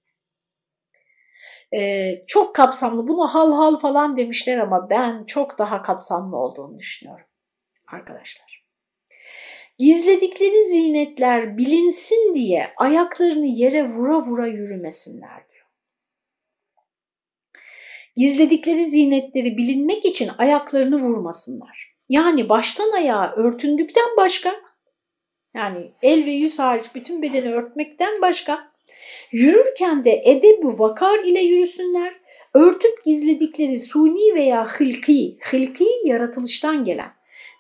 ee, 1.75 2.25
çok 2.27 2.55
kapsamlı. 2.55 3.09
Bunu 3.09 3.29
hal 3.29 3.53
hal 3.53 3.79
falan 3.79 4.17
demişler 4.17 4.59
ama 4.59 4.91
ben 4.91 5.25
çok 5.25 5.59
daha 5.59 5.83
kapsamlı 5.83 6.37
olduğunu 6.37 6.79
düşünüyorum 6.79 7.27
arkadaşlar. 7.87 8.65
Gizledikleri 9.79 10.65
zinetler 10.65 11.59
bilinsin 11.59 12.35
diye 12.35 12.71
ayaklarını 12.77 13.47
yere 13.47 13.85
vura 13.85 14.21
vura 14.21 14.47
yürümesinler 14.47 15.49
diyor. 15.53 15.67
Gizledikleri 18.17 18.85
zinetleri 18.85 19.57
bilinmek 19.57 20.05
için 20.05 20.31
ayaklarını 20.39 21.03
vurmasınlar. 21.03 21.97
Yani 22.09 22.49
baştan 22.49 22.93
ayağa 22.93 23.33
örtündükten 23.37 24.17
başka 24.17 24.64
yani 25.56 25.92
el 26.02 26.26
ve 26.26 26.32
yüz 26.32 26.60
hariç 26.60 26.86
bütün 26.96 27.22
bedeni 27.22 27.54
örtmekten 27.54 28.22
başka 28.22 28.72
yürürken 29.32 30.06
de 30.06 30.22
edebu 30.26 30.80
vakar 30.80 31.20
ile 31.20 31.40
yürüsünler. 31.42 32.14
Örtüp 32.54 33.06
gizledikleri 33.06 33.80
suni 33.80 34.36
veya 34.36 34.68
hılki, 34.68 35.38
hılki 35.52 35.88
yaratılıştan 36.06 36.86
gelen 36.86 37.12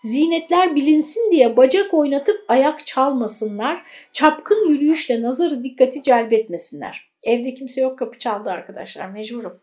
zinetler 0.05 0.75
bilinsin 0.75 1.31
diye 1.31 1.57
bacak 1.57 1.93
oynatıp 1.93 2.45
ayak 2.47 2.85
çalmasınlar, 2.85 3.83
çapkın 4.13 4.69
yürüyüşle 4.69 5.21
nazarı 5.21 5.63
dikkati 5.63 6.03
celbetmesinler. 6.03 7.09
Evde 7.23 7.53
kimse 7.53 7.81
yok 7.81 7.99
kapı 7.99 8.19
çaldı 8.19 8.49
arkadaşlar 8.49 9.09
mecburum. 9.09 9.59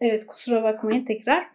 Evet 0.00 0.26
kusura 0.26 0.62
bakmayın 0.62 1.04
tekrar. 1.04 1.46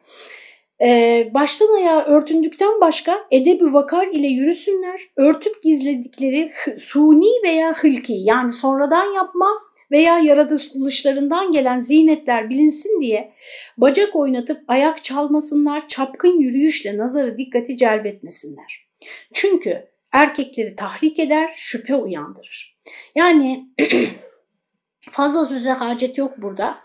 Ee, 0.82 1.32
baştan 1.34 1.76
ayağa 1.76 2.06
örtündükten 2.06 2.82
başka 2.82 3.28
edebi 3.32 3.74
vakar 3.74 4.08
ile 4.08 4.28
yürüsünler. 4.28 5.02
Örtüp 5.16 5.64
gizledikleri 5.64 6.52
suni 6.78 7.44
veya 7.44 7.74
hılki 7.74 8.14
yani 8.14 8.52
sonradan 8.52 9.14
yapma 9.14 9.50
veya 9.92 10.20
yaratılışlarından 10.20 11.52
gelen 11.52 11.80
zinetler 11.80 12.50
bilinsin 12.50 13.02
diye 13.02 13.34
bacak 13.78 14.16
oynatıp 14.16 14.64
ayak 14.68 15.04
çalmasınlar, 15.04 15.88
çapkın 15.88 16.40
yürüyüşle 16.40 16.98
nazarı 16.98 17.38
dikkati 17.38 17.78
celbetmesinler. 17.78 18.88
Çünkü 19.34 19.88
erkekleri 20.12 20.76
tahrik 20.76 21.20
eder, 21.20 21.54
şüphe 21.56 21.96
uyandırır. 21.96 22.78
Yani 23.16 23.66
fazla 25.12 25.46
söze 25.46 25.72
hacet 25.72 26.18
yok 26.18 26.34
burada. 26.38 26.78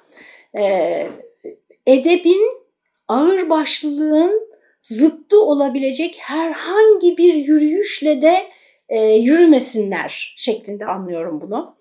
Ee, 0.58 1.08
edebin, 1.86 2.50
ağırbaşlılığın 3.08 4.48
zıttı 4.82 5.42
olabilecek 5.42 6.16
herhangi 6.18 7.16
bir 7.16 7.34
yürüyüşle 7.34 8.22
de 8.22 8.34
e, 8.88 9.00
yürümesinler 9.00 10.34
şeklinde 10.36 10.86
anlıyorum 10.86 11.40
bunu. 11.40 11.76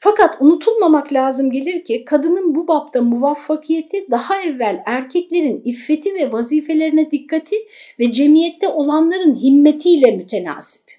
Fakat 0.00 0.36
unutulmamak 0.40 1.12
lazım 1.12 1.50
gelir 1.50 1.84
ki 1.84 2.04
kadının 2.04 2.54
bu 2.54 2.68
bapta 2.68 3.02
muvaffakiyeti 3.02 4.06
daha 4.10 4.42
evvel 4.42 4.82
erkeklerin 4.86 5.62
iffeti 5.64 6.14
ve 6.14 6.32
vazifelerine 6.32 7.10
dikkati 7.10 7.56
ve 7.98 8.12
cemiyette 8.12 8.68
olanların 8.68 9.34
himmetiyle 9.34 10.10
mütenasip. 10.10 10.89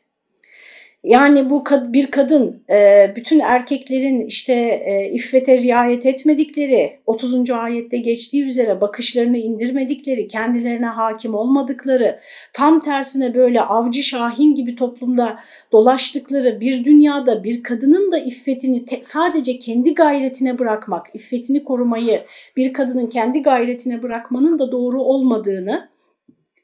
Yani 1.04 1.49
bu 1.49 1.64
bir 1.88 2.12
kadın 2.12 2.64
e, 2.70 3.14
bütün 3.16 3.39
erkeklerin 3.39 4.26
işte 4.26 4.54
e, 4.86 5.12
iffete 5.12 5.58
riayet 5.58 6.06
etmedikleri, 6.06 6.99
30. 7.06 7.52
ayette 7.52 7.97
geçtiği 7.97 8.45
üzere 8.45 8.82
bakışlarını 8.82 9.38
indirmedikleri, 9.38 10.28
kendilerine 10.28 10.86
hakim 10.86 11.36
olmadıkları, 11.36 12.20
tam 12.54 12.80
tersine 12.82 13.34
böyle 13.34 13.62
avcı 13.62 14.04
şahin 14.04 14.56
gibi 14.56 14.76
toplumda 14.76 15.39
dolaştıkları 15.72 16.60
bir 16.60 16.86
dünyada 16.86 17.43
bir 17.43 17.64
kadının 17.64 18.12
da 18.12 18.18
iffetini 18.18 18.86
sadece 19.02 19.60
kendi 19.60 19.93
gayretine 19.93 20.60
bırakmak, 20.60 21.08
iffetini 21.14 21.64
korumayı 21.64 22.22
bir 22.58 22.74
kadının 22.74 23.08
kendi 23.08 23.41
gayretine 23.43 24.04
bırakmanın 24.04 24.60
da 24.60 24.72
doğru 24.72 25.02
olmadığını 25.02 25.89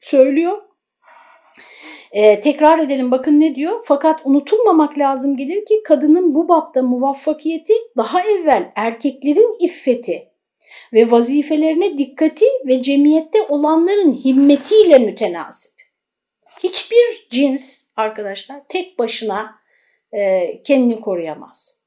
söylüyor 0.00 0.67
ee, 2.18 2.40
tekrar 2.40 2.78
edelim 2.78 3.10
bakın 3.10 3.40
ne 3.40 3.54
diyor? 3.54 3.80
Fakat 3.84 4.20
unutulmamak 4.24 4.98
lazım 4.98 5.36
gelir 5.36 5.64
ki 5.64 5.82
kadının 5.84 6.34
bu 6.34 6.48
bapta 6.48 6.82
muvaffakiyeti 6.82 7.72
daha 7.96 8.20
evvel 8.22 8.72
erkeklerin 8.76 9.64
iffeti 9.66 10.28
ve 10.92 11.10
vazifelerine 11.10 11.98
dikkati 11.98 12.44
ve 12.66 12.82
cemiyette 12.82 13.42
olanların 13.42 14.12
himmetiyle 14.12 14.98
mütenasip. 14.98 15.72
Hiçbir 16.62 17.28
cins 17.30 17.82
arkadaşlar 17.96 18.60
tek 18.68 18.98
başına 18.98 19.54
e, 20.12 20.62
kendini 20.62 21.00
koruyamaz. 21.00 21.78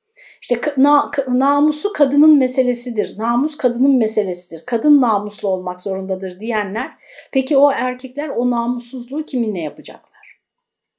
İşte 0.41 0.61
na, 0.77 1.11
namusu 1.27 1.93
kadının 1.93 2.37
meselesidir, 2.37 3.17
namus 3.17 3.57
kadının 3.57 3.95
meselesidir, 3.97 4.65
kadın 4.65 5.01
namuslu 5.01 5.49
olmak 5.49 5.81
zorundadır 5.81 6.39
diyenler, 6.39 6.91
peki 7.31 7.57
o 7.57 7.71
erkekler 7.71 8.29
o 8.29 8.49
namussuzluğu 8.49 9.25
kiminle 9.25 9.59
yapacaklar? 9.59 10.10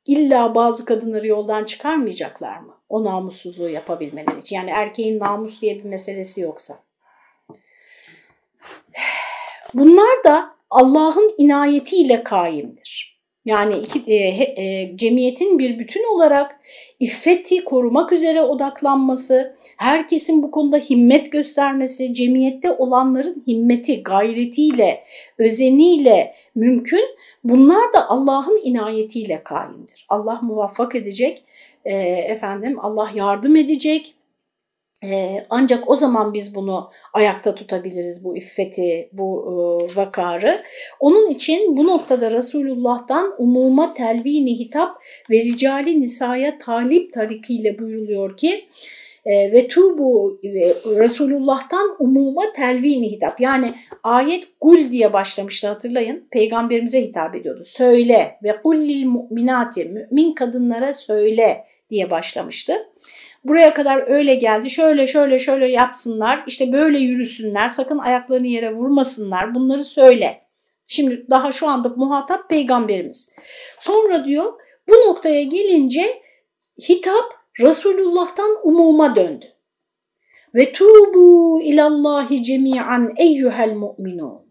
İlla 0.07 0.55
bazı 0.55 0.85
kadınları 0.85 1.27
yoldan 1.27 1.65
çıkarmayacaklar 1.65 2.59
mı? 2.59 2.75
O 2.89 3.05
namussuzluğu 3.05 3.69
yapabilmeleri 3.69 4.41
için. 4.41 4.57
Yani 4.57 4.71
erkeğin 4.71 5.21
namus 5.21 5.61
diye 5.61 5.79
bir 5.79 5.85
meselesi 5.85 6.41
yoksa. 6.41 6.79
Bunlar 9.75 10.25
da 10.25 10.55
Allah'ın 10.71 11.35
inayetiyle 11.39 12.25
kaimdir. 12.25 13.12
Yani 13.45 13.78
iki, 13.78 14.12
e, 14.12 14.16
e, 14.16 14.97
cemiyetin 14.97 15.59
bir 15.59 15.78
bütün 15.78 16.14
olarak 16.14 16.61
iffeti 17.01 17.64
korumak 17.64 18.12
üzere 18.12 18.43
odaklanması, 18.43 19.57
herkesin 19.76 20.43
bu 20.43 20.51
konuda 20.51 20.78
himmet 20.78 21.32
göstermesi, 21.32 22.14
cemiyette 22.14 22.70
olanların 22.70 23.45
himmeti, 23.47 24.03
gayretiyle, 24.03 25.05
özeniyle 25.38 26.34
mümkün. 26.55 27.05
Bunlar 27.45 27.93
da 27.95 28.09
Allah'ın 28.11 28.61
inayetiyle 28.64 29.43
kaimdir. 29.45 30.07
Allah 30.09 30.40
muvaffak 30.43 30.95
edecek, 30.95 31.45
e, 31.84 31.95
efendim 32.05 32.78
Allah 32.80 33.11
yardım 33.14 33.57
edecek, 33.57 34.14
ancak 35.51 35.91
o 35.91 35.95
zaman 35.95 36.35
biz 36.35 36.55
bunu 36.55 36.91
ayakta 37.13 37.55
tutabiliriz 37.55 38.25
bu 38.25 38.37
iffeti, 38.37 39.09
bu 39.13 39.45
e, 39.47 39.53
vakarı. 39.97 40.63
Onun 41.01 41.31
için 41.31 41.77
bu 41.77 41.87
noktada 41.87 42.31
Resulullah'tan 42.31 43.35
umuma 43.39 43.95
telvini 43.95 44.59
hitap 44.59 44.97
ve 45.31 45.37
ricali 45.37 46.01
nisaya 46.01 46.59
talip 46.59 47.13
tarikiyle 47.13 47.79
buyuruluyor 47.79 48.37
ki 48.37 48.65
e, 49.25 49.53
ve 49.53 49.69
tubu 49.69 50.41
Resulullah'tan 50.99 51.97
umuma 51.99 52.53
telvini 52.53 53.13
hitap. 53.13 53.41
Yani 53.41 53.75
ayet 54.03 54.49
gul 54.61 54.91
diye 54.91 55.13
başlamıştı 55.13 55.69
hatırlayın. 55.69 56.29
Peygamberimize 56.31 57.03
hitap 57.03 57.35
ediyordu. 57.35 57.63
Söyle 57.65 58.39
ve 58.43 58.57
kullil 58.63 59.07
mu'minati 59.07 59.85
mümin 59.85 60.35
kadınlara 60.35 60.93
söyle 60.93 61.65
diye 61.91 62.11
başlamıştı 62.11 62.91
buraya 63.45 63.74
kadar 63.74 64.11
öyle 64.11 64.34
geldi 64.34 64.70
şöyle 64.70 65.07
şöyle 65.07 65.38
şöyle 65.38 65.70
yapsınlar 65.70 66.45
işte 66.47 66.72
böyle 66.72 66.99
yürüsünler 66.99 67.68
sakın 67.68 67.99
ayaklarını 67.99 68.47
yere 68.47 68.74
vurmasınlar 68.74 69.55
bunları 69.55 69.84
söyle. 69.84 70.43
Şimdi 70.86 71.26
daha 71.30 71.53
şu 71.53 71.68
anda 71.68 71.88
muhatap 71.88 72.49
peygamberimiz. 72.49 73.32
Sonra 73.78 74.24
diyor 74.24 74.53
bu 74.88 74.93
noktaya 74.93 75.43
gelince 75.43 76.22
hitap 76.88 77.43
Resulullah'tan 77.61 78.59
umuma 78.62 79.16
döndü. 79.16 79.47
Ve 80.55 80.72
tubu 80.72 81.61
ilallahi 81.62 82.43
cemi'an 82.43 83.14
eyyuhel 83.18 83.74
mu'minun. 83.74 84.43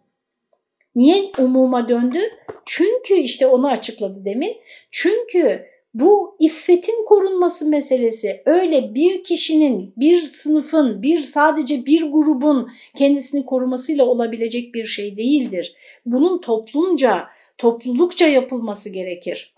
Niye 0.96 1.32
umuma 1.40 1.90
döndü? 1.90 2.20
Çünkü 2.66 3.14
işte 3.14 3.48
onu 3.48 3.68
açıkladı 3.68 4.26
demin. 4.26 4.58
Çünkü 4.92 5.66
bu 5.94 6.36
iffetin 6.40 7.06
korunması 7.06 7.66
meselesi 7.70 8.42
öyle 8.46 8.96
bir 8.96 9.24
kişinin, 9.24 9.94
bir 9.98 10.24
sınıfın, 10.24 11.02
bir 11.02 11.24
sadece 11.24 11.86
bir 11.86 12.02
grubun 12.02 12.72
kendisini 12.96 13.46
korumasıyla 13.46 14.06
olabilecek 14.06 14.74
bir 14.74 14.86
şey 14.86 15.18
değildir. 15.18 15.76
Bunun 16.06 16.42
toplumca, 16.42 17.28
toplulukça 17.58 18.28
yapılması 18.28 18.90
gerekir. 18.90 19.54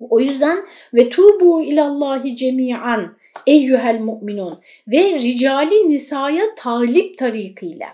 O 0.00 0.20
yüzden 0.20 0.58
ve 0.94 1.10
tubu 1.10 1.62
ilallahi 1.62 2.36
cemiyan 2.36 3.16
eyyuhel 3.46 4.00
mu'minun 4.00 4.60
ve 4.88 5.12
ricali 5.12 5.90
nisaya 5.90 6.54
talip 6.54 7.18
tarikiyle. 7.18 7.86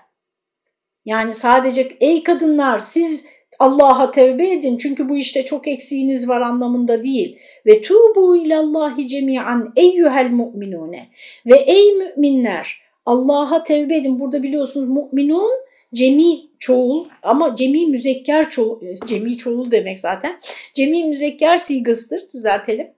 Yani 1.05 1.33
sadece 1.33 1.97
ey 2.01 2.23
kadınlar 2.23 2.79
siz 2.79 3.27
Allah'a 3.61 4.11
tevbe 4.11 4.51
edin 4.53 4.79
çünkü 4.79 5.09
bu 5.09 5.17
işte 5.17 5.45
çok 5.45 5.69
eksiğiniz 5.69 6.29
var 6.29 6.41
anlamında 6.41 7.05
değil. 7.05 7.39
Ve 7.67 7.83
tubu 7.83 8.37
ilallahi 8.37 9.09
cemian 9.09 9.73
eyyuhel 9.77 10.31
mu'minune. 10.31 11.09
Ve 11.47 11.57
ey 11.57 11.93
müminler 11.93 12.81
Allah'a 13.07 13.65
tevbe 13.65 13.97
edin. 13.97 14.21
Burada 14.21 14.43
biliyorsunuz 14.43 14.89
mu'minun 14.89 15.51
cemi 15.95 16.39
çoğul 16.59 17.09
ama 17.23 17.55
cemi 17.57 17.87
müzekker 17.87 18.51
çoğul, 18.51 18.81
cemi 19.07 19.37
çoğul 19.37 19.71
demek 19.71 19.99
zaten. 19.99 20.41
Cemi 20.75 21.05
müzekker 21.05 21.57
sigasıdır 21.57 22.23
düzeltelim. 22.35 22.91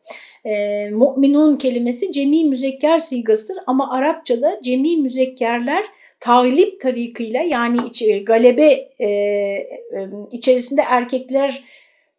E, 0.45 0.91
mu'minun 0.91 1.57
kelimesi 1.57 2.13
cemi 2.13 2.45
müzekker 2.45 2.99
sigasıdır 2.99 3.59
ama 3.67 3.93
Arapçada 3.93 4.61
cemi 4.63 4.97
müzekkerler 4.97 5.85
taglip 6.23 6.81
tarikıyla 6.81 7.43
yani 7.43 7.79
iç, 7.87 8.03
e, 8.03 8.19
galebe 8.19 8.91
e, 8.99 9.09
e, 9.09 9.67
içerisinde 10.31 10.83
erkekler 10.89 11.65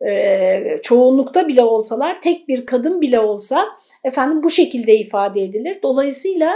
e, 0.07 0.77
çoğunlukta 0.83 1.47
bile 1.47 1.63
olsalar 1.63 2.21
tek 2.21 2.47
bir 2.47 2.65
kadın 2.65 3.01
bile 3.01 3.19
olsa 3.19 3.65
efendim 4.03 4.43
bu 4.43 4.49
şekilde 4.49 4.95
ifade 4.95 5.41
edilir. 5.41 5.79
Dolayısıyla 5.83 6.55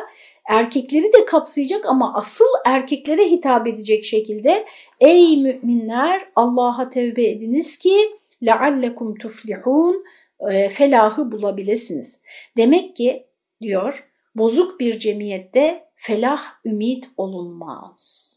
erkekleri 0.50 1.04
de 1.04 1.26
kapsayacak 1.26 1.86
ama 1.86 2.14
asıl 2.16 2.46
erkeklere 2.66 3.26
hitap 3.26 3.68
edecek 3.68 4.06
şekilde 4.06 4.66
ey 5.00 5.38
müminler 5.38 6.22
Allah'a 6.36 6.90
tevbe 6.90 7.24
ediniz 7.30 7.78
ki 7.78 7.98
leallekum 8.46 9.16
tuflihun 9.16 10.04
e, 10.52 10.70
felahı 10.70 11.32
bulabilirsiniz. 11.32 12.20
Demek 12.58 12.96
ki 12.96 13.26
diyor 13.62 14.04
bozuk 14.36 14.80
bir 14.80 15.00
cemiyette 15.00 15.87
felah 15.98 16.42
ümit 16.66 17.10
olunmaz. 17.18 18.34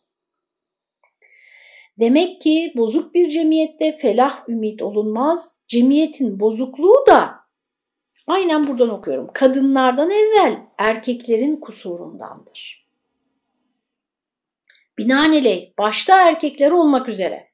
Demek 2.01 2.41
ki 2.41 2.73
bozuk 2.77 3.15
bir 3.15 3.29
cemiyette 3.29 3.99
felah 3.99 4.49
ümit 4.49 4.83
olunmaz. 4.83 5.57
Cemiyetin 5.69 6.41
bozukluğu 6.41 7.05
da 7.09 7.35
aynen 8.27 8.67
buradan 8.67 8.89
okuyorum. 8.89 9.31
Kadınlardan 9.35 10.11
evvel 10.11 10.59
erkeklerin 10.79 11.57
kusurundandır. 11.57 12.87
Binaenaleyh 14.99 15.79
başta 15.79 16.29
erkekler 16.29 16.71
olmak 16.71 17.09
üzere 17.09 17.51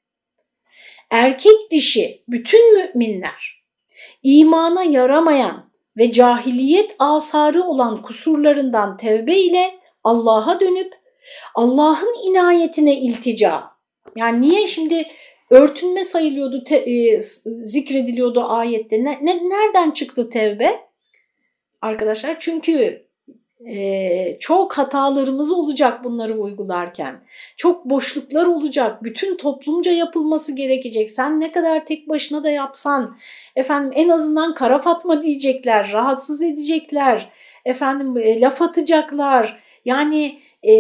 erkek 1.10 1.70
dişi 1.70 2.24
bütün 2.28 2.74
müminler 2.74 3.64
imana 4.22 4.82
yaramayan 4.82 5.72
ve 5.96 6.12
cahiliyet 6.12 6.96
asarı 6.98 7.62
olan 7.62 8.02
kusurlarından 8.02 8.96
tevbe 8.96 9.34
ile 9.34 9.85
Allah'a 10.06 10.60
dönüp 10.60 10.92
Allah'ın 11.54 12.28
inayetine 12.30 13.00
iltica. 13.00 13.64
Yani 14.16 14.40
niye 14.40 14.66
şimdi 14.66 15.06
örtünme 15.50 16.04
sayılıyordu, 16.04 16.64
te, 16.64 16.76
e, 16.76 17.22
zikrediliyordu 17.46 18.44
ayette. 18.44 19.04
Ne, 19.04 19.18
ne, 19.22 19.48
nereden 19.48 19.90
çıktı 19.90 20.30
tevbe? 20.30 20.80
Arkadaşlar 21.82 22.36
çünkü 22.40 23.06
ee, 23.68 24.36
çok 24.40 24.78
hatalarımız 24.78 25.52
olacak 25.52 26.04
bunları 26.04 26.38
uygularken. 26.40 27.20
Çok 27.56 27.84
boşluklar 27.84 28.46
olacak. 28.46 29.04
Bütün 29.04 29.36
toplumca 29.36 29.92
yapılması 29.92 30.56
gerekecek. 30.56 31.10
Sen 31.10 31.40
ne 31.40 31.52
kadar 31.52 31.86
tek 31.86 32.08
başına 32.08 32.44
da 32.44 32.50
yapsan 32.50 33.16
efendim 33.56 33.92
en 33.94 34.08
azından 34.08 34.54
kara 34.54 34.78
fatma 34.78 35.22
diyecekler, 35.22 35.92
rahatsız 35.92 36.42
edecekler, 36.42 37.30
efendim 37.64 38.16
e, 38.16 38.40
laf 38.40 38.62
atacaklar. 38.62 39.65
Yani 39.86 40.38
e, 40.62 40.74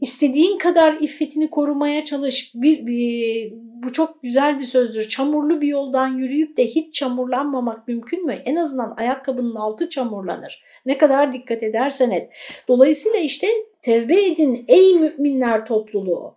istediğin 0.00 0.58
kadar 0.58 0.96
iffetini 1.00 1.50
korumaya 1.50 2.04
çalış. 2.04 2.52
Bir, 2.54 2.86
bir, 2.86 3.52
bu 3.54 3.92
çok 3.92 4.22
güzel 4.22 4.58
bir 4.58 4.64
sözdür. 4.64 5.08
Çamurlu 5.08 5.60
bir 5.60 5.68
yoldan 5.68 6.08
yürüyüp 6.18 6.56
de 6.56 6.66
hiç 6.66 6.94
çamurlanmamak 6.94 7.88
mümkün 7.88 8.26
mü? 8.26 8.42
En 8.44 8.56
azından 8.56 8.94
ayakkabının 8.96 9.54
altı 9.54 9.88
çamurlanır. 9.88 10.62
Ne 10.86 10.98
kadar 10.98 11.32
dikkat 11.32 11.62
edersen 11.62 12.10
et. 12.10 12.30
Dolayısıyla 12.68 13.18
işte 13.18 13.46
tevbe 13.82 14.26
edin 14.26 14.64
ey 14.68 14.94
müminler 14.94 15.66
topluluğu. 15.66 16.34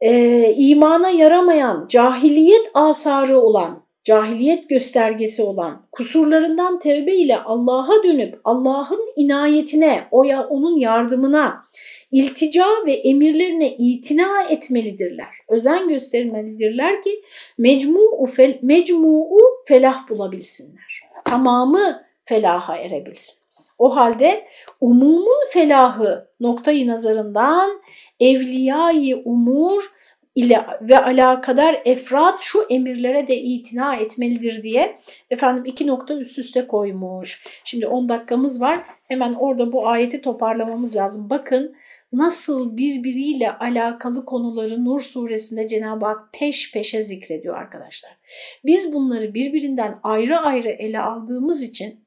Ee, 0.00 0.54
imana 0.56 1.10
yaramayan, 1.10 1.86
cahiliyet 1.88 2.70
asarı 2.74 3.38
olan, 3.38 3.83
cahiliyet 4.04 4.68
göstergesi 4.68 5.42
olan 5.42 5.86
kusurlarından 5.92 6.78
tevbe 6.78 7.14
ile 7.14 7.38
Allah'a 7.38 8.02
dönüp 8.04 8.40
Allah'ın 8.44 9.12
inayetine, 9.16 10.04
o 10.10 10.24
ya, 10.24 10.46
onun 10.48 10.78
yardımına, 10.78 11.68
iltica 12.12 12.66
ve 12.86 12.92
emirlerine 12.92 13.76
itina 13.76 14.42
etmelidirler. 14.50 15.28
Özen 15.48 15.88
göstermelidirler 15.88 17.02
ki 17.02 17.22
mecmu'u 17.58 18.26
fel, 18.26 18.58
mecmu'u 18.62 19.40
felah 19.66 20.08
bulabilsinler. 20.08 21.02
Tamamı 21.24 22.04
felaha 22.24 22.76
erebilsin. 22.76 23.44
O 23.78 23.96
halde 23.96 24.44
umumun 24.80 25.48
felahı 25.50 26.28
noktayı 26.40 26.86
nazarından 26.86 27.80
evliyayı 28.20 29.22
umur 29.24 29.82
ile 30.34 30.66
ve 30.80 30.98
alakadar 30.98 31.82
efrat 31.84 32.40
şu 32.40 32.66
emirlere 32.70 33.28
de 33.28 33.36
itina 33.36 33.96
etmelidir 33.96 34.62
diye 34.62 35.00
efendim 35.30 35.64
iki 35.66 35.86
nokta 35.86 36.14
üst 36.14 36.38
üste 36.38 36.66
koymuş. 36.66 37.44
Şimdi 37.64 37.86
10 37.86 38.08
dakikamız 38.08 38.60
var. 38.60 38.84
Hemen 39.08 39.34
orada 39.34 39.72
bu 39.72 39.88
ayeti 39.88 40.20
toparlamamız 40.20 40.96
lazım. 40.96 41.30
Bakın 41.30 41.76
nasıl 42.12 42.76
birbiriyle 42.76 43.52
alakalı 43.52 44.24
konuları 44.24 44.84
Nur 44.84 45.00
suresinde 45.00 45.68
Cenab-ı 45.68 46.06
Hak 46.06 46.32
peş 46.32 46.72
peşe 46.72 47.02
zikrediyor 47.02 47.56
arkadaşlar. 47.56 48.12
Biz 48.64 48.92
bunları 48.92 49.34
birbirinden 49.34 50.00
ayrı 50.02 50.38
ayrı 50.38 50.68
ele 50.68 51.00
aldığımız 51.00 51.62
için 51.62 52.03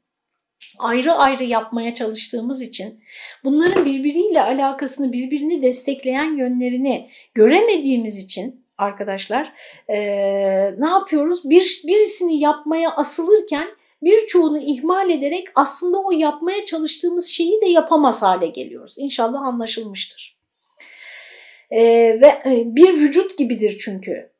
ayrı 0.79 1.13
ayrı 1.13 1.43
yapmaya 1.43 1.93
çalıştığımız 1.93 2.61
için 2.61 3.03
bunların 3.43 3.85
birbiriyle 3.85 4.41
alakasını 4.41 5.13
birbirini 5.13 5.61
destekleyen 5.63 6.37
yönlerini 6.37 7.09
göremediğimiz 7.33 8.19
için 8.19 8.65
arkadaşlar 8.77 9.53
e, 9.87 9.97
ne 10.77 10.89
yapıyoruz? 10.89 11.49
Bir, 11.49 11.81
birisini 11.87 12.39
yapmaya 12.39 12.91
asılırken 12.91 13.67
birçoğunu 14.01 14.59
ihmal 14.59 15.09
ederek 15.09 15.47
aslında 15.55 15.97
o 15.97 16.11
yapmaya 16.11 16.65
çalıştığımız 16.65 17.27
şeyi 17.27 17.61
de 17.61 17.69
yapamaz 17.69 18.21
hale 18.21 18.47
geliyoruz. 18.47 18.95
İnşallah 18.97 19.41
anlaşılmıştır. 19.41 20.37
E, 21.71 21.81
ve 22.21 22.41
bir 22.65 22.93
vücut 22.93 23.37
gibidir 23.37 23.77
çünkü 23.79 24.31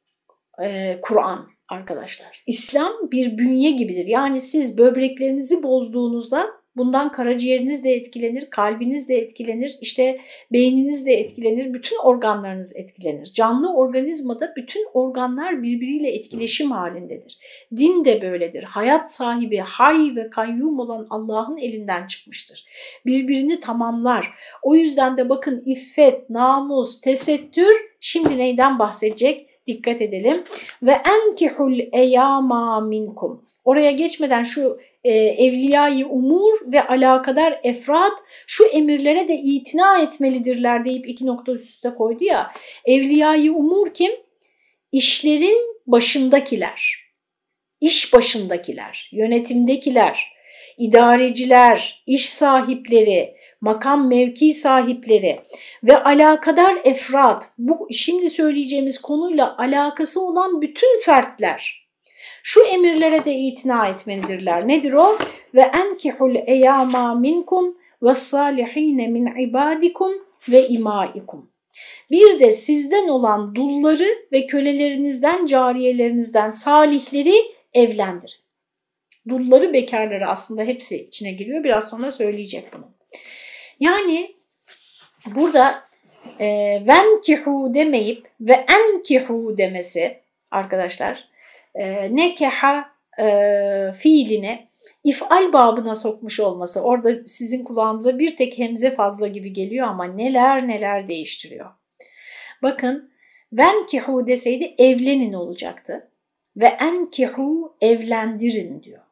e, 0.63 0.99
Kur'an 1.01 1.57
arkadaşlar. 1.70 2.43
İslam 2.47 2.93
bir 3.11 3.38
bünye 3.38 3.72
gibidir. 3.72 4.05
Yani 4.05 4.39
siz 4.39 4.78
böbreklerinizi 4.78 5.63
bozduğunuzda 5.63 6.47
bundan 6.78 7.11
karaciğeriniz 7.11 7.84
de 7.84 7.91
etkilenir, 7.91 8.49
kalbiniz 8.49 9.09
de 9.09 9.15
etkilenir, 9.15 9.78
işte 9.82 10.20
beyniniz 10.51 11.05
de 11.05 11.11
etkilenir, 11.11 11.74
bütün 11.74 11.97
organlarınız 12.03 12.76
etkilenir. 12.76 13.26
Canlı 13.26 13.74
organizmada 13.74 14.53
bütün 14.57 14.88
organlar 14.93 15.63
birbiriyle 15.63 16.09
etkileşim 16.09 16.72
halindedir. 16.72 17.38
Din 17.78 18.05
de 18.05 18.22
böyledir. 18.22 18.63
Hayat 18.63 19.13
sahibi, 19.13 19.57
hay 19.57 20.15
ve 20.15 20.30
kayyum 20.30 20.80
olan 20.80 21.07
Allah'ın 21.09 21.57
elinden 21.57 22.07
çıkmıştır. 22.07 22.65
Birbirini 23.05 23.59
tamamlar. 23.59 24.30
O 24.63 24.76
yüzden 24.76 25.18
de 25.18 25.30
bakın 25.30 25.63
iffet, 25.65 26.30
namus, 26.30 27.01
tesettür 27.01 27.76
şimdi 27.99 28.38
neyden 28.38 28.80
bahsedecek? 28.80 29.47
Dikkat 29.68 30.01
edelim. 30.01 30.43
Ve 30.84 30.91
enkihul 30.91 31.80
eyama 31.93 32.82
minkum. 32.82 33.45
Oraya 33.65 33.91
geçmeden 33.91 34.43
şu 34.43 34.80
e, 35.03 35.11
evliyayı 35.13 36.07
umur 36.07 36.53
ve 36.65 36.88
alakadar 36.88 37.59
efrat 37.63 38.13
şu 38.47 38.65
emirlere 38.65 39.28
de 39.28 39.34
itina 39.34 40.01
etmelidirler 40.01 40.86
deyip 40.86 41.09
iki 41.09 41.26
nokta 41.26 41.51
üst 41.51 41.70
üste 41.70 41.89
koydu 41.89 42.24
ya. 42.24 42.51
Evliyayı 42.86 43.53
umur 43.53 43.93
kim? 43.93 44.11
İşlerin 44.91 45.78
başındakiler, 45.88 46.95
iş 47.82 48.13
başındakiler, 48.13 49.09
yönetimdekiler, 49.13 50.32
idareciler, 50.78 52.03
iş 52.07 52.30
sahipleri, 52.30 53.37
makam 53.62 54.08
mevki 54.08 54.53
sahipleri 54.53 55.39
ve 55.84 56.03
alakadar 56.03 56.78
efrat, 56.84 57.49
bu 57.58 57.88
şimdi 57.91 58.30
söyleyeceğimiz 58.30 59.01
konuyla 59.01 59.58
alakası 59.58 60.22
olan 60.22 60.62
bütün 60.62 60.99
fertler 60.99 61.88
şu 62.47 62.62
emirlere 62.62 63.26
de 63.26 63.34
itina 63.34 63.88
etmelidirler. 63.88 64.68
Nedir 64.68 64.93
o? 64.93 65.18
Ve 65.55 65.62
enkihul 65.62 66.36
eyama 66.36 67.16
minkum 67.16 67.78
ve 68.03 68.14
salihine 68.14 69.08
min 69.08 69.36
ibadikum 69.39 70.12
ve 70.49 70.68
imaikum. 70.68 71.51
Bir 72.12 72.39
de 72.39 72.51
sizden 72.51 73.08
olan 73.08 73.55
dulları 73.55 74.08
ve 74.32 74.47
kölelerinizden, 74.47 75.45
cariyelerinizden 75.45 76.49
salihleri 76.49 77.36
evlendirin. 77.74 78.39
Dulları, 79.30 79.74
bekarları 79.74 80.28
aslında 80.28 80.64
hepsi 80.64 80.97
içine 80.97 81.32
giriyor. 81.32 81.64
Biraz 81.64 81.89
sonra 81.89 82.12
söyleyecek 82.12 82.74
bunu. 82.74 82.91
Yani 83.80 84.36
burada 85.26 85.84
e, 86.40 86.48
venkihu 86.88 87.74
demeyip 87.74 88.28
ve 88.42 88.54
enkihu 88.54 89.58
demesi 89.58 90.20
arkadaşlar 90.52 91.28
e, 91.76 92.16
nekeha 92.16 92.90
e, 93.20 93.28
fiiline 93.98 94.68
ifal 95.04 95.54
babına 95.54 95.96
sokmuş 95.96 96.40
olması 96.40 96.82
orada 96.82 97.26
sizin 97.26 97.64
kulağınıza 97.64 98.20
bir 98.20 98.38
tek 98.38 98.60
hemze 98.60 98.92
fazla 98.92 99.28
gibi 99.28 99.54
geliyor 99.54 99.88
ama 99.88 100.06
neler 100.06 100.68
neler 100.68 101.10
değiştiriyor. 101.10 101.72
Bakın 102.64 103.12
venkihu 103.54 104.28
deseydi 104.28 104.76
evlenin 104.78 105.34
olacaktı 105.34 106.12
ve 106.58 106.66
enkihu 106.66 107.76
evlendirin 107.82 108.84
diyor. 108.84 109.07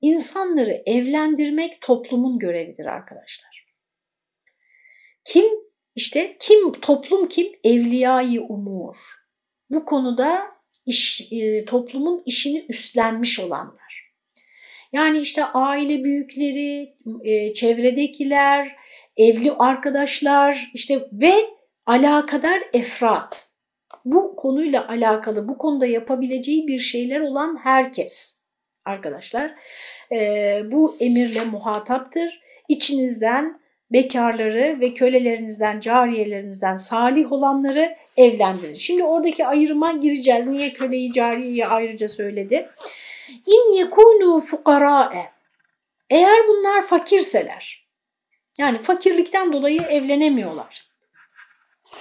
İnsanları 0.00 0.82
evlendirmek 0.86 1.80
toplumun 1.80 2.38
görevidir 2.38 2.86
arkadaşlar. 2.86 3.66
Kim? 5.24 5.64
işte 5.94 6.36
kim? 6.40 6.72
Toplum 6.72 7.28
kim? 7.28 7.52
Evliyayı 7.64 8.42
umur. 8.42 8.96
Bu 9.70 9.84
konuda 9.84 10.42
iş, 10.86 11.32
e, 11.32 11.64
toplumun 11.64 12.22
işini 12.26 12.66
üstlenmiş 12.68 13.40
olanlar. 13.40 14.12
Yani 14.92 15.18
işte 15.18 15.44
aile 15.44 16.04
büyükleri, 16.04 16.96
e, 17.24 17.52
çevredekiler, 17.52 18.76
evli 19.16 19.52
arkadaşlar 19.52 20.70
işte 20.74 21.08
ve 21.12 21.34
alakadar 21.86 22.62
efrat. 22.72 23.48
Bu 24.04 24.36
konuyla 24.36 24.88
alakalı, 24.88 25.48
bu 25.48 25.58
konuda 25.58 25.86
yapabileceği 25.86 26.66
bir 26.66 26.78
şeyler 26.78 27.20
olan 27.20 27.58
herkes 27.62 28.43
arkadaşlar 28.84 29.54
e, 30.12 30.60
bu 30.64 30.96
emirle 31.00 31.44
muhataptır. 31.44 32.40
İçinizden 32.68 33.60
bekarları 33.90 34.80
ve 34.80 34.94
kölelerinizden, 34.94 35.80
cariyelerinizden 35.80 36.76
salih 36.76 37.32
olanları 37.32 37.96
evlendirin. 38.16 38.74
Şimdi 38.74 39.04
oradaki 39.04 39.46
ayrıma 39.46 39.92
gireceğiz. 39.92 40.46
Niye 40.46 40.72
köleyi, 40.72 41.12
cariyeyi 41.12 41.66
ayrıca 41.66 42.08
söyledi? 42.08 42.68
İn 43.46 43.76
yekunu 43.76 44.40
fukara'e. 44.40 45.34
Eğer 46.10 46.48
bunlar 46.48 46.86
fakirseler, 46.86 47.86
yani 48.58 48.78
fakirlikten 48.78 49.52
dolayı 49.52 49.80
evlenemiyorlar. 49.80 50.88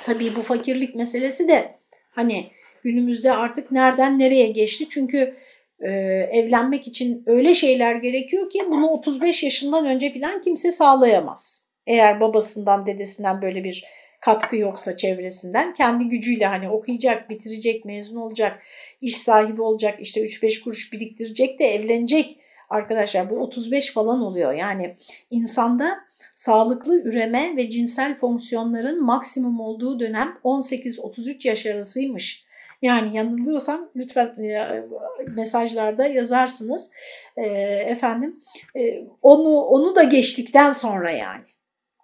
Tabii 0.03 0.36
bu 0.36 0.41
fakirlik 0.41 0.95
meselesi 0.95 1.47
de 1.47 1.79
hani 2.11 2.51
günümüzde 2.84 3.31
artık 3.31 3.71
nereden 3.71 4.19
nereye 4.19 4.47
geçti? 4.47 4.89
Çünkü 4.89 5.36
e, 5.80 5.89
evlenmek 6.32 6.88
için 6.88 7.24
öyle 7.26 7.53
şeyler 7.53 7.95
gerekiyor 7.95 8.49
ki 8.49 8.59
bunu 8.69 8.89
35 8.89 9.43
yaşından 9.43 9.86
önce 9.86 10.13
falan 10.13 10.41
kimse 10.41 10.71
sağlayamaz. 10.71 11.67
Eğer 11.88 12.19
babasından 12.19 12.86
dedesinden 12.86 13.41
böyle 13.41 13.63
bir 13.63 13.84
katkı 14.21 14.55
yoksa 14.55 14.97
çevresinden 14.97 15.74
kendi 15.74 16.09
gücüyle 16.09 16.45
hani 16.45 16.69
okuyacak, 16.69 17.30
bitirecek, 17.30 17.86
mezun 17.86 18.15
olacak, 18.15 18.59
iş 19.01 19.17
sahibi 19.17 19.61
olacak, 19.61 19.99
işte 19.99 20.21
3-5 20.21 20.63
kuruş 20.63 20.93
biriktirecek 20.93 21.59
de 21.59 21.65
evlenecek. 21.65 22.38
Arkadaşlar 22.69 23.30
bu 23.30 23.36
35 23.36 23.93
falan 23.93 24.21
oluyor. 24.21 24.53
Yani 24.53 24.95
insanda 25.32 25.99
sağlıklı 26.36 27.01
üreme 27.01 27.53
ve 27.57 27.69
cinsel 27.69 28.15
fonksiyonların 28.15 29.03
maksimum 29.03 29.59
olduğu 29.59 29.99
dönem 29.99 30.38
18-33 30.43 31.47
yaş 31.47 31.65
arasıymış. 31.65 32.45
Yani 32.84 33.17
yanılıyorsam 33.17 33.89
lütfen 33.95 34.25
e, 34.25 34.84
mesajlarda 35.27 36.05
yazarsınız. 36.05 36.91
E, 37.38 37.45
efendim 37.88 38.39
e, 38.75 39.07
onu 39.21 39.49
onu 39.49 39.95
da 39.95 40.03
geçtikten 40.03 40.69
sonra 40.69 41.11
yani. 41.11 41.43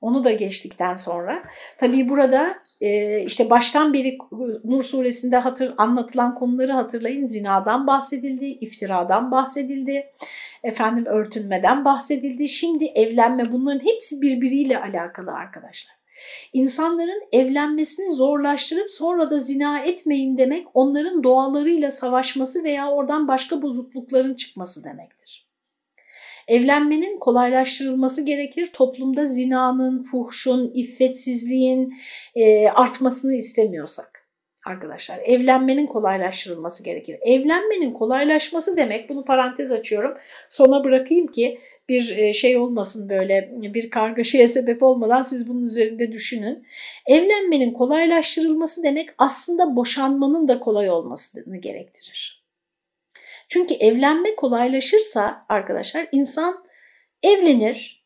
Onu 0.01 0.23
da 0.23 0.31
geçtikten 0.31 0.95
sonra. 0.95 1.43
Tabii 1.77 2.09
burada 2.09 2.59
işte 3.25 3.49
baştan 3.49 3.93
beri 3.93 4.17
Nur 4.63 4.83
suresinde 4.83 5.37
hatır, 5.37 5.73
anlatılan 5.77 6.35
konuları 6.35 6.71
hatırlayın. 6.71 7.25
Zinadan 7.25 7.87
bahsedildi, 7.87 8.45
iftiradan 8.45 9.31
bahsedildi, 9.31 10.05
efendim 10.63 11.05
örtünmeden 11.05 11.85
bahsedildi. 11.85 12.49
Şimdi 12.49 12.85
evlenme 12.85 13.51
bunların 13.51 13.85
hepsi 13.85 14.21
birbiriyle 14.21 14.81
alakalı 14.81 15.31
arkadaşlar. 15.31 15.98
İnsanların 16.53 17.23
evlenmesini 17.31 18.15
zorlaştırıp 18.15 18.91
sonra 18.91 19.31
da 19.31 19.39
zina 19.39 19.79
etmeyin 19.79 20.37
demek 20.37 20.67
onların 20.73 21.23
doğalarıyla 21.23 21.91
savaşması 21.91 22.63
veya 22.63 22.91
oradan 22.91 23.27
başka 23.27 23.61
bozuklukların 23.61 24.33
çıkması 24.33 24.83
demektir. 24.83 25.49
Evlenmenin 26.47 27.19
kolaylaştırılması 27.19 28.25
gerekir. 28.25 28.69
Toplumda 28.73 29.25
zinanın, 29.25 30.03
fuhşun, 30.03 30.71
iffetsizliğin 30.73 31.93
e, 32.35 32.67
artmasını 32.69 33.35
istemiyorsak 33.35 34.18
arkadaşlar. 34.69 35.19
Evlenmenin 35.25 35.87
kolaylaştırılması 35.87 36.83
gerekir. 36.83 37.17
Evlenmenin 37.21 37.93
kolaylaşması 37.93 38.77
demek, 38.77 39.09
bunu 39.09 39.25
parantez 39.25 39.71
açıyorum, 39.71 40.17
sona 40.49 40.83
bırakayım 40.83 41.27
ki 41.27 41.59
bir 41.89 42.17
e, 42.17 42.33
şey 42.33 42.57
olmasın 42.57 43.09
böyle 43.09 43.49
bir 43.53 43.89
kargaşaya 43.89 44.47
sebep 44.57 44.83
olmadan 44.83 45.21
siz 45.21 45.49
bunun 45.49 45.63
üzerinde 45.63 46.11
düşünün. 46.11 46.67
Evlenmenin 47.07 47.73
kolaylaştırılması 47.73 48.83
demek 48.83 49.09
aslında 49.17 49.75
boşanmanın 49.75 50.47
da 50.47 50.59
kolay 50.59 50.89
olmasını 50.89 51.57
gerektirir. 51.57 52.45
Çünkü 53.49 53.73
evlenme 53.73 54.35
kolaylaşırsa 54.35 55.45
arkadaşlar 55.49 56.07
insan 56.11 56.65
evlenir 57.23 58.05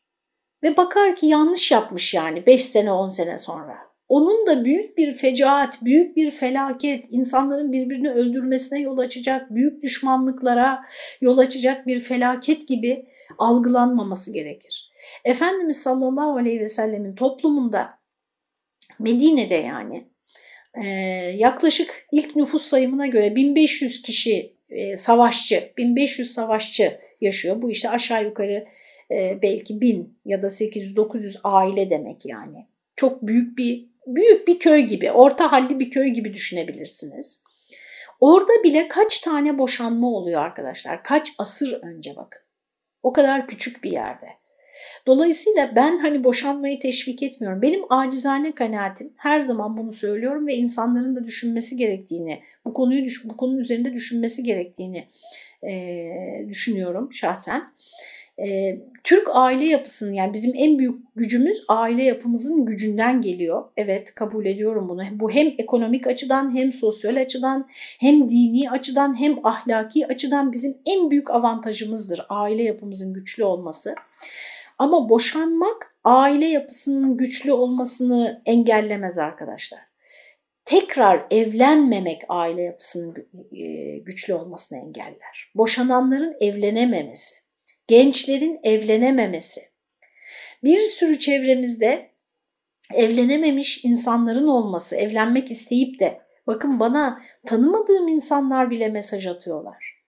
ve 0.62 0.76
bakar 0.76 1.16
ki 1.16 1.26
yanlış 1.26 1.70
yapmış 1.70 2.14
yani 2.14 2.46
5 2.46 2.64
sene 2.64 2.92
10 2.92 3.08
sene 3.08 3.38
sonra. 3.38 3.93
Onun 4.08 4.46
da 4.46 4.64
büyük 4.64 4.96
bir 4.96 5.14
fecaat, 5.14 5.84
büyük 5.84 6.16
bir 6.16 6.30
felaket, 6.30 7.04
insanların 7.10 7.72
birbirini 7.72 8.10
öldürmesine 8.10 8.80
yol 8.80 8.98
açacak, 8.98 9.54
büyük 9.54 9.82
düşmanlıklara 9.82 10.84
yol 11.20 11.38
açacak 11.38 11.86
bir 11.86 12.00
felaket 12.00 12.68
gibi 12.68 13.06
algılanmaması 13.38 14.32
gerekir. 14.32 14.90
Efendimiz 15.24 15.82
sallallahu 15.82 16.36
aleyhi 16.36 16.60
ve 16.60 16.68
sellemin 16.68 17.14
toplumunda 17.14 17.98
Medine'de 18.98 19.54
yani 19.54 20.08
e, 20.84 20.88
yaklaşık 21.36 22.06
ilk 22.12 22.36
nüfus 22.36 22.62
sayımına 22.62 23.06
göre 23.06 23.36
1500 23.36 24.02
kişi 24.02 24.56
e, 24.68 24.96
savaşçı, 24.96 25.72
1500 25.76 26.30
savaşçı 26.30 27.00
yaşıyor. 27.20 27.62
Bu 27.62 27.70
işte 27.70 27.90
aşağı 27.90 28.24
yukarı 28.24 28.66
e, 29.10 29.38
belki 29.42 29.80
1000 29.80 30.18
ya 30.24 30.42
da 30.42 30.46
800-900 30.46 31.36
aile 31.44 31.90
demek 31.90 32.26
yani. 32.26 32.66
Çok 32.96 33.26
büyük 33.26 33.58
bir 33.58 33.93
büyük 34.06 34.48
bir 34.48 34.58
köy 34.58 34.80
gibi, 34.80 35.10
orta 35.10 35.52
halli 35.52 35.80
bir 35.80 35.90
köy 35.90 36.08
gibi 36.08 36.34
düşünebilirsiniz. 36.34 37.44
Orada 38.20 38.62
bile 38.64 38.88
kaç 38.88 39.18
tane 39.18 39.58
boşanma 39.58 40.08
oluyor 40.08 40.42
arkadaşlar? 40.42 41.04
Kaç 41.04 41.32
asır 41.38 41.82
önce 41.82 42.16
bakın. 42.16 42.42
O 43.02 43.12
kadar 43.12 43.48
küçük 43.48 43.84
bir 43.84 43.92
yerde. 43.92 44.26
Dolayısıyla 45.06 45.76
ben 45.76 45.98
hani 45.98 46.24
boşanmayı 46.24 46.80
teşvik 46.80 47.22
etmiyorum. 47.22 47.62
Benim 47.62 47.82
acizane 47.90 48.54
kanaatim 48.54 49.12
her 49.16 49.40
zaman 49.40 49.76
bunu 49.76 49.92
söylüyorum 49.92 50.46
ve 50.46 50.54
insanların 50.54 51.16
da 51.16 51.24
düşünmesi 51.24 51.76
gerektiğini, 51.76 52.42
bu 52.64 52.72
konuyu 52.72 53.06
bu 53.24 53.36
konunun 53.36 53.58
üzerinde 53.58 53.92
düşünmesi 53.92 54.42
gerektiğini 54.42 55.08
e, 55.62 56.08
düşünüyorum 56.48 57.12
şahsen. 57.12 57.73
E, 58.38 58.78
Türk 59.04 59.28
aile 59.32 59.64
yapısının 59.64 60.12
yani 60.12 60.32
bizim 60.32 60.52
en 60.54 60.78
büyük 60.78 61.16
gücümüz 61.16 61.64
aile 61.68 62.04
yapımızın 62.04 62.64
gücünden 62.64 63.20
geliyor. 63.20 63.64
Evet 63.76 64.14
kabul 64.14 64.46
ediyorum 64.46 64.88
bunu. 64.88 65.02
Bu 65.12 65.30
hem 65.30 65.46
ekonomik 65.58 66.06
açıdan 66.06 66.56
hem 66.56 66.72
sosyal 66.72 67.16
açıdan 67.16 67.68
hem 68.00 68.28
dini 68.28 68.70
açıdan 68.70 69.20
hem 69.20 69.46
ahlaki 69.46 70.06
açıdan 70.06 70.52
bizim 70.52 70.76
en 70.86 71.10
büyük 71.10 71.30
avantajımızdır 71.30 72.26
aile 72.28 72.62
yapımızın 72.62 73.14
güçlü 73.14 73.44
olması. 73.44 73.94
Ama 74.78 75.08
boşanmak 75.08 75.96
aile 76.04 76.46
yapısının 76.46 77.16
güçlü 77.16 77.52
olmasını 77.52 78.42
engellemez 78.46 79.18
arkadaşlar. 79.18 79.80
Tekrar 80.64 81.26
evlenmemek 81.30 82.22
aile 82.28 82.62
yapısının 82.62 83.14
e, 83.52 83.98
güçlü 83.98 84.34
olmasını 84.34 84.78
engeller. 84.78 85.52
Boşananların 85.54 86.36
evlenememesi 86.40 87.43
gençlerin 87.86 88.60
evlenememesi. 88.62 89.60
Bir 90.64 90.78
sürü 90.78 91.18
çevremizde 91.18 92.10
evlenememiş 92.94 93.84
insanların 93.84 94.46
olması, 94.46 94.96
evlenmek 94.96 95.50
isteyip 95.50 96.00
de 96.00 96.20
bakın 96.46 96.80
bana 96.80 97.22
tanımadığım 97.46 98.08
insanlar 98.08 98.70
bile 98.70 98.88
mesaj 98.88 99.26
atıyorlar. 99.26 100.04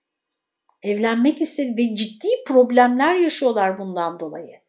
Evlenmek 0.82 1.40
istedi 1.40 1.76
ve 1.76 1.96
ciddi 1.96 2.28
problemler 2.46 3.14
yaşıyorlar 3.14 3.78
bundan 3.78 4.20
dolayı. 4.20 4.65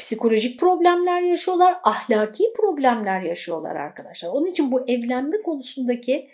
Psikolojik 0.00 0.60
problemler 0.60 1.22
yaşıyorlar, 1.22 1.74
ahlaki 1.84 2.52
problemler 2.56 3.22
yaşıyorlar 3.22 3.76
arkadaşlar. 3.76 4.28
Onun 4.28 4.46
için 4.46 4.72
bu 4.72 4.88
evlenme 4.88 5.42
konusundaki 5.42 6.28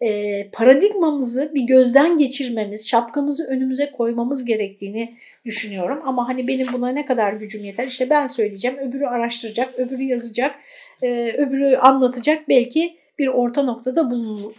e, 0.00 0.50
paradigmamızı 0.50 1.54
bir 1.54 1.62
gözden 1.62 2.18
geçirmemiz, 2.18 2.88
şapkamızı 2.88 3.46
önümüze 3.46 3.90
koymamız 3.90 4.44
gerektiğini 4.44 5.14
düşünüyorum. 5.44 6.02
Ama 6.04 6.28
hani 6.28 6.48
benim 6.48 6.66
buna 6.72 6.88
ne 6.88 7.06
kadar 7.06 7.32
gücüm 7.32 7.64
yeter? 7.64 7.86
İşte 7.86 8.10
ben 8.10 8.26
söyleyeceğim, 8.26 8.78
öbürü 8.78 9.06
araştıracak, 9.06 9.78
öbürü 9.78 10.02
yazacak, 10.02 10.54
e, 11.02 11.32
öbürü 11.32 11.76
anlatacak. 11.76 12.48
Belki 12.48 12.96
bir 13.18 13.28
orta 13.28 13.62
noktada 13.62 14.10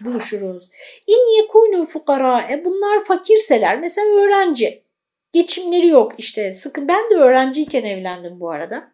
buluşuruz. 0.02 0.70
İn 1.08 1.42
yekûnû 1.42 1.86
fukara. 1.86 2.42
E 2.52 2.66
bunlar 2.66 3.04
fakirseler, 3.06 3.80
mesela 3.80 4.08
öğrenci. 4.08 4.89
Geçimleri 5.34 5.88
yok 5.88 6.14
işte. 6.18 6.54
Sıkın 6.54 6.88
ben 6.88 7.10
de 7.10 7.16
öğrenciyken 7.16 7.84
evlendim 7.84 8.40
bu 8.40 8.52
arada. 8.52 8.92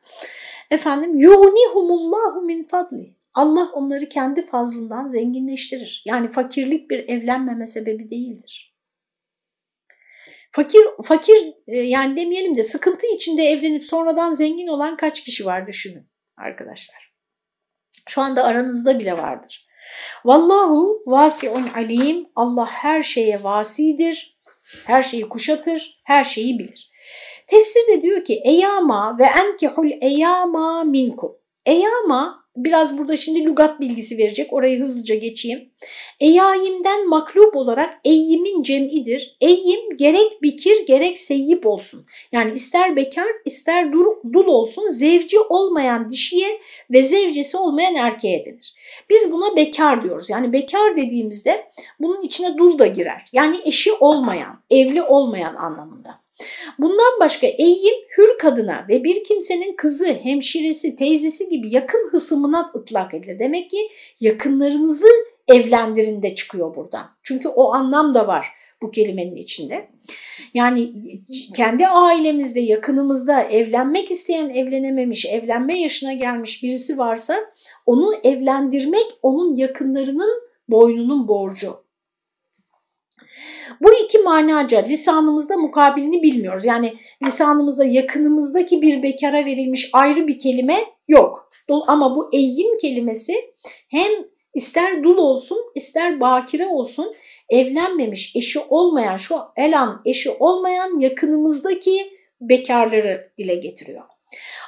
Efendim 0.72 1.20
yuhnihumullahu 1.20 2.42
min 2.42 2.64
fadli. 2.64 3.16
Allah 3.34 3.70
onları 3.74 4.10
kendi 4.10 4.46
fazlından 4.46 5.08
zenginleştirir. 5.08 6.04
Yani 6.06 6.32
fakirlik 6.32 6.90
bir 6.90 7.10
evlenmeme 7.10 7.68
sebebi 7.68 8.12
değildir. 8.12 8.76
Fakir, 10.52 10.82
fakir 11.04 11.54
e, 11.68 11.78
yani 11.78 12.18
demeyelim 12.18 12.58
de 12.58 12.64
sıkıntı 12.64 13.08
içinde 13.16 13.44
evlenip 13.44 13.84
sonradan 13.84 14.34
zengin 14.34 14.68
olan 14.68 14.98
kaç 14.98 15.24
kişi 15.24 15.46
var 15.46 15.68
düşünün 15.68 16.10
arkadaşlar. 16.38 17.14
Şu 18.08 18.22
anda 18.22 18.44
aranızda 18.44 19.00
bile 19.00 19.18
vardır. 19.18 19.68
Vallahu 20.26 21.04
vasiun 21.06 21.68
alim. 21.76 22.28
Allah 22.36 22.66
her 22.66 23.04
şeye 23.04 23.44
vasidir. 23.44 24.35
Her 24.86 25.02
şeyi 25.02 25.30
kuşatır, 25.30 26.02
her 26.04 26.24
şeyi 26.24 26.60
bilir. 26.60 26.92
Tefsirde 27.48 28.02
diyor 28.02 28.24
ki 28.24 28.42
eyama 28.46 29.18
ve 29.20 29.24
enkihul 29.24 29.92
eyama 30.02 30.84
minkum. 30.84 31.32
Eyama 31.66 32.45
biraz 32.56 32.98
burada 32.98 33.18
şimdi 33.18 33.46
lügat 33.46 33.80
bilgisi 33.80 34.18
verecek. 34.18 34.54
Orayı 34.54 34.80
hızlıca 34.80 35.16
geçeyim. 35.16 35.70
Eyayimden 36.20 37.10
maklub 37.10 37.54
olarak 37.54 38.00
eyyimin 38.06 38.64
cem'idir. 38.64 39.38
Eyyim 39.42 39.98
gerek 39.98 40.42
bikir 40.42 40.86
gerek 40.88 41.18
seyyip 41.18 41.66
olsun. 41.66 42.06
Yani 42.32 42.52
ister 42.56 42.96
bekar 42.96 43.28
ister 43.46 43.92
dul 44.34 44.48
olsun 44.48 44.90
zevci 44.90 45.40
olmayan 45.40 46.12
dişiye 46.12 46.60
ve 46.92 47.04
zevcesi 47.04 47.58
olmayan 47.58 47.96
erkeğe 47.96 48.46
denir. 48.46 48.76
Biz 49.10 49.32
buna 49.32 49.56
bekar 49.56 50.04
diyoruz. 50.04 50.30
Yani 50.30 50.54
bekar 50.54 50.98
dediğimizde 50.98 51.72
bunun 52.00 52.22
içine 52.22 52.58
dul 52.58 52.80
da 52.80 52.88
girer. 52.88 53.30
Yani 53.34 53.58
eşi 53.66 53.94
olmayan, 53.94 54.64
evli 54.70 55.04
olmayan 55.04 55.56
anlamında. 55.56 56.25
Bundan 56.80 57.20
başka 57.20 57.48
eyyim 57.48 57.96
hür 58.18 58.38
kadına 58.38 58.86
ve 58.90 59.04
bir 59.04 59.24
kimsenin 59.24 59.76
kızı, 59.76 60.08
hemşiresi, 60.08 60.96
teyzesi 60.96 61.50
gibi 61.50 61.76
yakın 61.76 62.10
hısımına 62.12 62.72
ıtlak 62.76 63.14
edilir. 63.14 63.40
Demek 63.40 63.70
ki 63.70 63.78
yakınlarınızı 64.20 65.08
evlendirin 65.48 66.24
de 66.24 66.36
çıkıyor 66.36 66.76
buradan. 66.76 67.06
Çünkü 67.24 67.48
o 67.48 67.74
anlam 67.74 68.14
da 68.14 68.28
var 68.28 68.48
bu 68.82 68.92
kelimenin 68.92 69.36
içinde. 69.36 69.90
Yani 70.54 70.92
kendi 71.56 71.88
ailemizde, 71.88 72.60
yakınımızda 72.60 73.42
evlenmek 73.42 74.12
isteyen, 74.12 74.50
evlenememiş, 74.50 75.26
evlenme 75.26 75.80
yaşına 75.80 76.14
gelmiş 76.14 76.64
birisi 76.64 76.98
varsa 76.98 77.36
onu 77.86 78.16
evlendirmek 78.24 79.06
onun 79.22 79.56
yakınlarının 79.56 80.42
boynunun 80.70 81.28
borcu. 81.28 81.85
Bu 83.82 83.94
iki 83.94 84.20
manaca 84.20 84.80
lisanımızda 84.80 85.58
mukabilini 85.58 86.24
bilmiyoruz. 86.24 86.66
Yani 86.66 86.94
lisanımızda 87.24 87.86
yakınımızdaki 87.86 88.82
bir 88.82 89.04
bekara 89.04 89.46
verilmiş 89.46 89.90
ayrı 89.94 90.28
bir 90.28 90.40
kelime 90.40 90.78
yok. 91.08 91.52
Ama 91.88 92.16
bu 92.16 92.30
eyyim 92.34 92.78
kelimesi 92.78 93.34
hem 93.90 94.12
ister 94.54 95.04
dul 95.04 95.18
olsun 95.18 95.58
ister 95.76 96.20
bakire 96.20 96.68
olsun 96.68 97.16
evlenmemiş 97.50 98.36
eşi 98.36 98.60
olmayan 98.60 99.18
şu 99.18 99.36
elan 99.58 100.02
eşi 100.06 100.32
olmayan 100.32 101.00
yakınımızdaki 101.00 102.12
bekarları 102.42 103.32
dile 103.38 103.56
getiriyor. 103.56 104.04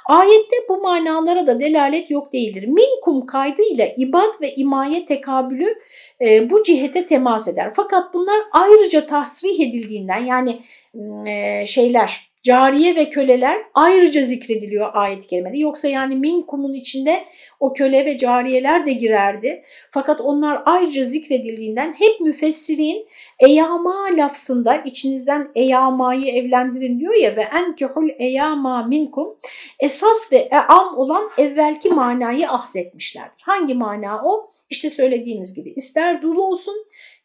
Ayette 0.06 0.56
bu 0.70 0.82
manalara 0.82 1.48
da 1.48 1.60
delalet 1.60 2.12
yok 2.12 2.34
değildir. 2.34 2.64
Minkum 2.64 3.26
kaydıyla 3.26 3.88
ibad 3.98 4.42
ve 4.42 4.56
imaye 4.56 5.06
tekabülü 5.06 5.76
e, 6.22 6.50
bu 6.50 6.64
cihete 6.64 7.08
temas 7.08 7.48
eder. 7.48 7.74
Fakat 7.76 8.14
bunlar 8.14 8.40
ayrıca 8.52 9.08
tasrih 9.08 9.60
edildiğinden 9.60 10.26
yani 10.26 10.60
e, 11.28 11.66
şeyler 11.66 12.28
cariye 12.48 12.96
ve 12.96 13.10
köleler 13.10 13.62
ayrıca 13.74 14.22
zikrediliyor 14.22 14.90
ayet-i 14.94 15.28
kerimede. 15.28 15.58
Yoksa 15.58 15.88
yani 15.88 16.16
minkumun 16.16 16.74
içinde 16.74 17.24
o 17.60 17.74
köle 17.74 18.06
ve 18.06 18.18
cariyeler 18.18 18.86
de 18.86 18.94
girerdi. 18.94 19.64
Fakat 19.92 20.22
onlar 20.22 20.62
ayrıca 20.66 21.04
zikredildiğinden 21.04 21.96
hep 22.00 22.22
müfessirin 22.22 23.08
eyama 23.40 24.08
lafzında 24.18 24.76
içinizden 24.76 25.52
eyamayı 25.56 26.36
evlendirin 26.36 27.00
diyor 27.00 27.16
ya 27.16 27.36
ve 27.36 27.42
enkehul 27.42 28.10
eyama 28.20 28.84
minkum 28.84 29.36
esas 29.80 30.32
ve 30.32 30.38
eam 30.38 30.98
olan 30.98 31.30
evvelki 31.38 31.90
manayı 31.90 32.50
ahzetmişlerdir. 32.50 33.42
Hangi 33.42 33.74
mana 33.74 34.22
o? 34.24 34.52
İşte 34.70 34.90
söylediğimiz 34.90 35.54
gibi 35.54 35.70
ister 35.70 36.22
dul 36.22 36.36
olsun, 36.36 36.76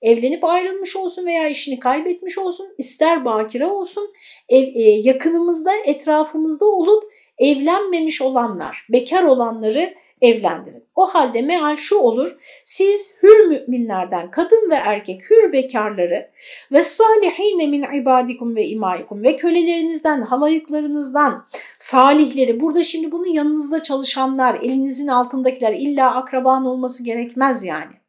evlenip 0.02 0.44
ayrılmış 0.44 0.96
olsun 0.96 1.26
veya 1.26 1.48
işini 1.48 1.80
kaybetmiş 1.80 2.38
olsun, 2.38 2.74
ister 2.78 3.24
bakire 3.24 3.66
olsun, 3.66 4.12
ev, 4.48 4.62
e, 4.62 4.80
yakınımızda, 4.80 5.70
etrafımızda 5.84 6.66
olup 6.66 7.04
evlenmemiş 7.38 8.22
olanlar, 8.22 8.86
bekar 8.92 9.22
olanları 9.22 9.94
evlendirin. 10.22 10.84
O 10.96 11.06
halde 11.06 11.42
meal 11.42 11.76
şu 11.76 11.96
olur, 11.96 12.36
siz 12.64 13.14
hür 13.22 13.46
müminlerden 13.46 14.30
kadın 14.30 14.70
ve 14.70 14.74
erkek 14.74 15.30
hür 15.30 15.52
bekarları 15.52 16.30
ve 16.72 16.82
salihine 16.82 17.66
min 17.66 18.00
ibadikum 18.00 18.56
ve 18.56 18.66
imaikum 18.66 19.22
ve 19.22 19.36
kölelerinizden, 19.36 20.22
halayıklarınızdan 20.22 21.46
salihleri, 21.78 22.60
burada 22.60 22.84
şimdi 22.84 23.12
bunun 23.12 23.26
yanınızda 23.26 23.82
çalışanlar, 23.82 24.54
elinizin 24.54 25.08
altındakiler 25.08 25.72
illa 25.72 26.14
akraban 26.14 26.66
olması 26.66 27.04
gerekmez 27.04 27.64
yani. 27.64 28.01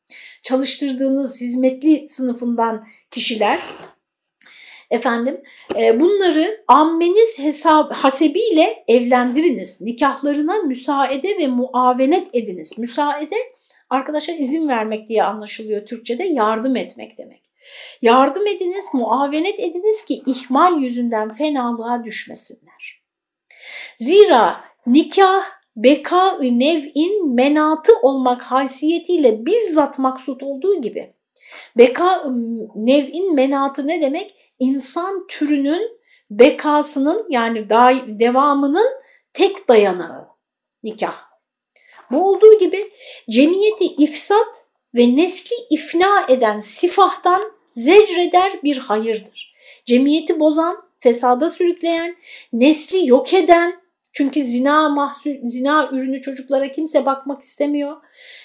Çalıştırdığınız 0.44 1.42
hizmetli 1.42 2.08
sınıfından 2.08 2.88
kişiler 3.12 3.60
efendim 4.94 5.42
e, 5.76 6.00
bunları 6.00 6.64
ammeniz 6.68 7.40
hesab, 7.40 7.92
hasebiyle 7.92 8.84
evlendiriniz. 8.88 9.82
Nikahlarına 9.82 10.58
müsaade 10.58 11.38
ve 11.40 11.48
muavenet 11.48 12.28
ediniz. 12.34 12.78
Müsaade 12.78 13.36
arkadaşa 13.90 14.32
izin 14.32 14.68
vermek 14.68 15.10
diye 15.10 15.24
anlaşılıyor 15.24 15.86
Türkçe'de 15.86 16.24
yardım 16.24 16.76
etmek 16.76 17.18
demek. 17.18 17.44
Yardım 18.02 18.48
ediniz, 18.48 18.86
muavenet 18.94 19.60
ediniz 19.60 20.06
ki 20.06 20.22
ihmal 20.26 20.82
yüzünden 20.82 21.34
fenalığa 21.34 22.04
düşmesinler. 22.04 23.04
Zira 23.96 24.64
nikah 24.86 25.44
beka-ı 25.76 26.60
nev'in 26.60 27.34
menatı 27.34 27.92
olmak 28.02 28.42
haysiyetiyle 28.42 29.46
bizzat 29.46 30.00
maksut 30.00 30.44
olduğu 30.44 30.82
gibi 30.82 31.14
beka 31.78 32.24
nev'in 32.76 33.36
menatı 33.36 33.88
ne 33.88 34.02
demek? 34.02 34.36
insan 34.60 35.28
türünün 35.28 36.00
bekasının 36.32 37.26
yani 37.30 37.70
devamının 38.20 38.88
tek 39.34 39.68
dayanağı 39.68 40.28
nikah. 40.84 41.24
Bu 42.12 42.30
olduğu 42.30 42.60
gibi 42.60 42.92
cemiyeti 43.30 43.86
ifsat 43.86 44.66
ve 44.96 45.16
nesli 45.16 45.56
ifna 45.70 46.26
eden 46.30 46.60
sifahtan 46.60 47.52
zecreder 47.72 48.54
bir 48.64 48.78
hayırdır. 48.78 49.54
Cemiyeti 49.86 50.40
bozan, 50.40 50.84
fesada 51.00 51.50
sürükleyen, 51.50 52.16
nesli 52.54 53.08
yok 53.08 53.34
eden, 53.34 53.83
çünkü 54.14 54.44
zina 54.44 54.90
mahsul, 54.90 55.32
zina 55.44 55.90
ürünü 55.92 56.22
çocuklara 56.22 56.72
kimse 56.72 57.06
bakmak 57.06 57.42
istemiyor. 57.42 57.98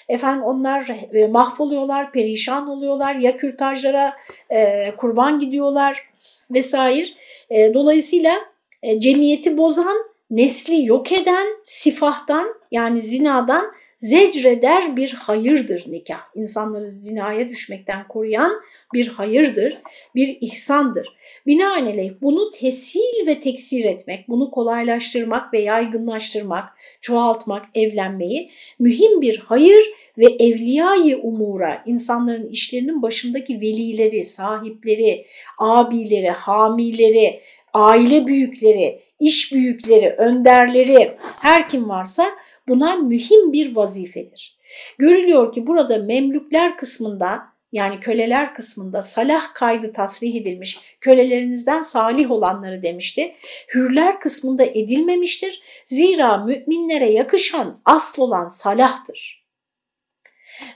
Efendim 0.09 0.43
onlar 0.43 0.87
e, 1.13 1.27
mahvoluyorlar, 1.27 2.11
perişan 2.11 2.67
oluyorlar, 2.67 3.15
ya 3.15 3.37
kürtajlara 3.37 4.13
e, 4.49 4.91
kurban 4.97 5.39
gidiyorlar 5.39 6.09
vesaire. 6.51 7.07
E, 7.49 7.73
dolayısıyla 7.73 8.35
e, 8.83 8.99
cemiyeti 8.99 9.57
bozan, 9.57 9.97
nesli 10.31 10.85
yok 10.85 11.11
eden 11.11 11.47
sifahtan 11.63 12.47
yani 12.71 13.01
zinadan 13.01 13.71
zecreder 13.99 14.95
bir 14.95 15.11
hayırdır 15.11 15.83
nikah. 15.87 16.21
İnsanları 16.35 16.91
zinaya 16.91 17.49
düşmekten 17.49 18.07
koruyan 18.07 18.51
bir 18.93 19.07
hayırdır, 19.07 19.81
bir 20.15 20.37
ihsandır. 20.41 21.07
Binaenaleyh 21.47 22.11
bunu 22.21 22.51
teshil 22.51 23.27
ve 23.27 23.41
teksir 23.41 23.85
etmek, 23.85 24.27
bunu 24.27 24.51
kolaylaştırmak 24.51 25.53
ve 25.53 25.59
yaygınlaştırmak, 25.59 26.69
çoğaltmak, 27.01 27.65
evlenmeyi 27.75 28.49
mühim 28.79 29.21
bir 29.21 29.37
hayır 29.37 29.85
ve 30.17 30.25
evliyayı 30.25 31.17
umura, 31.17 31.83
insanların 31.85 32.47
işlerinin 32.47 33.01
başındaki 33.01 33.61
velileri, 33.61 34.23
sahipleri, 34.23 35.25
abileri, 35.57 36.29
hamileri, 36.29 37.41
aile 37.73 38.27
büyükleri, 38.27 38.99
iş 39.19 39.53
büyükleri, 39.53 40.09
önderleri, 40.09 41.11
her 41.39 41.69
kim 41.69 41.89
varsa 41.89 42.25
buna 42.69 42.95
mühim 42.95 43.53
bir 43.53 43.75
vazifedir. 43.75 44.57
Görülüyor 44.97 45.53
ki 45.53 45.67
burada 45.67 45.97
memlükler 45.97 46.77
kısmında 46.77 47.41
yani 47.71 47.99
köleler 47.99 48.53
kısmında 48.53 49.01
salah 49.01 49.53
kaydı 49.53 49.93
tasrih 49.93 50.35
edilmiş, 50.35 50.79
kölelerinizden 51.01 51.81
salih 51.81 52.31
olanları 52.31 52.83
demişti. 52.83 53.35
Hürler 53.73 54.19
kısmında 54.19 54.63
edilmemiştir. 54.63 55.61
Zira 55.85 56.37
müminlere 56.37 57.11
yakışan 57.11 57.81
asıl 57.85 58.21
olan 58.21 58.47
salahtır. 58.47 59.45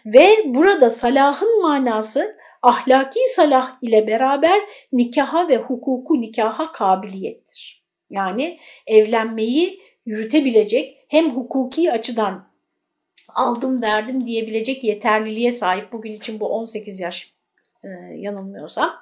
Ve 0.05 0.27
burada 0.45 0.89
salahın 0.89 1.61
manası 1.61 2.37
ahlaki 2.61 3.19
salah 3.27 3.77
ile 3.81 4.07
beraber 4.07 4.61
nikaha 4.91 5.47
ve 5.47 5.57
hukuku 5.57 6.21
nikaha 6.21 6.71
kabiliyettir. 6.71 7.83
Yani 8.09 8.59
evlenmeyi 8.87 9.79
yürütebilecek 10.05 11.02
hem 11.13 11.29
hukuki 11.29 11.91
açıdan 11.91 12.47
aldım 13.27 13.81
verdim 13.81 14.27
diyebilecek 14.27 14.83
yeterliliğe 14.83 15.51
sahip 15.51 15.91
bugün 15.91 16.13
için 16.13 16.39
bu 16.39 16.47
18 16.47 16.99
yaş 16.99 17.33
e, 17.83 17.87
yanılmıyorsa 18.15 18.93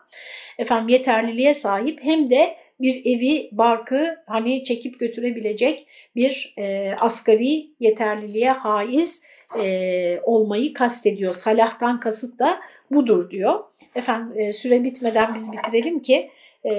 efendim 0.58 0.88
yeterliliğe 0.88 1.54
sahip 1.54 2.00
hem 2.04 2.30
de 2.30 2.56
bir 2.80 3.06
evi 3.06 3.50
barkı 3.52 4.18
hani 4.28 4.64
çekip 4.64 5.00
götürebilecek 5.00 5.88
bir 6.16 6.54
e, 6.58 6.96
asgari 7.00 7.68
yeterliliğe 7.80 8.52
haiz 8.52 9.24
e, 9.60 10.20
olmayı 10.24 10.74
kastediyor. 10.74 11.34
Salahtan 11.34 12.00
kasıt 12.00 12.40
da 12.40 12.60
budur 12.92 13.30
diyor. 13.30 13.64
Efendim 13.96 14.40
e, 14.40 14.52
süre 14.52 14.84
bitmeden 14.84 15.36
biz 15.36 15.52
bitirelim 15.52 16.00
ki 16.02 16.30
e, 16.66 16.72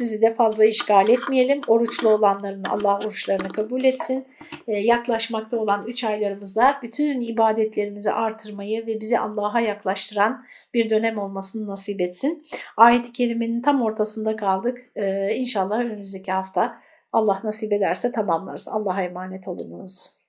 sizi 0.00 0.22
de 0.22 0.34
fazla 0.34 0.64
işgal 0.64 1.08
etmeyelim. 1.08 1.60
Oruçlu 1.66 2.08
olanların 2.08 2.64
Allah 2.64 2.98
oruçlarını 2.98 3.48
kabul 3.48 3.84
etsin. 3.84 4.26
E, 4.68 4.78
yaklaşmakta 4.78 5.56
olan 5.56 5.86
3 5.86 6.04
aylarımızda 6.04 6.78
bütün 6.82 7.20
ibadetlerimizi 7.20 8.12
artırmayı 8.12 8.86
ve 8.86 9.00
bizi 9.00 9.18
Allah'a 9.18 9.60
yaklaştıran 9.60 10.44
bir 10.74 10.90
dönem 10.90 11.18
olmasını 11.18 11.66
nasip 11.66 12.00
etsin. 12.00 12.46
Ayet-i 12.76 13.12
Kerime'nin 13.12 13.62
tam 13.62 13.82
ortasında 13.82 14.36
kaldık. 14.36 14.78
E, 14.96 15.34
inşallah 15.34 15.78
önümüzdeki 15.78 16.32
hafta 16.32 16.78
Allah 17.12 17.40
nasip 17.44 17.72
ederse 17.72 18.12
tamamlarız. 18.12 18.68
Allah'a 18.68 19.02
emanet 19.02 19.48
olunuz. 19.48 20.19